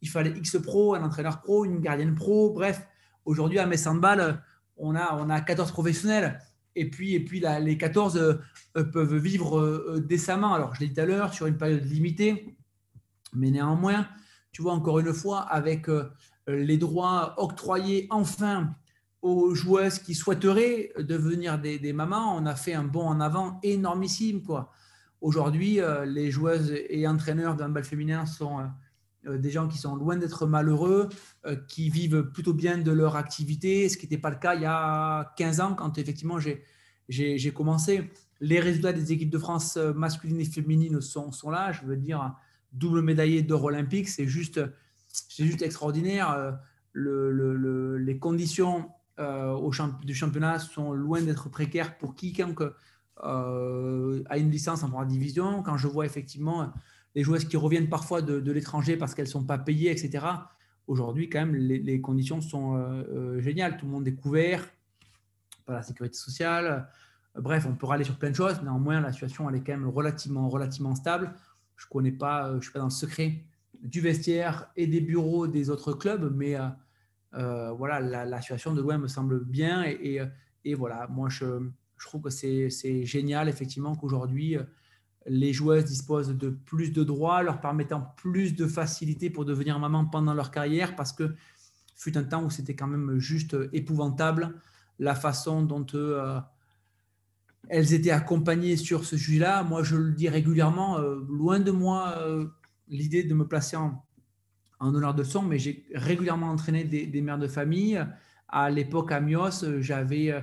[0.00, 2.52] Il fallait X pro, un entraîneur pro, une gardienne pro.
[2.52, 2.86] Bref,
[3.24, 4.40] aujourd'hui, à Messandball,
[4.76, 6.40] on a, on a 14 professionnels.
[6.76, 10.54] Et puis, et puis les 14 euh, peuvent vivre euh, décemment.
[10.54, 12.56] Alors, je l'ai dit tout à l'heure, sur une période limitée.
[13.32, 14.06] Mais néanmoins,
[14.52, 16.10] tu vois, encore une fois, avec euh,
[16.46, 18.74] les droits octroyés enfin
[19.24, 24.42] aux joueuses qui souhaiteraient devenir des, mamans, on a fait un bond en avant énormissime.
[25.22, 28.66] Aujourd'hui, euh, les joueuses et entraîneurs d'un bal féminin sont euh, euh,
[29.26, 31.08] des gens qui sont loin d'être malheureux,
[31.68, 34.66] qui vivent plutôt bien de leur activité, ce qui n'était pas le cas il y
[34.66, 36.38] a 15 ans quand effectivement
[37.08, 38.10] j'ai commencé.
[38.40, 41.72] Les résultats des équipes de France masculines et féminines sont, sont là.
[41.72, 42.34] Je veux dire,
[42.72, 44.60] double médaillé d'or olympique, c'est juste,
[45.38, 46.58] juste extraordinaire.
[46.92, 49.70] Le, les conditions au
[50.04, 52.62] du championnat sont loin d'être précaires pour quiconque
[53.22, 56.72] euh, à une licence en première division, quand je vois effectivement
[57.14, 60.26] les joueuses qui reviennent parfois de, l'étranger parce qu'elles ne sont pas payées, etc.
[60.86, 63.76] Aujourd'hui, quand même, les, conditions sont euh, euh, géniales.
[63.76, 64.68] Tout le monde est couvert
[65.64, 66.88] par la sécurité sociale.
[67.36, 68.60] Bref, on peut râler sur plein de choses.
[68.62, 71.34] Néanmoins, la situation elle est quand même relativement, relativement stable.
[71.76, 73.44] Je connais pas, je suis pas dans le secret
[73.82, 76.56] du vestiaire et des bureaux des autres clubs, mais
[77.32, 79.84] voilà, la, situation de loin me semble bien.
[79.84, 81.68] Et, voilà, moi, je,
[81.98, 84.62] trouve que c'est génial, effectivement, qu'aujourd'hui, euh,
[85.26, 90.04] les joueuses disposent de plus de droits, leur permettant plus de facilité pour devenir maman
[90.04, 91.34] pendant leur carrière, parce que
[91.96, 94.54] fut un temps où c'était quand même juste épouvantable
[94.98, 96.40] la façon dont euh,
[97.68, 99.62] elles étaient accompagnées sur ce sujet-là.
[99.62, 102.16] Moi, je le dis régulièrement, euh, loin de moi
[102.88, 104.04] l'idée de me placer en,
[104.80, 108.04] honneur de son, mais j'ai régulièrement entraîné des, des, mères de famille.
[108.48, 110.34] À l'époque, à Mios, j'avais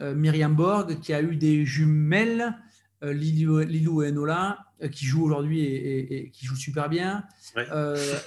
[0.00, 2.56] euh, Myriam Borg, qui a eu des jumelles,
[3.02, 7.24] euh, Lilou, et Enola, euh, qui jouent aujourd'hui et, qui jouent super bien.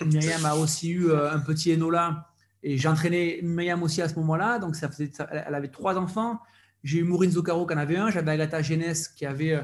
[0.06, 2.30] Myriam a aussi eu un petit Enola,
[2.64, 6.40] et j'entraînais Myriam aussi à ce moment-là, donc ça faisait, elle avait trois enfants.
[6.84, 9.62] J'ai eu Maureen Zoccaro qui en avait un, j'avais Agatha Genès qui avait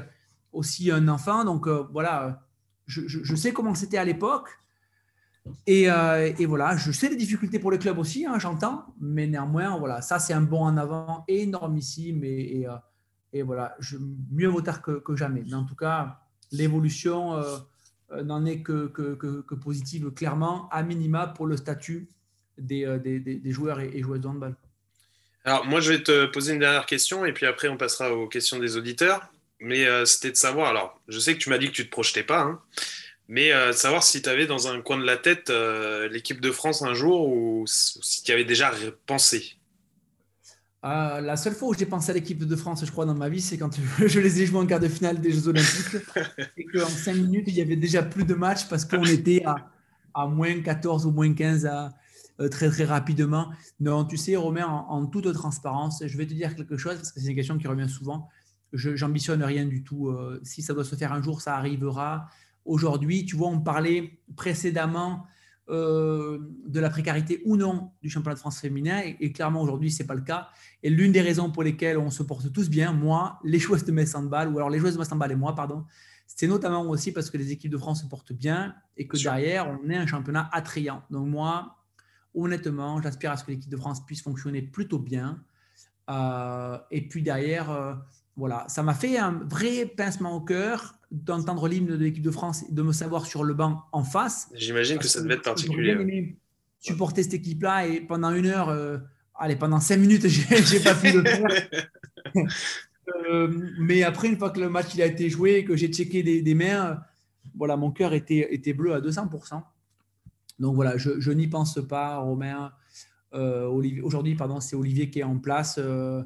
[0.52, 2.42] aussi un enfant, donc voilà,
[2.86, 4.48] je sais comment c'était à l'époque.
[5.68, 9.78] Euh, et, voilà, je sais les difficultés pour les clubs aussi, hein, j'entends, mais néanmoins,
[9.78, 12.74] voilà, ça c'est un bond en avant énormissime et, et, euh,
[13.32, 13.76] et voilà,
[14.30, 15.42] mieux vaut tard que, jamais.
[15.46, 16.20] Mais en tout cas,
[16.52, 18.86] l'évolution euh, n'en est que,
[19.54, 22.08] positive, clairement, à minima pour le statut
[22.58, 24.56] des, des joueurs et, joueuses de handball.
[25.44, 28.28] Alors, moi, je vais te poser une dernière question et puis après, on passera aux
[28.28, 29.32] questions des auditeurs.
[29.62, 31.90] Mais c'était de savoir, alors, je sais que tu m'as dit que tu ne te
[31.90, 32.60] projetais pas, hein,
[33.30, 36.50] mais euh, savoir si tu avais dans un coin de la tête euh, l'équipe de
[36.50, 38.72] France un jour ou, si tu avais déjà
[39.06, 39.54] pensé.
[40.82, 43.28] Euh, la seule fois où j'ai pensé à l'équipe de France, je crois, dans ma
[43.28, 45.96] vie, c'est quand je les ai joués en quart de finale des Jeux Olympiques.
[46.56, 49.70] et qu'en 5 minutes, il y avait déjà plus de matchs parce qu'on était à,
[50.14, 51.92] à, moins 14 ou moins 15 à,
[52.50, 53.50] très, très rapidement.
[53.78, 57.20] Non, tu sais, Romain, en, toute transparence, je vais te dire quelque chose parce que
[57.20, 58.28] c'est une question qui revient souvent.
[58.72, 60.16] Je n'ambitionne rien du tout.
[60.44, 62.28] si ça doit se faire un jour, ça arrivera.
[62.64, 65.26] Aujourd'hui, tu vois, on parlait précédemment
[65.70, 69.02] de la précarité ou non du championnat de France féminin.
[69.20, 70.48] Et, clairement, aujourd'hui, ce n'est pas le cas.
[70.82, 73.92] Et l'une des raisons pour lesquelles on se porte tous bien, moi, les joueuses de
[73.92, 75.84] Metz Handball, ou alors les joueuses de Metz Handball et moi, pardon,
[76.26, 79.68] c'est notamment aussi parce que les équipes de France se portent bien et que derrière,
[79.68, 81.02] on est un championnat attrayant.
[81.10, 81.76] Donc moi,
[82.34, 85.42] honnêtement, j'aspire à ce que l'équipe de France puisse fonctionner plutôt bien.
[86.08, 87.94] Euh, et puis derrière, euh,
[88.36, 92.64] voilà, ça m'a fait un vrai pincement au cœur d'entendre l'hymne de l'équipe de France
[92.68, 94.48] et de me savoir sur le banc en face.
[94.54, 96.36] J'imagine que ça devait être particulier.
[96.78, 98.98] supporter cette équipe-là et pendant une heure, euh,
[99.34, 101.80] allez, pendant cinq minutes, j'ai pas pu le faire.
[103.80, 106.22] mais après, une fois que le match il a été joué et que j'ai checké
[106.22, 107.00] des, des mains,
[107.56, 109.62] voilà, mon cœur était, était bleu à 200%.
[110.58, 112.72] Donc voilà, je, n'y pense pas, Romain.
[113.32, 113.66] Euh,
[114.02, 115.76] aujourd'hui, pardon, c'est Olivier qui est en place.
[115.78, 116.22] Euh,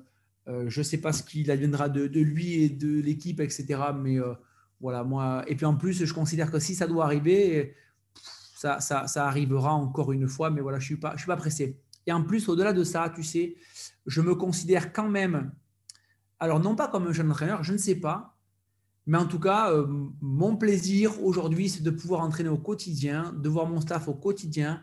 [0.49, 3.81] euh, je ne sais pas ce qu'il adviendra de, lui et de l'équipe, etc.
[3.97, 4.19] Mais
[4.81, 5.45] voilà, moi.
[5.47, 7.75] Et puis en plus, je considère que si ça doit arriver,
[8.57, 10.51] ça, ça, arrivera encore une fois.
[10.51, 11.81] Mais voilà, je ne suis, pas, suis pas pressé.
[12.07, 13.57] Et en plus, au-delà de ça, tu sais,
[14.07, 15.53] je me considère quand même,
[16.39, 18.37] alors non pas comme un jeune entraîneur, je ne sais pas,
[19.07, 19.87] mais en tout cas, euh,
[20.21, 24.83] mon plaisir aujourd'hui, c'est de pouvoir entraîner au quotidien, de voir mon staff au quotidien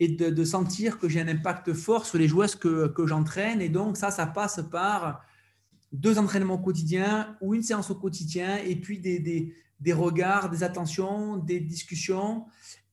[0.00, 3.60] et de, sentir que j'ai un impact fort sur les joueuses que, que j'entraîne.
[3.60, 5.24] Et donc, ça, ça passe par
[5.92, 10.50] deux entraînements au quotidien ou une séance au quotidien et puis des, des, des regards,
[10.50, 12.46] des attentions, des discussions.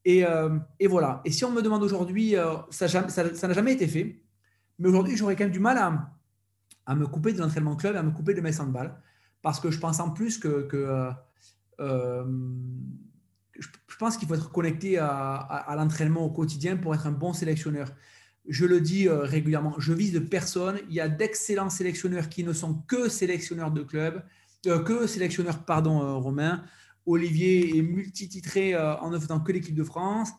[0.06, 1.22] Et, euh, et, voilà.
[1.26, 4.22] Et si on me demande aujourd'hui, euh, ça n'a jamais été fait,
[4.80, 6.12] mais aujourd'hui, j'aurais quand même du mal à,
[6.86, 8.96] à me couper de l'entraînement club, à me couper de mes handball
[9.46, 11.12] parce que je pense en plus que, euh,
[11.80, 12.26] euh,
[13.60, 17.90] je pense qu'il faut être connecté à, l'entraînement au quotidien pour être un bon sélectionneur.
[18.48, 20.80] Je le dis euh, régulièrement, je vise de personne.
[20.90, 24.24] Il y a d'excellents sélectionneurs qui ne sont que sélectionneurs de club,
[24.64, 26.64] que sélectionneurs, pardon, Romain.
[27.06, 30.32] Olivier est multititré en ne faisant que l'équipe de France.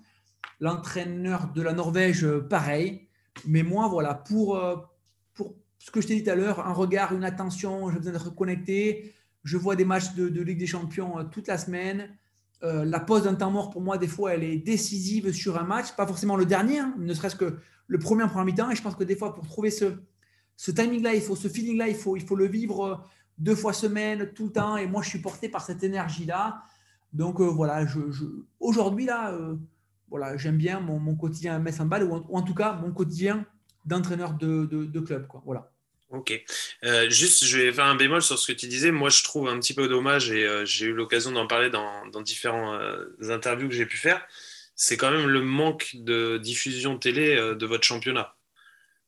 [0.59, 3.07] L'entraîneur de la Norvège, pareil.
[3.47, 4.61] Mais moi, voilà, pour,
[5.33, 8.13] pour, ce que je t'ai dit tout à l'heure, un regard, une attention, j'ai besoin
[8.13, 9.15] d'être connecté.
[9.47, 12.09] Je vois des matchs de, Ligue des Champions euh, toute la semaine.
[12.67, 15.63] Euh, la pause d'un temps mort, pour moi, des fois, elle est décisive sur un
[15.63, 15.93] match.
[15.93, 18.71] Pas forcément le dernier, hein, ne serait-ce que le premier en premier mi-temps.
[18.71, 21.95] Et je pense que des fois, pour trouver ce, timing-là, il faut ce feeling-là, il
[21.95, 22.97] faut, il faut le vivre euh,
[23.39, 24.77] deux fois semaine, tout le temps.
[24.77, 26.63] Et moi, je suis porté par cette énergie-là.
[27.13, 27.99] Donc voilà, je,
[28.61, 29.33] aujourd'hui, là,
[30.11, 33.47] voilà, j'aime bien mon, quotidien à Metz en balle, ou en, tout cas mon quotidien
[33.87, 35.27] d'entraîneur de, club.
[35.45, 35.71] Voilà.
[36.11, 36.33] Ok.
[36.85, 38.93] Euh, juste, je vais faire un bémol sur ce que tu disais.
[38.93, 42.07] Moi, je trouve un petit peu dommage, et euh, j'ai eu l'occasion d'en parler dans,
[42.07, 44.25] dans différentes euh, interviews que j'ai pu faire.
[44.77, 48.37] C'est quand même le manque de diffusion télé de votre championnat.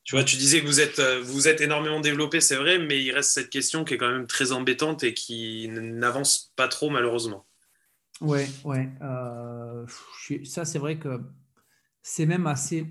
[0.03, 3.12] Tu vois, tu disais que vous êtes, vous êtes énormément développé, c'est vrai, mais il
[3.12, 7.47] reste cette question qui est quand même très embêtante et qui n'avance pas trop, malheureusement.
[8.23, 8.89] Ouais, ouais.
[10.45, 11.20] ça, c'est vrai que
[12.03, 12.87] c'est même assez,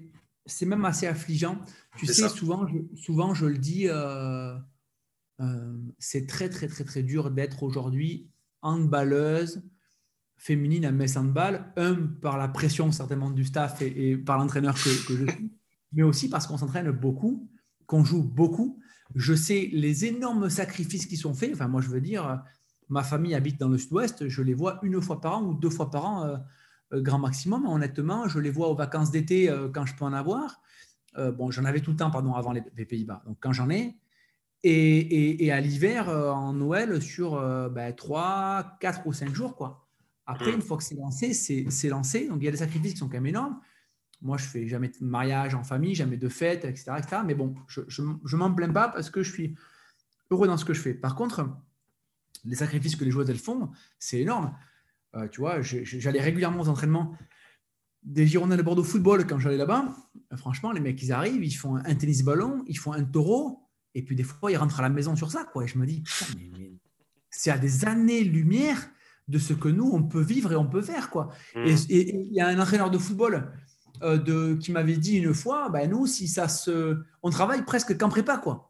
[0.47, 1.59] c'est même assez affligeant.
[1.97, 4.57] Tu sais, souvent je, souvent, je le dis, euh,
[5.39, 8.29] euh, c'est très, très, très, très dur d'être aujourd'hui
[8.61, 9.61] handballeuse
[10.37, 11.71] féminine à Metz Handball.
[11.77, 15.51] Un, par la pression certainement du staff et, par l'entraîneur que, je suis,
[15.93, 17.49] mais aussi parce qu'on s'entraîne beaucoup,
[17.85, 18.79] qu'on joue beaucoup.
[19.15, 21.51] Je sais les énormes sacrifices qui sont faits.
[21.53, 22.43] Enfin, moi, je veux dire,
[22.89, 25.69] ma famille habite dans le sud-ouest, je les vois une fois par an ou deux
[25.69, 26.37] fois par an, euh,
[26.91, 27.65] grand maximum.
[27.65, 30.61] Honnêtement, je les vois aux vacances d'été quand je peux en avoir.
[31.17, 33.23] Euh, bon, j'en avais tout le temps, pardon, avant les, Pays-Bas.
[33.25, 33.95] Donc, quand j'en ai,
[34.63, 37.31] et, à l'hiver, euh, en Noël, sur
[37.97, 39.87] 3, 4 ben, ou 5 jours, quoi.
[40.25, 42.27] Après, une fois que c'est lancé, c'est lancé.
[42.27, 43.59] Donc, il y a des sacrifices qui sont quand même énormes.
[44.21, 46.91] Moi, je fais jamais de mariage en famille, jamais de fête, etc.
[46.97, 47.21] etc.
[47.25, 49.55] mais bon, je ne m'en plains pas parce que je suis
[50.31, 50.93] heureux dans ce que je fais.
[50.93, 51.47] Par contre,
[52.43, 53.69] les sacrifices que les joueuses elles font,
[53.99, 54.53] c'est énorme.
[55.15, 57.17] Euh, tu vois, j'allais régulièrement aux entraînements
[58.03, 59.93] des Girondins de Bordeaux football, quand j'allais là-bas,
[60.37, 64.03] franchement, les mecs, ils arrivent, ils font un tennis ballon, ils font un taureau, et
[64.03, 65.43] puis des fois, ils rentrent à la maison sur ça.
[65.43, 65.65] Quoi.
[65.65, 66.03] Et je me dis,
[67.29, 68.89] c'est à des années-lumière
[69.27, 71.09] de ce que nous, on peut vivre et on peut faire.
[71.09, 71.33] Quoi.
[71.55, 71.65] Mm.
[71.89, 73.51] Et il y a un entraîneur de football
[74.03, 77.01] euh, de, qui m'avait dit une fois, ben, nous, si ça se...
[77.23, 78.37] on travaille presque qu'en prépa.
[78.37, 78.66] Quoi.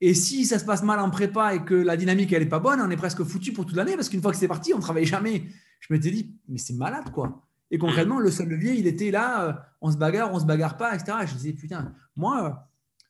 [0.00, 2.58] Et si ça se passe mal en prépa et que la dynamique, elle n'est pas
[2.58, 4.78] bonne, on est presque foutu pour toute l'année, parce qu'une fois que c'est parti, on
[4.78, 5.44] ne travaille jamais.
[5.80, 7.46] Je m'étais dit, mais c'est malade, quoi.
[7.70, 10.76] Et concrètement, le seul levier, il était là, euh, on se bagarre, on se bagarre
[10.76, 11.18] pas, etc.
[11.26, 12.50] je disais, putain, moi, euh,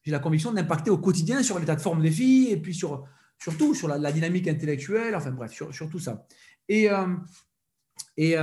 [0.03, 3.05] j'ai la conviction d'impacter au quotidien sur l'état de forme des filles et puis sur,
[3.39, 6.27] surtout sur la, dynamique intellectuelle, enfin bref, sur, tout ça.
[6.69, 7.07] Et, euh,
[8.17, 8.35] et,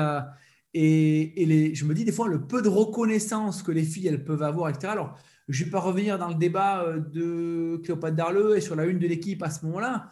[0.74, 4.24] et, les, je me dis des fois, le peu de reconnaissance que les filles, elles
[4.24, 4.90] peuvent avoir, etc.
[4.90, 5.18] Alors,
[5.48, 9.00] je ne vais pas revenir dans le débat de Cléopâtre Darleux et sur la une
[9.00, 10.12] de l'équipe à ce moment-là,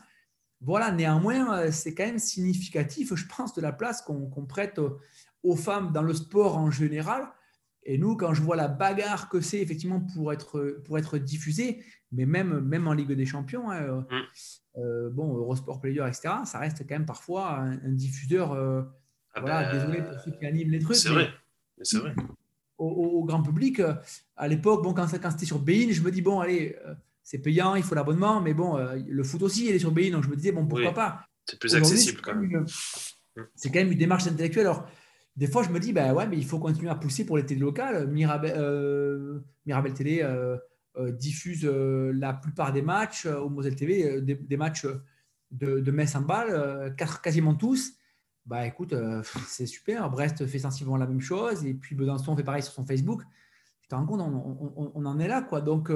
[0.62, 4.80] voilà, néanmoins, c'est quand même significatif, je pense, de la place qu'on prête
[5.44, 7.32] aux femmes dans le sport en général.
[7.84, 11.84] Et nous, quand je vois la bagarre que c'est effectivement pour être, pour être diffusé,
[12.12, 14.80] mais même, même en Ligue des Champions, hein, mm.
[14.80, 18.52] euh, bon, Eurosport Player, etc., ça reste quand même parfois un, diffuseur.
[18.54, 18.84] Euh,
[19.34, 20.98] ah voilà, ben, désolé pour ceux qui animent les trucs.
[20.98, 21.30] C'est vrai,
[21.82, 22.14] c'est vrai.
[22.84, 23.94] Au, grand public, euh,
[24.36, 26.76] à l'époque, bon, quand, quand c'était sur Bein, je me dis, bon, allez,
[27.22, 30.24] c'est payant, il faut l'abonnement, mais bon, le foot aussi, il est sur Bein, donc
[30.24, 32.66] je me disais, bon, pourquoi pas C'est plus accessible quand même.
[33.56, 34.68] C'est quand même une démarche intellectuelle.
[34.68, 34.88] Alors,
[35.36, 37.46] des fois, je me dis, ben ouais, mais il faut continuer à pousser pour les
[37.46, 38.08] télés locales.
[38.08, 40.58] Mirabel, euh, Mirabel Télé euh,
[40.98, 44.86] euh, diffuse la plupart des matchs, au Moselle TV, des, matchs
[45.52, 47.94] de, de Metz en balle, quasiment tous.
[48.46, 48.94] Bah écoute,
[49.48, 50.10] c'est super.
[50.10, 51.66] Brest fait sensiblement la même chose.
[51.66, 53.22] Et puis Besançon fait pareil sur son Facebook.
[53.82, 55.42] Tu te rends compte, on, en est là.
[55.42, 55.62] quoi.
[55.62, 55.92] Donc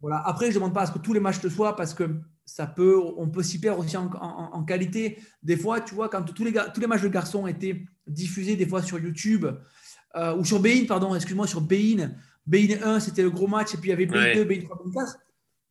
[0.00, 0.22] voilà.
[0.24, 2.20] Après, je ne demande pas à ce que tous les matchs le soient parce que
[2.44, 5.18] ça peut, on peut s'y perdre aussi en, qualité.
[5.42, 8.66] Des fois, tu vois, quand tous les, tous les matchs de garçons étaient diffusés des
[8.66, 9.46] fois sur YouTube
[10.16, 12.12] euh, ou sur Bein, pardon, excuse-moi, sur Bein.
[12.46, 14.82] Bein 1, c'était le gros match, et puis il y avait Bein 2, Bein 3,
[14.84, 15.18] Bein 4.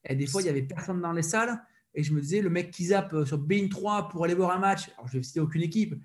[0.06, 1.62] Et des fois, il n'y avait personne dans les salles.
[1.96, 4.52] Et je me disais, le mec qui zappe euh, sur Bein 3 pour aller voir
[4.52, 5.96] un match, alors je vais citer aucune équipe,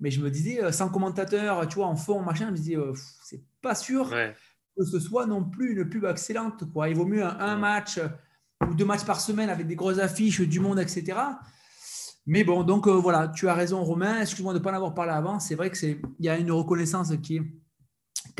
[0.00, 2.76] mais je me disais, euh, sans commentateur, tu vois, en fond, machin, je me disais,
[3.24, 4.10] c'est pas sûr
[4.76, 6.70] que ce soit non plus une pub excellente.
[6.72, 6.88] Quoi.
[6.88, 7.98] Il vaut mieux un match
[8.68, 11.16] ou deux matchs par semaine avec des grosses affiches du monde, etc.
[12.26, 14.20] Mais bon, donc euh, voilà, tu as raison, Romain.
[14.20, 15.40] Excuse-moi de ne pas en avoir parlé avant.
[15.40, 17.42] C'est vrai qu'il y a une reconnaissance qui est.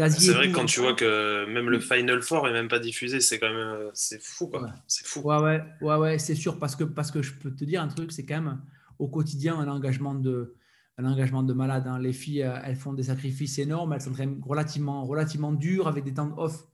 [0.08, 3.38] C'est vrai quand tu vois que même le Final Four n'est même pas diffusé, c'est
[3.38, 4.72] quand même euh, c'est fou, quoi.
[4.86, 5.20] C'est fou.
[5.20, 7.88] Ouais, ouais, ouais, ouais c'est sûr parce que parce que je peux te dire un
[7.88, 8.60] truc, c'est quand même
[8.98, 10.54] au quotidien un engagement de
[10.98, 11.86] un engagement de malade.
[11.86, 11.98] Hein.
[11.98, 14.14] Les filles, euh, elles font des sacrifices énormes, elles sont
[14.44, 16.64] relativement relativement dures avec des temps off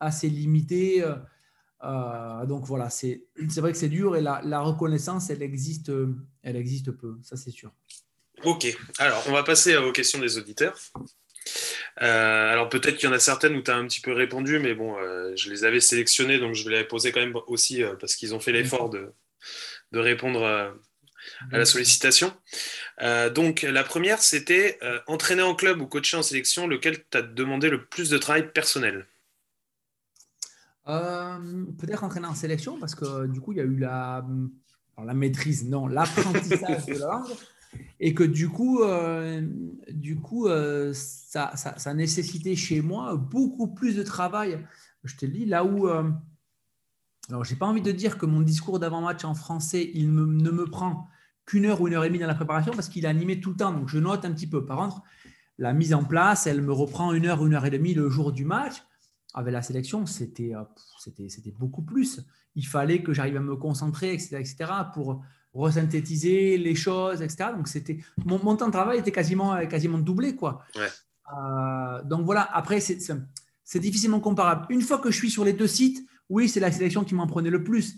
[0.00, 1.04] assez limités.
[1.82, 3.26] Euh, donc voilà, c'est
[3.56, 5.92] vrai que c'est dur et la, reconnaissance, elle existe,
[6.42, 7.72] elle existe peu, ça c'est sûr.
[8.42, 10.78] Ok, alors on va passer aux questions des auditeurs.
[12.02, 14.58] Euh, alors peut-être qu'il y en a certaines où tu as un petit peu répondu,
[14.58, 17.82] mais bon, euh, je les avais sélectionnées, donc je vais les poser quand même aussi
[18.00, 19.12] parce qu'ils ont fait l'effort de,
[19.92, 22.32] de, répondre à la sollicitation.
[23.34, 27.84] donc la première, c'était entraîner en club ou coacher en sélection, lequel t'a demandé le
[27.84, 29.06] plus de travail personnel?
[30.86, 34.24] Euh, peut-être entraîner en sélection parce que du coup, il y a eu la,
[35.02, 37.36] la maîtrise, non, l'apprentissage de la langue.
[38.00, 39.46] Et que du coup, euh,
[39.90, 44.64] du coup euh, ça, nécessitait chez moi beaucoup plus de travail.
[45.04, 45.86] Je te lis là où.
[47.28, 50.64] alors, j'ai pas envie de dire que mon discours d'avant-match en français, il ne me
[50.64, 51.08] prend
[51.46, 53.50] qu'une heure ou une heure et demie dans la préparation parce qu'il est animé tout
[53.50, 53.72] le temps.
[53.72, 54.64] Donc, je note un petit peu.
[54.64, 55.02] Par contre,
[55.58, 58.32] la mise en place, elle me reprend une heure, une heure et demie le jour
[58.32, 58.82] du match
[59.34, 60.64] avec la sélection, euh,
[60.98, 62.24] c'était beaucoup plus.
[62.54, 65.22] Il fallait que j'arrive à me concentrer, etc., etc., pour
[65.54, 67.50] resynthétiser les choses, etc.
[67.56, 70.34] Donc, c'était, mon, mon temps de travail était quasiment, quasiment doublé.
[70.34, 70.62] Quoi.
[70.76, 74.66] Euh, donc, voilà, après, c'est, difficilement comparable.
[74.70, 77.26] Une fois que je suis sur les deux sites, oui, c'est la sélection qui m'en
[77.26, 77.96] prenait le plus.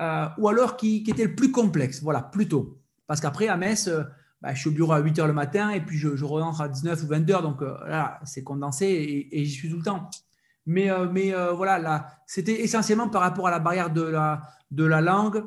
[0.00, 2.80] Euh, ou alors qui, qui, était le plus complexe, voilà, plutôt.
[3.06, 3.88] Parce qu'après, à Metz,
[4.40, 6.60] bah, je suis au bureau à 8 h le matin et puis je, je rentre
[6.60, 7.42] à 19 ou 20 h.
[7.42, 10.10] Donc, là, c'est condensé et, et j'y suis tout le temps.
[10.66, 14.42] Mais, euh, mais euh, voilà, là, c'était essentiellement par rapport à la barrière de la,
[14.70, 15.44] de la langue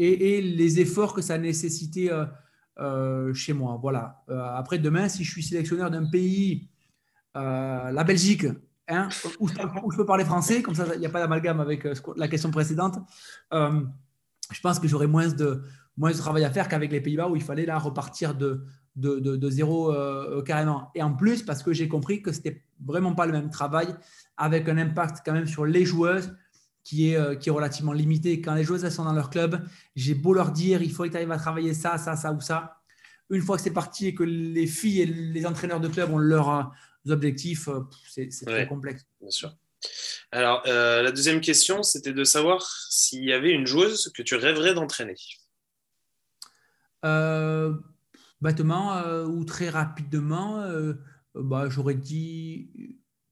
[0.00, 2.10] et, les efforts que ça nécessitait
[2.78, 3.78] euh, chez moi.
[3.80, 4.22] Voilà.
[4.56, 6.68] après, demain, si je suis sélectionneur d'un pays,
[7.34, 8.46] la Belgique,
[8.88, 9.08] hein,
[9.38, 11.86] où, je, peux parler français, comme ça, il n'y a pas d'amalgame avec
[12.16, 12.98] la question précédente,
[13.52, 15.62] je pense que j'aurai moins de,
[15.96, 18.64] moins de travail à faire qu'avec les Pays-Bas où il fallait là repartir de,
[18.96, 19.94] de, de, zéro
[20.44, 20.90] carrément.
[20.94, 23.94] Et en plus, parce que j'ai compris que c'était vraiment pas le même travail
[24.36, 26.34] avec un impact quand même sur les joueuses
[26.84, 28.40] qui est, euh, qui est relativement limité.
[28.40, 31.16] Quand les joueuses sont dans leur club, j'ai beau leur dire il faut que tu
[31.16, 32.76] arrives à travailler ça, ça, ça ou ça.
[33.30, 36.18] Une fois que c'est parti et que les filles et les entraîneurs de club ont
[36.18, 39.04] leurs euh, objectifs, euh, c'est très complexe.
[39.20, 39.54] Bien sûr.
[40.32, 44.74] Alors, la deuxième question, c'était de savoir s'il y avait une joueuse que tu rêverais
[44.74, 45.14] d'entraîner.
[48.42, 50.62] bêtement ou très rapidement,
[51.34, 52.70] bah, j'aurais dit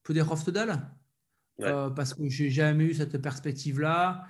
[0.04, 0.88] peut-être Roftedal
[1.62, 4.24] euh, parce que j'ai jamais eu cette perspective-là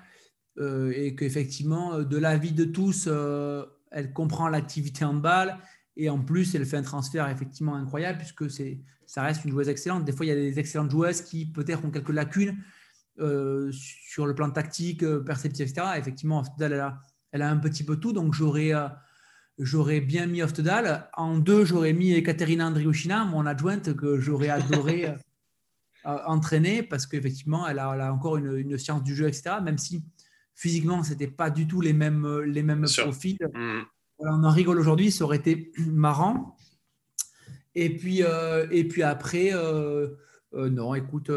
[0.58, 3.08] euh, et qu'effectivement, euh, de l'avis de tous,
[3.90, 5.58] elle comprend l'activité en balle
[5.96, 9.68] et en plus, elle fait un transfert effectivement incroyable puisque c'est, ça reste une joueuse
[9.68, 10.04] excellente.
[10.04, 12.56] Des fois, il y a des excellentes joueuses qui peut-être ont quelques lacunes
[13.72, 15.88] sur le plan tactique, perceptif, etc.
[15.96, 17.00] Effectivement, elle a,
[17.32, 18.72] elle a un petit peu tout, donc j'aurais
[19.58, 21.10] j'aurais bien mis Oftedal.
[21.14, 25.16] En deux, j'aurais mis Ekaterina Andriushina, mon adjointe, que j'aurais adoré
[26.26, 29.56] entraîner parce qu'effectivement, elle a, elle a, encore une, science du jeu, etc.
[29.62, 30.04] Même si
[30.54, 33.38] physiquement, ce n'était pas du tout les mêmes, les mêmes profils.
[33.54, 33.80] Mmh.
[34.20, 36.56] on en rigole aujourd'hui, ça aurait été marrant.
[37.74, 38.22] Et puis,
[38.70, 39.52] et puis après,
[40.52, 41.30] non, écoute,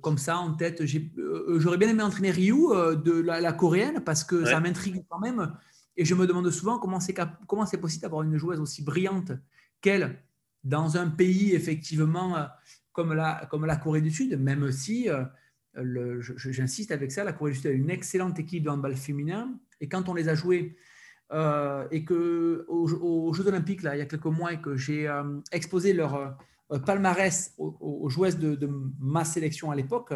[0.00, 2.68] comme ça en tête, j'aurais bien aimé entraîner Ryu
[3.04, 5.52] de la, coréenne parce que ça m'intrigue quand même.
[5.96, 7.14] Et je me demande souvent comment c'est
[7.46, 9.32] comment c'est possible d'avoir une joueuse aussi brillante
[9.80, 10.22] qu'elle
[10.64, 12.48] dans un pays effectivement
[12.94, 15.08] comme la, comme la Corée du Sud, même si,
[15.76, 19.52] j'insiste avec ça, la Corée du Sud a une excellente équipe de handball féminin.
[19.82, 20.76] Et quand on les a joués
[21.30, 25.12] et que aux, Jeux Olympiques, là, il y a quelques mois, et que j'ai
[25.52, 26.38] exposé leur
[26.72, 30.14] euh, palmarès aux, joueuses de, ma sélection à l'époque,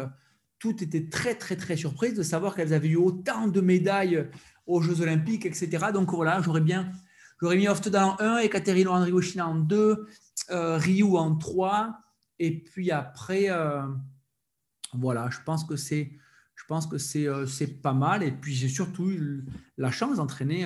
[0.57, 4.27] tout était très, très, très surprise de savoir qu'elles avaient eu autant de médailles
[4.65, 5.87] aux Jeux Olympiques, etc.
[5.93, 6.91] Donc voilà, j'aurais bien,
[7.39, 10.07] j'aurais mis Oftedal en 1, Ekaterino Andrigoshina en 2,
[10.49, 11.97] euh, Ryu en 3,
[12.39, 13.83] et puis après, euh,
[14.93, 16.11] voilà, je pense que c'est,
[16.55, 18.23] je pense que c'est, c'est pas mal.
[18.23, 19.45] Et puis j'ai surtout eu
[19.77, 20.65] la chance d'entraîner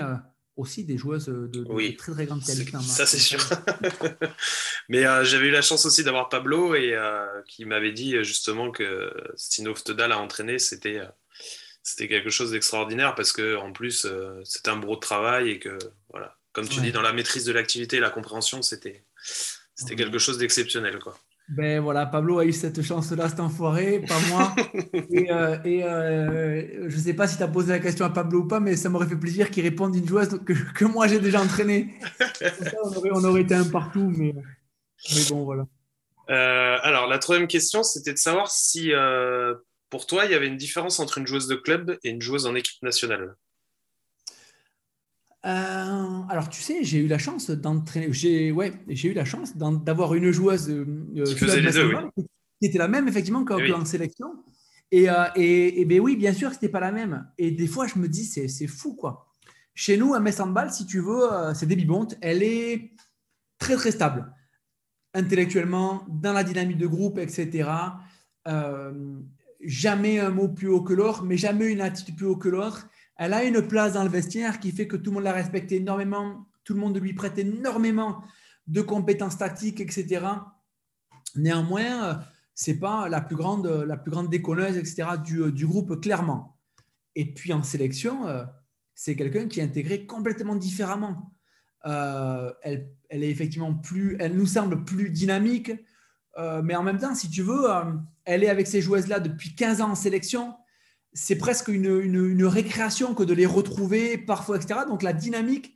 [0.56, 2.72] aussi des joueuses de, très très grande qualité.
[2.82, 3.40] Ça c'est sûr.
[4.90, 8.24] Mais euh, j'avais eu la chance aussi d'avoir Pablo et euh, qui m'avait dit euh,
[8.24, 11.02] justement que Stino Ftedal a entraîné, c'était
[11.82, 14.08] c'était quelque chose d'extraordinaire parce que en plus
[14.44, 15.78] c'était un de travail et que
[16.10, 19.06] voilà, comme tu dis dans la maîtrise de l'activité et la compréhension, c'était
[19.76, 21.18] c'était quelque chose d'exceptionnel quoi.
[21.56, 24.56] Ben voilà, Pablo a eu cette chance-là, cet enfoiré, pas moi.
[25.12, 28.40] et, euh, euh, je ne sais pas si tu as posé la question à Pablo
[28.40, 31.20] ou pas, mais ça m'aurait fait plaisir qu'il réponde une joueuse que, que moi j'ai
[31.20, 31.94] déjà entraînée.
[33.12, 34.34] on, aurait, été un partout, mais,
[35.30, 35.68] bon, voilà.
[36.32, 38.92] Euh, alors, la troisième question, c'était de savoir si
[39.92, 42.48] pour toi, il y avait une différence entre une joueuse de club et une joueuse
[42.48, 43.36] en équipe nationale.
[45.46, 48.12] Euh, alors, tu sais, j'ai eu la chance d'entraîner.
[48.14, 50.86] J'ai ouais, j'ai eu la chance d'avoir une joueuse euh,
[52.62, 54.28] qui, était la même effectivement qu'en eh sélection.
[54.92, 57.28] Et, euh, et, et, ben oui, bien sûr, c'était pas la même.
[57.38, 59.28] Et des fois, je me dis, c'est fou quoi.
[59.76, 62.16] Chez nous, à Metz Handball, si tu veux, c'est bibontes.
[62.22, 62.92] Elle est
[63.58, 64.32] très très stable,
[65.14, 67.70] intellectuellement, dans la dynamique de groupe, etc.
[69.62, 72.88] jamais un mot plus haut que l'autre, mais jamais une attitude plus haut que l'autre.
[73.18, 75.72] Elle a une place dans le vestiaire qui fait que tout le monde la respecte
[75.72, 78.24] énormément, tout le monde lui prête énormément
[78.68, 80.26] de compétences tactiques, etc.
[81.36, 82.14] Néanmoins, euh,
[82.56, 85.04] c'est pas la plus grande, la plus grande déconneuse, etc.
[85.24, 86.58] Du, du groupe, clairement.
[87.16, 88.44] Et puis en sélection, euh,
[88.96, 91.34] c'est quelqu'un qui est intégré complètement différemment.
[91.86, 95.72] Euh, elle, elle, est effectivement plus, elle nous semble plus dynamique,
[96.64, 97.68] mais en même temps, si tu veux,
[98.26, 100.56] elle est avec ces joueuses-là depuis 15 ans en sélection
[101.14, 104.82] c'est presque une, récréation que de les retrouver parfois, etc.
[104.88, 105.74] Donc la dynamique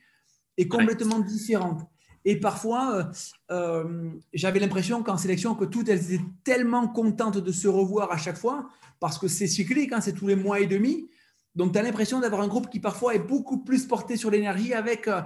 [0.57, 1.81] est complètement différente.
[2.25, 3.03] Et parfois, euh,
[3.51, 8.17] euh, j'avais l'impression qu'en sélection, que toutes elles étaient tellement contentes de se revoir à
[8.17, 8.67] chaque fois,
[8.99, 11.09] parce que c'est cyclique, hein, c'est tous les mois et demi.
[11.55, 14.73] Donc tu as l'impression d'avoir un groupe qui parfois est beaucoup plus porté sur l'énergie
[14.73, 15.21] avec euh,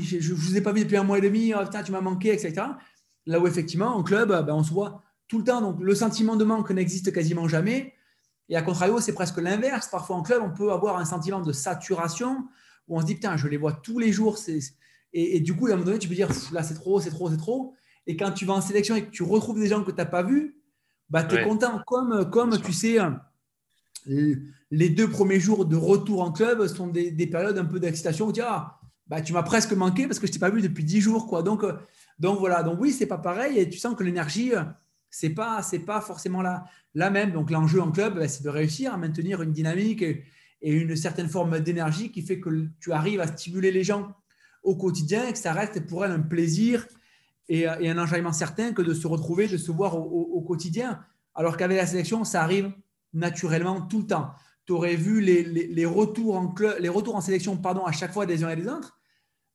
[0.00, 2.32] je ne vous ai pas vu depuis un mois et demi, oh, tu m'as manqué,
[2.32, 2.66] etc.
[3.26, 5.60] Là où effectivement, en club, ben, on se voit tout le temps.
[5.60, 7.94] Donc le sentiment de manque n'existe quasiment jamais.
[8.50, 9.88] Et à contrario, c'est presque l'inverse.
[9.88, 12.48] Parfois en club, on peut avoir un sentiment de saturation
[12.88, 14.36] où on se dit, putain, je les vois tous les jours.
[15.12, 17.30] Et, du coup, à un moment donné, tu peux dire, là, c'est trop, c'est trop,
[17.30, 17.74] c'est trop.
[18.08, 20.04] Et quand tu vas en sélection et que tu retrouves des gens que tu n'as
[20.04, 20.56] pas vus,
[21.08, 21.80] bah, tu es content.
[21.86, 22.98] Comme, comme tu sais,
[24.06, 28.32] les deux premiers jours de retour en club sont des, périodes un peu d'excitation où
[28.32, 30.60] tu dis, ah, bah, tu m'as presque manqué parce que je ne t'ai pas vu
[30.60, 31.28] depuis dix jours.
[31.28, 31.44] Quoi.
[31.44, 31.64] Donc,
[32.18, 33.58] donc voilà, donc oui, c'est pas pareil.
[33.60, 34.52] Et tu sens que l'énergie,
[35.10, 36.64] c'est pas c'est pas forcément la,
[36.94, 37.32] la même.
[37.32, 40.24] Donc l'enjeu en club, bah, c'est de réussir à maintenir une dynamique et,
[40.62, 44.14] une certaine forme d'énergie qui fait que tu arrives à stimuler les gens
[44.62, 46.86] au quotidien et que ça reste pour elles un plaisir
[47.48, 51.02] et, un enjaillement certain que de se retrouver, de se voir au, quotidien.
[51.34, 52.70] Alors qu'avec la sélection, ça arrive
[53.14, 54.32] naturellement tout le temps.
[54.66, 58.12] Tu aurais vu les, les, retours en club, les retours en sélection pardon, à chaque
[58.12, 59.00] fois des uns et des autres.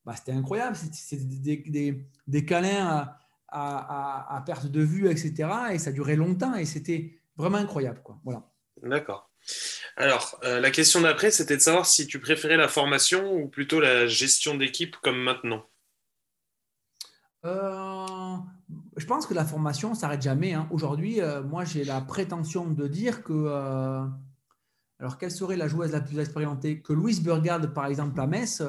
[0.05, 0.75] Bah, c'était incroyable.
[0.75, 3.11] C'était des, des, des, câlins.
[3.49, 5.49] À, perte de vue, etc.
[5.71, 8.01] Et ça durait longtemps et c'était vraiment incroyable.
[8.03, 8.19] Quoi.
[8.23, 8.43] Voilà.
[8.81, 9.29] D'accord.
[9.97, 13.79] Alors, euh, la question d'après, c'était de savoir si tu préférais la formation ou plutôt
[13.79, 15.65] la gestion d'équipe comme maintenant.
[17.45, 18.37] Euh,
[18.97, 20.53] je pense que la formation ne s'arrête jamais.
[20.53, 20.67] Hein.
[20.71, 23.47] Aujourd'hui, euh, moi, j'ai la prétention de dire que.
[24.99, 26.81] alors, quelle serait la joueuse la plus expérimentée?
[26.81, 28.63] Que Louise Burgard, par exemple, à Metz,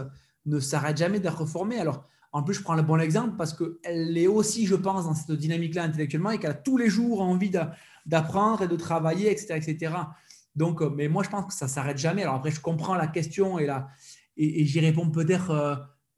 [0.44, 1.80] ne s'arrête jamais d'être formée.
[1.80, 2.04] Alors,
[2.36, 5.32] en plus, je prends le bon exemple parce qu'elle est aussi, je pense, dans cette
[5.32, 7.50] dynamique-là intellectuellement et qu'elle a tous les jours envie
[8.04, 9.94] d'apprendre et de travailler, etc., etc.
[10.54, 12.24] Donc, euh, mais moi, je pense que ça ne s'arrête jamais.
[12.24, 13.70] Alors après, je comprends la question et,
[14.36, 15.76] et, j'y réponds peut-être euh,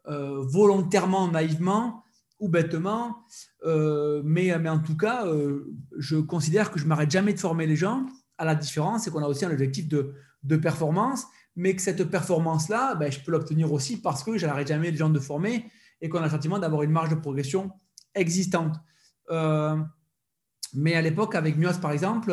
[0.09, 2.03] euh, volontairement, naïvement
[2.41, 3.19] ou bêtement.
[3.65, 5.25] mais, mais en tout cas,
[5.99, 8.07] je considère que je ne m'arrête jamais de former les gens.
[8.39, 11.27] À la différence, c'est qu'on a aussi un objectif de, de performance
[11.59, 14.97] mais que cette performance-là, ben, je peux l'obtenir aussi parce que je n'arrête jamais les
[14.97, 15.69] gens de former
[16.01, 17.73] et qu'on a le sentiment d'avoir une marge de progression
[18.15, 18.77] existante.
[19.31, 19.77] Euh,
[20.75, 22.31] mais à l'époque, avec Mios, par exemple,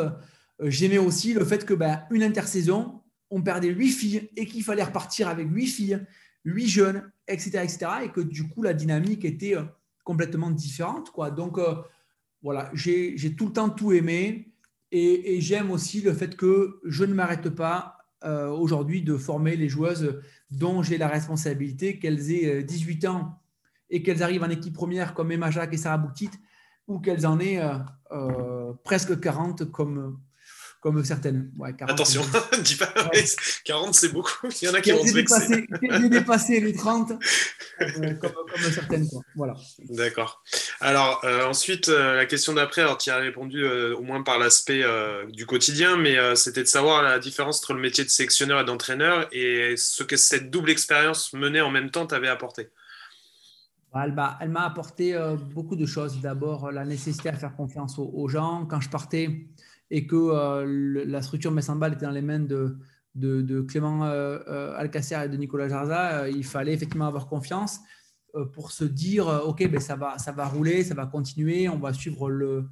[0.61, 4.63] euh, j'aimais aussi le fait que ben, une intersaison, on perdait huit filles et qu'il
[4.63, 6.05] fallait repartir avec huit filles,
[6.43, 7.87] huit jeunes, etc., etc.
[8.03, 9.63] Et que du coup, la dynamique était euh,
[10.03, 11.11] complètement différente.
[11.11, 11.31] Quoi.
[11.31, 11.57] Donc,
[12.43, 14.51] voilà, j'ai tout le temps tout aimé.
[14.91, 20.19] Et, j'aime aussi le fait que je ne m'arrête pas aujourd'hui de former les joueuses
[20.51, 23.39] dont j'ai la responsabilité, qu'elles aient 18 ans
[23.89, 26.31] et qu'elles arrivent en équipe première comme Emma Jacques et Sarah Boutit,
[26.87, 27.77] ou qu'elles en aient euh,
[28.11, 30.19] euh, presque 40 comme,
[30.81, 31.51] comme certaines.
[31.81, 32.21] Attention,
[32.63, 32.93] dis pas
[33.65, 34.47] 40 c'est beaucoup.
[34.61, 35.67] Il y en a qui vont se vexer.
[35.81, 37.11] Qu'elles dépassé les 30
[37.81, 39.07] euh, comme, comme, certaines.
[39.07, 39.21] Quoi.
[39.35, 39.55] Voilà.
[39.89, 40.43] D'accord.
[40.79, 44.83] Alors ensuite, la question d'après, alors tu y as répondu au moins par l'aspect
[45.29, 49.27] du quotidien, mais c'était de savoir la différence entre le métier de sélectionneur et d'entraîneur
[49.31, 52.69] et ce que cette double expérience menée en même temps t'avait apporté.
[54.03, 54.13] Elle
[54.49, 56.19] m'a apporté euh, beaucoup de choses.
[56.19, 58.65] D'abord, la nécessité à faire confiance aux, gens.
[58.65, 59.47] Quand je partais
[59.89, 62.77] et que euh, la structure Messambal était dans les mains de,
[63.69, 67.79] Clément euh, Alcacer et de Nicolas Jarza, il fallait effectivement avoir confiance
[68.51, 72.67] pour se dire OK, ben, ça, va, rouler, ça va continuer, on va suivre le,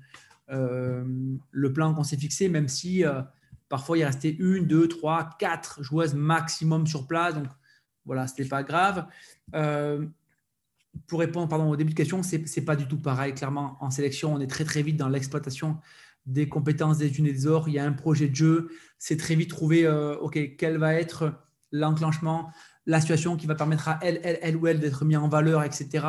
[0.50, 3.06] le plan qu'on s'est fixé, même si
[3.70, 7.36] parfois il restait une, deux, trois, quatre joueuses maximum sur place.
[7.36, 7.48] Donc
[8.04, 9.06] voilà, ce n'était pas grave
[11.08, 13.34] pour répondre au début de question, ce n'est pas du tout pareil.
[13.34, 15.78] Clairement, en sélection, on est très très vite dans l'exploitation
[16.26, 17.68] des compétences des unes et des autres.
[17.68, 18.70] Il y a un projet de jeu.
[18.98, 21.34] C'est très vite trouver, euh, OK, quel va être
[21.72, 22.52] l'enclenchement,
[22.86, 25.64] la situation qui va permettre à elle, elle, elle ou elle d'être mis en valeur,
[25.64, 26.06] etc.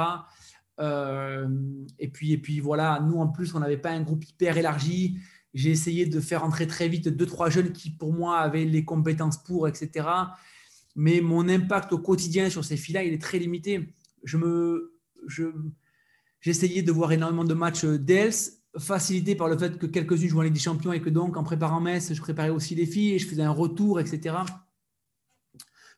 [0.80, 1.48] Euh,
[1.98, 5.18] et, puis, et puis voilà, nous en plus, on n'avait pas un groupe hyper élargi.
[5.54, 8.84] J'ai essayé de faire entrer très vite deux, trois jeunes qui, pour moi, avaient les
[8.84, 10.06] compétences pour, etc.
[10.96, 13.94] Mais mon impact au quotidien sur ces filles-là, il est très limité
[14.24, 15.44] je me, je,
[16.40, 20.42] j'essayais de voir énormément de matchs d'ELS, facilité par le fait que quelques-unes jouent en
[20.42, 23.18] Ligue des Champions et que donc en préparant Metz, je préparais aussi les filles et
[23.18, 24.36] je faisais un retour, etc.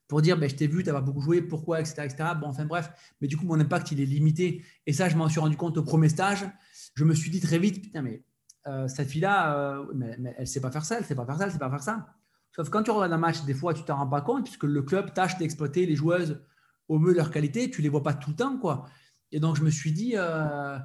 [0.09, 2.31] Pour dire, ben, je t'ai vu, tu as beaucoup joué, pourquoi, etc., etc.
[2.41, 2.91] Bon, enfin bref,
[3.21, 4.63] mais du coup, mon impact, il est limité.
[4.87, 6.49] Et ça, je m'en suis rendu compte au premier stage.
[6.95, 8.23] Je me suis dit très vite, putain, mais
[8.69, 11.27] euh, cette fille-là, euh, mais, elle ne sait pas faire ça, elle ne sait pas
[11.27, 12.07] faire ça, elle ne sait pas faire ça.
[12.55, 14.83] Sauf quand tu regardes un match, des fois, tu t'en rends pas compte puisque le
[14.83, 16.41] club tâche d'exploiter les joueuses
[16.89, 18.87] au mieux leur qualité, tu les vois pas tout le temps, quoi.
[19.33, 20.79] Et donc, je me suis dit, euh,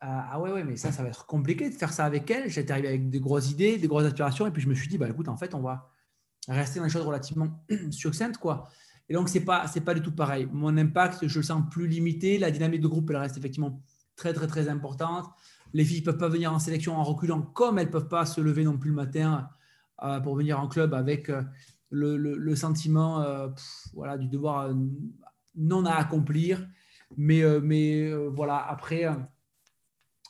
[0.00, 2.48] ah ouais, ouais, mais ça, ça va être compliqué de faire ça avec elle.
[2.48, 4.98] J'étais arrivé avec des grosses idées, des grosses aspirations, et puis je me suis dit,
[4.98, 5.90] bah écoute, en fait, on va
[6.48, 8.68] rester dans les choses relativement succinctes, quoi.
[9.08, 10.48] Et donc, c'est pas, c'est pas du tout pareil.
[10.52, 12.38] Mon impact, je le sens plus limité.
[12.38, 13.82] La dynamique de groupe, elle reste effectivement
[14.14, 15.26] très, très, très importante.
[15.72, 18.24] Les filles ne peuvent pas venir en sélection en reculant, comme elles ne peuvent pas
[18.24, 19.48] se lever non plus le matin
[20.02, 21.42] euh, pour venir en club avec euh,
[21.90, 23.24] le, le, sentiment
[23.92, 24.72] voilà, du devoir
[25.54, 26.66] non à accomplir.
[27.16, 29.14] Mais, euh, mais euh, voilà, après, euh,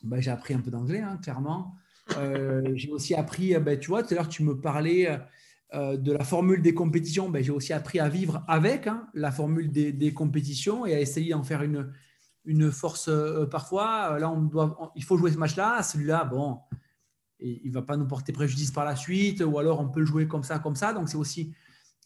[0.03, 1.77] bah, j'ai appris un peu d'anglais, hein, clairement.
[2.75, 5.17] j'ai aussi appris, bah, tu vois, tout à l'heure, tu me parlais
[5.73, 7.31] de la formule des compétitions.
[7.31, 11.31] Bah, j'ai aussi appris à vivre avec hein, la formule des, compétitions et à essayer
[11.31, 11.93] d'en faire une,
[12.45, 13.09] une force
[13.49, 14.19] parfois.
[14.19, 15.85] Là, on doit, il faut jouer ce match-là.
[15.85, 16.59] Celui-là, bon,
[17.39, 20.07] il ne va pas nous porter préjudice par la suite, ou alors on peut le
[20.07, 20.93] jouer comme ça, comme ça.
[20.93, 21.55] Donc, c'est aussi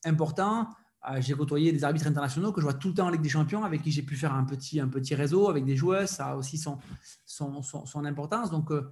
[0.04, 0.68] important.
[1.06, 3.28] Ah, j'ai côtoyé des arbitres internationaux que je vois tout le temps en Ligue des
[3.28, 6.08] Champions, avec qui j'ai pu faire un petit, un petit réseau avec des joueuses.
[6.08, 6.78] Ça a aussi son,
[7.26, 8.50] son, son, importance.
[8.50, 8.90] Donc, euh,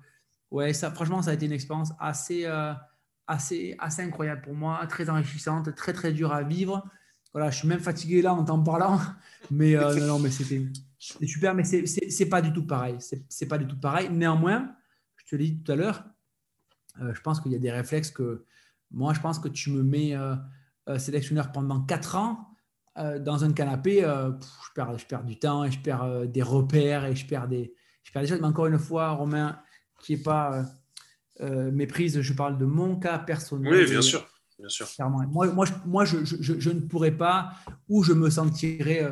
[0.51, 2.75] ouais, ça, franchement, ça a été une expérience assez, euh,
[3.27, 6.85] assez, assez incroyable pour moi, très enrichissante, très, très dure à vivre.
[7.33, 9.01] Voilà, je suis même fatigué là en t'en parlant,
[9.51, 10.67] mais euh, non, mais c'était
[10.99, 12.99] super, mais c'est pas du tout pareil.
[13.01, 14.11] C'est pas du tout pareil.
[14.11, 14.77] Néanmoins,
[15.17, 16.05] je te l'ai dit tout à l'heure,
[17.01, 18.45] je pense qu'il y a des réflexes que
[18.91, 20.15] moi, je pense que tu me mets
[20.99, 22.53] sélectionneur pendant 4 ans,
[22.99, 26.43] euh, dans un canapé, euh, je, perds, je perds du temps et je perds des
[26.43, 28.41] repères et je perds des, je perds des choses.
[28.41, 29.59] Mais encore une fois, Romain,
[30.01, 30.65] qui n'est pas
[31.41, 33.73] méprise, je parle de mon cas personnel.
[33.73, 34.29] Oui, bien sûr.
[34.59, 34.87] Bien sûr.
[35.09, 37.53] Moi, moi, je, moi je, je, je, ne pourrais pas,
[37.89, 39.11] ou je me sentirais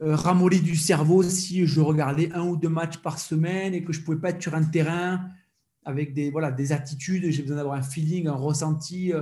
[0.00, 4.00] ramolli du cerveau si je regardais un ou deux matchs par semaine et que je
[4.00, 5.30] ne pouvais pas être sur un terrain
[5.86, 7.30] avec des, voilà, des attitudes.
[7.30, 9.12] J'ai besoin d'avoir un feeling, un ressenti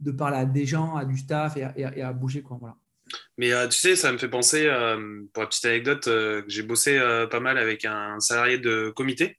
[0.00, 2.42] de parler à des gens, à du staff et à, bouger.
[2.42, 2.76] Quoi, voilà.
[3.38, 6.50] Mais euh, tu sais, ça me fait penser, euh, pour la petite anecdote, euh, que
[6.50, 6.98] j'ai bossé
[7.30, 9.38] pas mal avec un salarié de comité.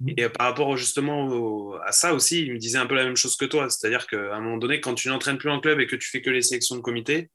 [0.00, 0.08] Mmh.
[0.16, 3.36] Et par rapport justement à ça aussi, il me disait un peu la même chose
[3.36, 3.70] que toi.
[3.70, 6.20] C'est-à-dire qu'à un moment donné, quand tu n'entraînes plus en club et que tu fais
[6.20, 7.30] que les sélections de comité,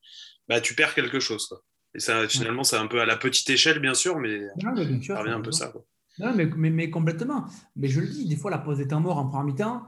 [0.47, 1.47] bah, tu perds quelque chose.
[1.47, 1.61] Quoi.
[1.95, 5.31] Et ça, finalement, c'est un peu à la petite échelle, bien sûr, mais, ça revient
[5.31, 5.67] un peu ça.
[5.67, 5.85] Quoi.
[6.19, 7.45] Non, mais, mais, mais, complètement.
[7.75, 9.83] Mais je le dis, des fois, la pause des temps morts en première mi-temps,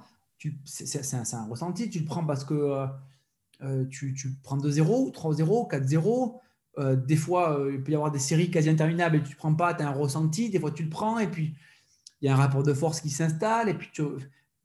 [0.66, 1.90] c'est un, un, ressenti.
[1.90, 2.86] Tu le prends parce que
[3.62, 7.06] euh, tu, tu, prends 2-0, 3-0, 4-0.
[7.06, 9.74] des fois, il peut y avoir des séries quasi interminables et tu ne prends pas,
[9.74, 10.50] tu as un ressenti.
[10.50, 11.56] Des fois, tu le prends et puis
[12.22, 13.70] il y a un rapport de force qui s'installe.
[13.70, 14.04] Et puis, tu,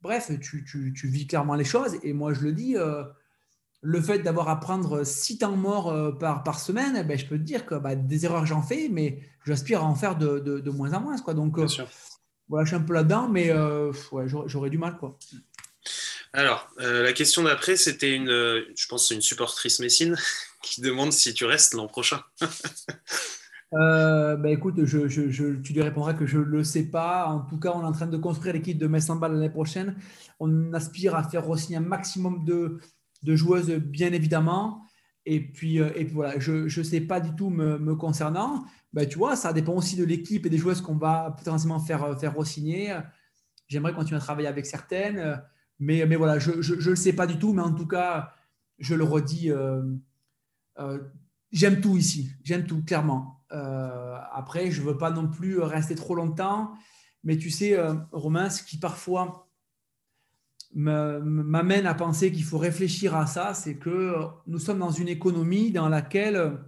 [0.01, 1.97] bref, tu, tu, vis clairement les choses.
[2.03, 2.75] Et moi, je le dis,
[3.81, 7.25] le fait d'avoir à prendre six temps morts euh, par, par semaine, eh ben, je
[7.25, 10.39] peux te dire que bah, des erreurs j'en fais, mais j'aspire à en faire de,
[10.39, 11.17] de, moins en moins.
[11.19, 11.33] Quoi.
[11.33, 11.67] Donc, euh,
[12.49, 13.91] voilà, je suis un peu là-dedans, mais euh,
[14.45, 14.97] j'aurais du mal.
[14.97, 15.17] Quoi.
[16.33, 20.15] Alors, la question d'après, c'était une, je pense, une supportrice Messine
[20.61, 22.21] qui demande si tu restes l'an prochain.
[23.71, 25.07] bah écoute, je,
[25.61, 27.27] tu lui répondras que je ne le sais pas.
[27.27, 29.95] En tout cas, on est en train de construire l'équipe de Metz l'année prochaine.
[30.39, 32.79] On aspire à faire aussi un maximum de,
[33.35, 34.83] joueuses, bien évidemment.
[35.25, 38.63] Et puis, euh, et voilà, je ne sais pas du tout me, concernant.
[38.93, 42.03] Ben, tu vois, ça dépend aussi de l'équipe et des joueuses qu'on va potentiellement faire,
[42.03, 42.97] euh, faire re-signer.
[43.67, 45.41] J'aimerais continuer à travailler avec certaines.
[45.79, 47.53] Mais, mais voilà, je ne le sais pas du tout.
[47.53, 48.33] Mais en tout cas,
[48.79, 49.83] je le redis, euh,
[51.51, 52.31] j'aime tout ici.
[52.43, 53.45] J'aime tout, clairement.
[54.31, 56.73] après, je ne veux pas non plus rester trop longtemps.
[57.23, 57.77] Mais tu sais,
[58.11, 59.49] Romain, ce qui parfois
[60.73, 64.15] m'amène à penser qu'il faut réfléchir à ça, c'est que
[64.47, 66.59] nous sommes dans une économie dans laquelle,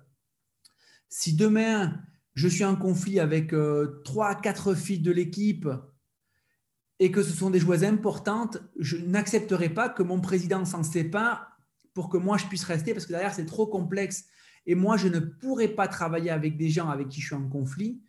[1.09, 1.99] si demain
[2.39, 5.67] je suis en conflit avec euh, trois, quatre filles de l'équipe
[6.99, 11.57] et que ce sont des joueuses importantes, je n'accepterai pas que mon président s'en sépare
[11.93, 14.25] pour que moi je puisse rester parce que derrière c'est trop complexe
[14.65, 17.47] et moi je ne pourrai pas travailler avec des gens avec qui je suis en
[17.47, 18.01] conflit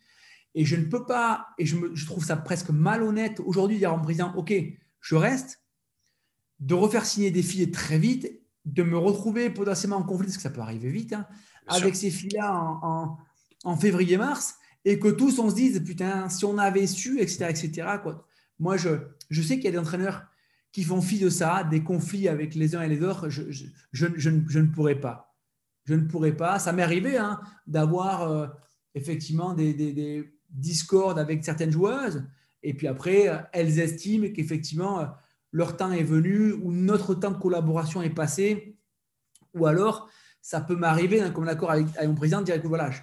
[0.54, 3.96] et je ne peux pas et je, je trouve ça presque malhonnête aujourd'hui de dire
[3.96, 4.52] mon président ok
[5.00, 5.60] je reste
[6.60, 8.30] de refaire signer des filles très vite,
[8.66, 11.26] de me retrouver potentiellement en conflit, parce que ça peut arriver vite, hein,
[11.66, 12.78] avec ces filles-là
[13.64, 17.46] en, février-mars, et que tous on se dise, putain, si on avait su, etc.
[17.48, 17.88] etc.
[18.02, 18.26] Quoi.
[18.60, 20.24] Moi, je, sais qu'il y a des entraîneurs
[20.70, 23.40] qui font fi de ça, des conflits avec les uns et les autres, je,
[23.98, 25.34] ne pourrais pas.
[25.86, 26.60] Je ne pourrais pas.
[26.60, 28.46] Ça m'est arrivé hein, d'avoir euh,
[28.94, 32.24] effectivement des, des, des, discordes avec certaines joueuses,
[32.62, 35.08] et puis après, elles estiment qu'effectivement,
[35.52, 38.76] leur temps est venu ou notre temps de collaboration est passé,
[39.54, 40.08] ou alors
[40.42, 43.00] ça peut m'arriver, hein, comme d'accord avec, mon président, de dire que voilà, je,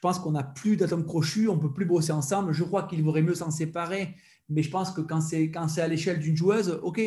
[0.00, 3.02] pense qu'on n'a plus d'atomes crochus, on ne peut plus bosser ensemble, je crois qu'il
[3.02, 4.14] vaudrait mieux s'en séparer,
[4.48, 7.00] mais je pense que quand c'est, à l'échelle d'une joueuse, ok.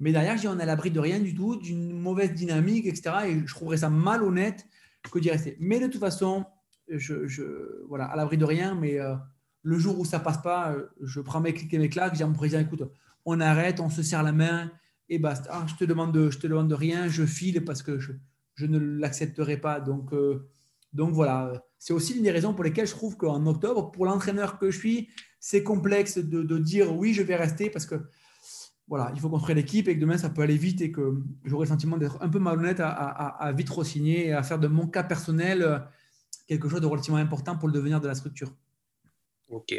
[0.00, 3.14] Mais derrière, on est à l'abri de rien du tout, d'une mauvaise dynamique, etc.
[3.28, 4.66] Et je trouverais ça malhonnête
[5.10, 5.56] que d'y rester.
[5.60, 6.44] Mais de toute façon,
[6.88, 9.14] je, voilà, à l'abri de rien, mais euh,
[9.62, 12.18] le jour où ça passe pas, euh, je prends mes clics et mes claques, je
[12.18, 12.82] dis à mon président, écoute,
[13.24, 14.70] on arrête, on se serre la main
[15.08, 15.50] et basta.
[15.52, 18.12] Ah, je te demande de, je te demande de rien, je file parce que je,
[18.66, 19.80] ne l'accepterai pas.
[19.80, 20.48] Donc, euh,
[20.92, 24.58] donc voilà, c'est aussi une des raisons pour lesquelles je trouve qu'en octobre, pour l'entraîneur
[24.58, 25.08] que je suis,
[25.46, 27.96] c'est complexe de, dire oui, je vais rester parce que
[28.88, 31.66] voilà, il faut construire l'équipe et que demain ça peut aller vite et que j'aurai
[31.66, 34.86] le sentiment d'être un peu malhonnête à, à, vite re-signer et à faire de mon
[34.86, 35.78] cas personnel euh,
[36.48, 38.54] quelque chose de relativement important pour le devenir de la structure.
[39.48, 39.74] Ok.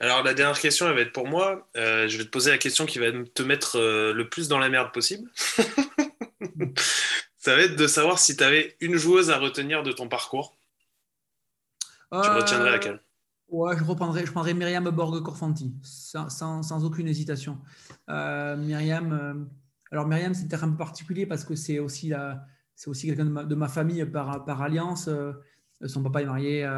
[0.00, 1.68] Alors la dernière question, elle va être pour moi.
[1.76, 4.58] Euh, je vais te poser la question qui va te mettre euh, le plus dans
[4.58, 5.30] la merde possible.
[7.36, 10.56] Ça va être de savoir si tu avais une joueuse à retenir de ton parcours.
[12.10, 13.03] Tu retiendrais laquelle?
[13.54, 17.58] Ouais, je reprendrais, je prendrais Myriam Borg-Corfanti, sans, sans, aucune hésitation.
[18.08, 19.48] Myriam,
[19.92, 22.12] alors Myriam, c'est peut-être un peu particulier parce que c'est aussi,
[22.74, 25.08] c'est aussi quelqu'un de, ma, famille par, par alliance.
[25.86, 26.68] son papa est marié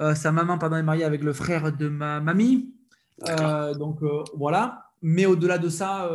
[0.00, 2.74] euh, sa maman pardon, est mariée avec le frère de ma mamie.
[3.28, 4.92] Euh, donc euh, voilà.
[5.02, 6.10] Mais au-delà de ça,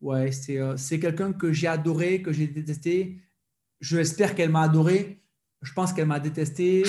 [0.00, 3.20] ouais, c'est quelqu'un que j'ai adoré, que j'ai détesté.
[3.80, 5.22] Je espère qu'elle m'a adoré.
[5.60, 6.84] Je pense qu'elle m'a détesté.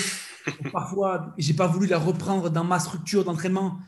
[0.71, 3.79] Parfois, j'ai pas voulu la reprendre dans ma structure d'entraînement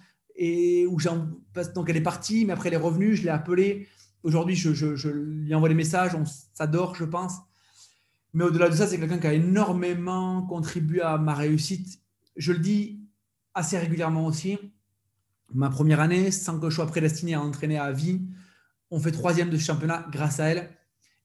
[1.75, 3.15] donc elle est partie, mais après elle est revenue.
[3.15, 3.87] Je l'ai appelée.
[4.23, 6.15] Aujourd'hui, je, je, lui envoie des messages.
[6.15, 6.23] On
[6.53, 7.33] s'adore, je pense.
[8.33, 11.99] Mais au-delà de ça, c'est quelqu'un qui a énormément contribué à ma réussite.
[12.37, 13.01] Je le dis
[13.53, 14.57] assez régulièrement aussi.
[15.53, 18.21] Ma première année, sans que je sois prédestiné à entraîner à vie,
[18.89, 20.77] on fait troisième de ce championnat grâce à elle.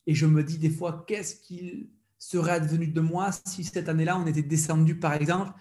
[0.06, 1.88] Et je me dis des fois, qu'est-ce qu'il
[2.18, 5.52] serait advenu de moi si cette année-là, on était descendu, par exemple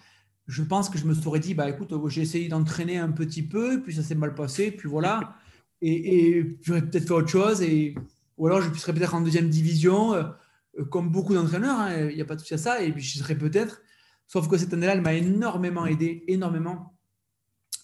[0.46, 3.82] Je pense que je me serais dit, bah, écoute, j'ai essayé d'entraîner un petit peu,
[3.82, 5.36] puis ça s'est mal passé, puis voilà.
[5.82, 7.62] Et, j'aurais peut-être fait autre chose.
[7.62, 7.94] Et,
[8.38, 10.24] ou alors, je serais peut-être en deuxième division euh,
[10.90, 13.18] comme beaucoup d'entraîneurs, hein, il n'y a pas de souci à ça, et puis je
[13.18, 13.80] serais peut-être.
[14.26, 16.96] Sauf que cette année-là, elle m'a énormément aidé, énormément.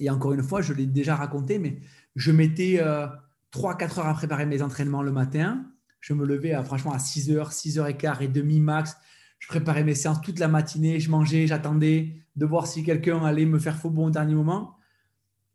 [0.00, 1.80] Et encore une fois, je l'ai déjà raconté, mais
[2.16, 2.82] je mettais
[3.52, 5.64] 3-4 heures à préparer mes entraînements le matin.
[6.02, 8.96] Je me levais à, franchement à 6 h 6 h et quart et demi max.
[9.38, 13.46] Je préparais mes séances toute la matinée, je mangeais, j'attendais de voir si quelqu'un allait
[13.46, 14.76] me faire faux bon au dernier moment.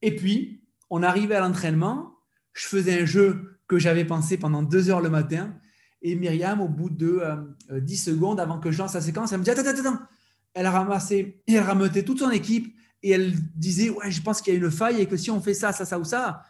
[0.02, 2.15] Et puis, on arrivait à l'entraînement,
[2.53, 5.53] je faisais un jeu que j'avais pensé pendant deux heures le matin.
[6.02, 7.22] Et Myriam, au bout de
[7.72, 9.99] 10 secondes, avant que je lance la séquence, elle me dit Attends, attends, attends.
[10.53, 14.53] Elle a ramassé, elle rameutait toute son équipe et elle disait Ouais, je pense qu'il
[14.53, 16.44] y a une faille et que si on fait ça, ça, ça ou ça,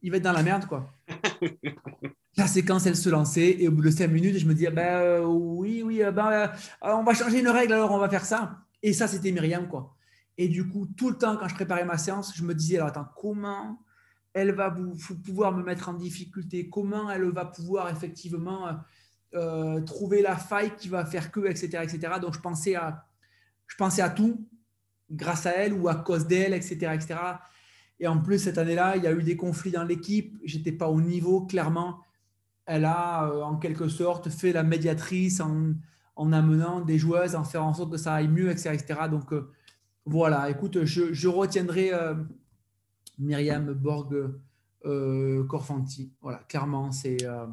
[0.00, 0.94] il va être dans la merde, quoi.
[2.36, 5.20] la séquence, elle se lançait et au bout de 5 minutes, je me dis ben,
[5.20, 6.50] Oui, oui, ben,
[6.80, 8.58] on va changer une règle, alors on va faire ça.
[8.82, 9.94] Et ça, c'était Myriam, quoi.
[10.38, 12.88] Et du coup, tout le temps, quand je préparais ma séance, je me disais Alors
[12.88, 13.78] attends, comment
[14.32, 14.74] elle va
[15.24, 16.70] pouvoir me mettre en difficulté?
[16.70, 18.78] Comment elle va pouvoir effectivement
[19.34, 22.14] euh, trouver la faille qui va faire que, etc., etc.
[22.20, 23.06] Donc, je pensais à,
[23.66, 24.46] je pensais à tout
[25.10, 27.14] grâce à elle ou à cause d'elle, etc., etc.
[28.00, 30.38] Et en plus, cette année-là, il y a eu des conflits dans l'équipe.
[30.44, 32.00] J'étais pas au niveau, clairement.
[32.66, 35.74] Elle a, euh, en quelque sorte, fait la médiatrice en,
[36.16, 38.84] en, amenant des joueuses, en faire en sorte que ça aille mieux, etc.
[39.10, 39.50] Donc, euh,
[40.06, 41.92] voilà, écoute, je, retiendrai
[43.18, 44.32] Myriam Borg
[44.84, 46.12] euh, Corfanti.
[46.20, 47.46] Voilà, clairement, euh,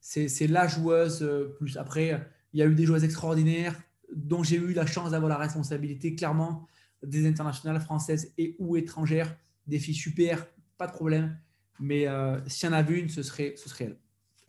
[0.00, 1.76] c'est la joueuse euh, plus.
[1.76, 3.78] Après, il y a eu des joueuses extraordinaires
[4.14, 6.66] dont j'ai eu la chance d'avoir la responsabilité, clairement,
[7.02, 9.36] des internationales françaises et ou étrangères,
[9.66, 10.46] des filles super,
[10.78, 11.38] pas de problème.
[11.78, 12.06] Mais
[12.46, 13.96] s'il y en avait une, ce serait, ce serait elle.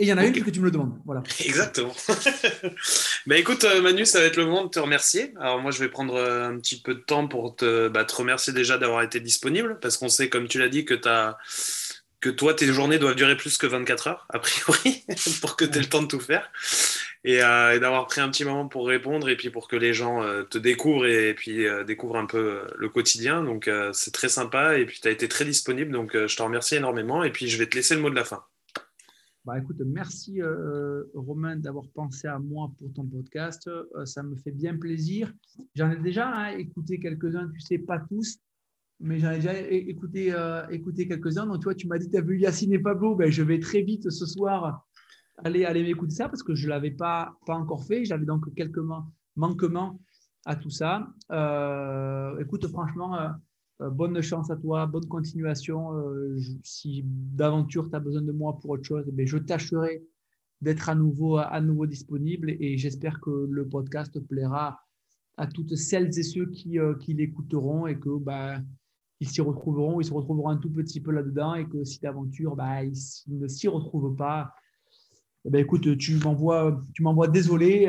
[0.01, 0.99] Et il y en a une que tu me le demandes.
[1.05, 1.21] Voilà.
[1.45, 1.93] Exactement.
[3.27, 5.31] bah écoute, euh, Manu, ça va être le moment de te remercier.
[5.39, 8.15] Alors moi, je vais prendre euh, un petit peu de temps pour te, bah, te
[8.15, 11.37] remercier déjà d'avoir été disponible, parce qu'on sait, comme tu l'as dit, que, as,
[12.19, 15.05] que toi, tes journées doivent durer plus que 24 heures, a priori,
[15.41, 16.49] pour que tu aies le temps de tout faire.
[17.27, 20.23] Euh, et, d'avoir pris un petit moment pour répondre, et puis pour que les gens
[20.49, 23.43] te découvrent et, puis découvrent un peu le quotidien.
[23.43, 26.77] Donc c'est très sympa, et puis tu as été très disponible, donc je te remercie
[26.77, 28.43] énormément, et puis je vais te laisser le mot de la fin.
[29.43, 33.67] Bah, écoute, merci euh, Romain d'avoir pensé à moi pour ton podcast.
[33.67, 35.33] Euh, ça me fait bien plaisir.
[35.73, 38.37] J'en ai déjà hein, écouté quelques-uns, tu sais, pas tous,
[38.99, 41.47] mais j'en ai déjà écouté, euh, écouté quelques-uns.
[41.47, 43.15] Donc, toi, tu m'as dit, tu as vu Yacine et Pablo.
[43.15, 44.87] Ben, je vais très vite ce soir
[45.43, 48.05] aller, aller m'écouter ça parce que je ne l'avais pas, pas encore fait.
[48.05, 48.81] J'avais donc quelques
[49.35, 49.99] manquements
[50.45, 51.07] à tout ça.
[52.39, 53.17] écoute, franchement,
[53.89, 55.97] bonne chance à toi, bonne continuation.
[55.97, 60.03] Euh, si d'aventure tu as besoin de moi pour autre chose, eh je tâcherai
[60.61, 64.79] d'être à nouveau, à nouveau disponible et j'espère que le podcast plaira
[65.37, 68.59] à toutes celles et ceux qui, euh, qui l'écouteront et que bah,
[69.19, 72.55] ils s'y retrouveront, ils se retrouveront un tout petit peu là-dedans et que si d'aventure
[72.55, 72.93] bah, ils
[73.27, 74.53] ne s'y retrouvent pas,
[75.45, 77.87] eh ben, écoute, tu m'envoies, tu m'envoies désolé,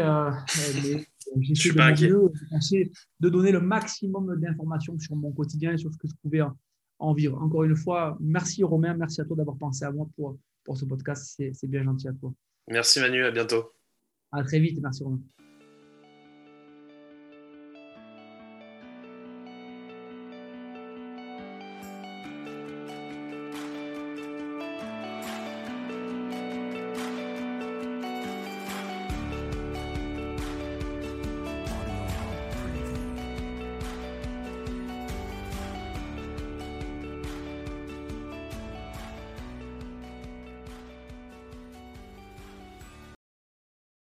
[1.41, 2.91] J'essaie de,
[3.21, 6.43] de donner le maximum d'informations sur mon quotidien et sur ce que je pouvais
[6.99, 7.41] en, vivre.
[7.43, 10.85] Encore une fois, merci Romain, merci à toi d'avoir pensé à moi pour, pour ce
[10.85, 11.35] podcast.
[11.37, 12.33] C'est bien gentil à toi.
[12.69, 13.73] Merci Manu, à bientôt.
[14.31, 15.21] À très vite, merci Romain.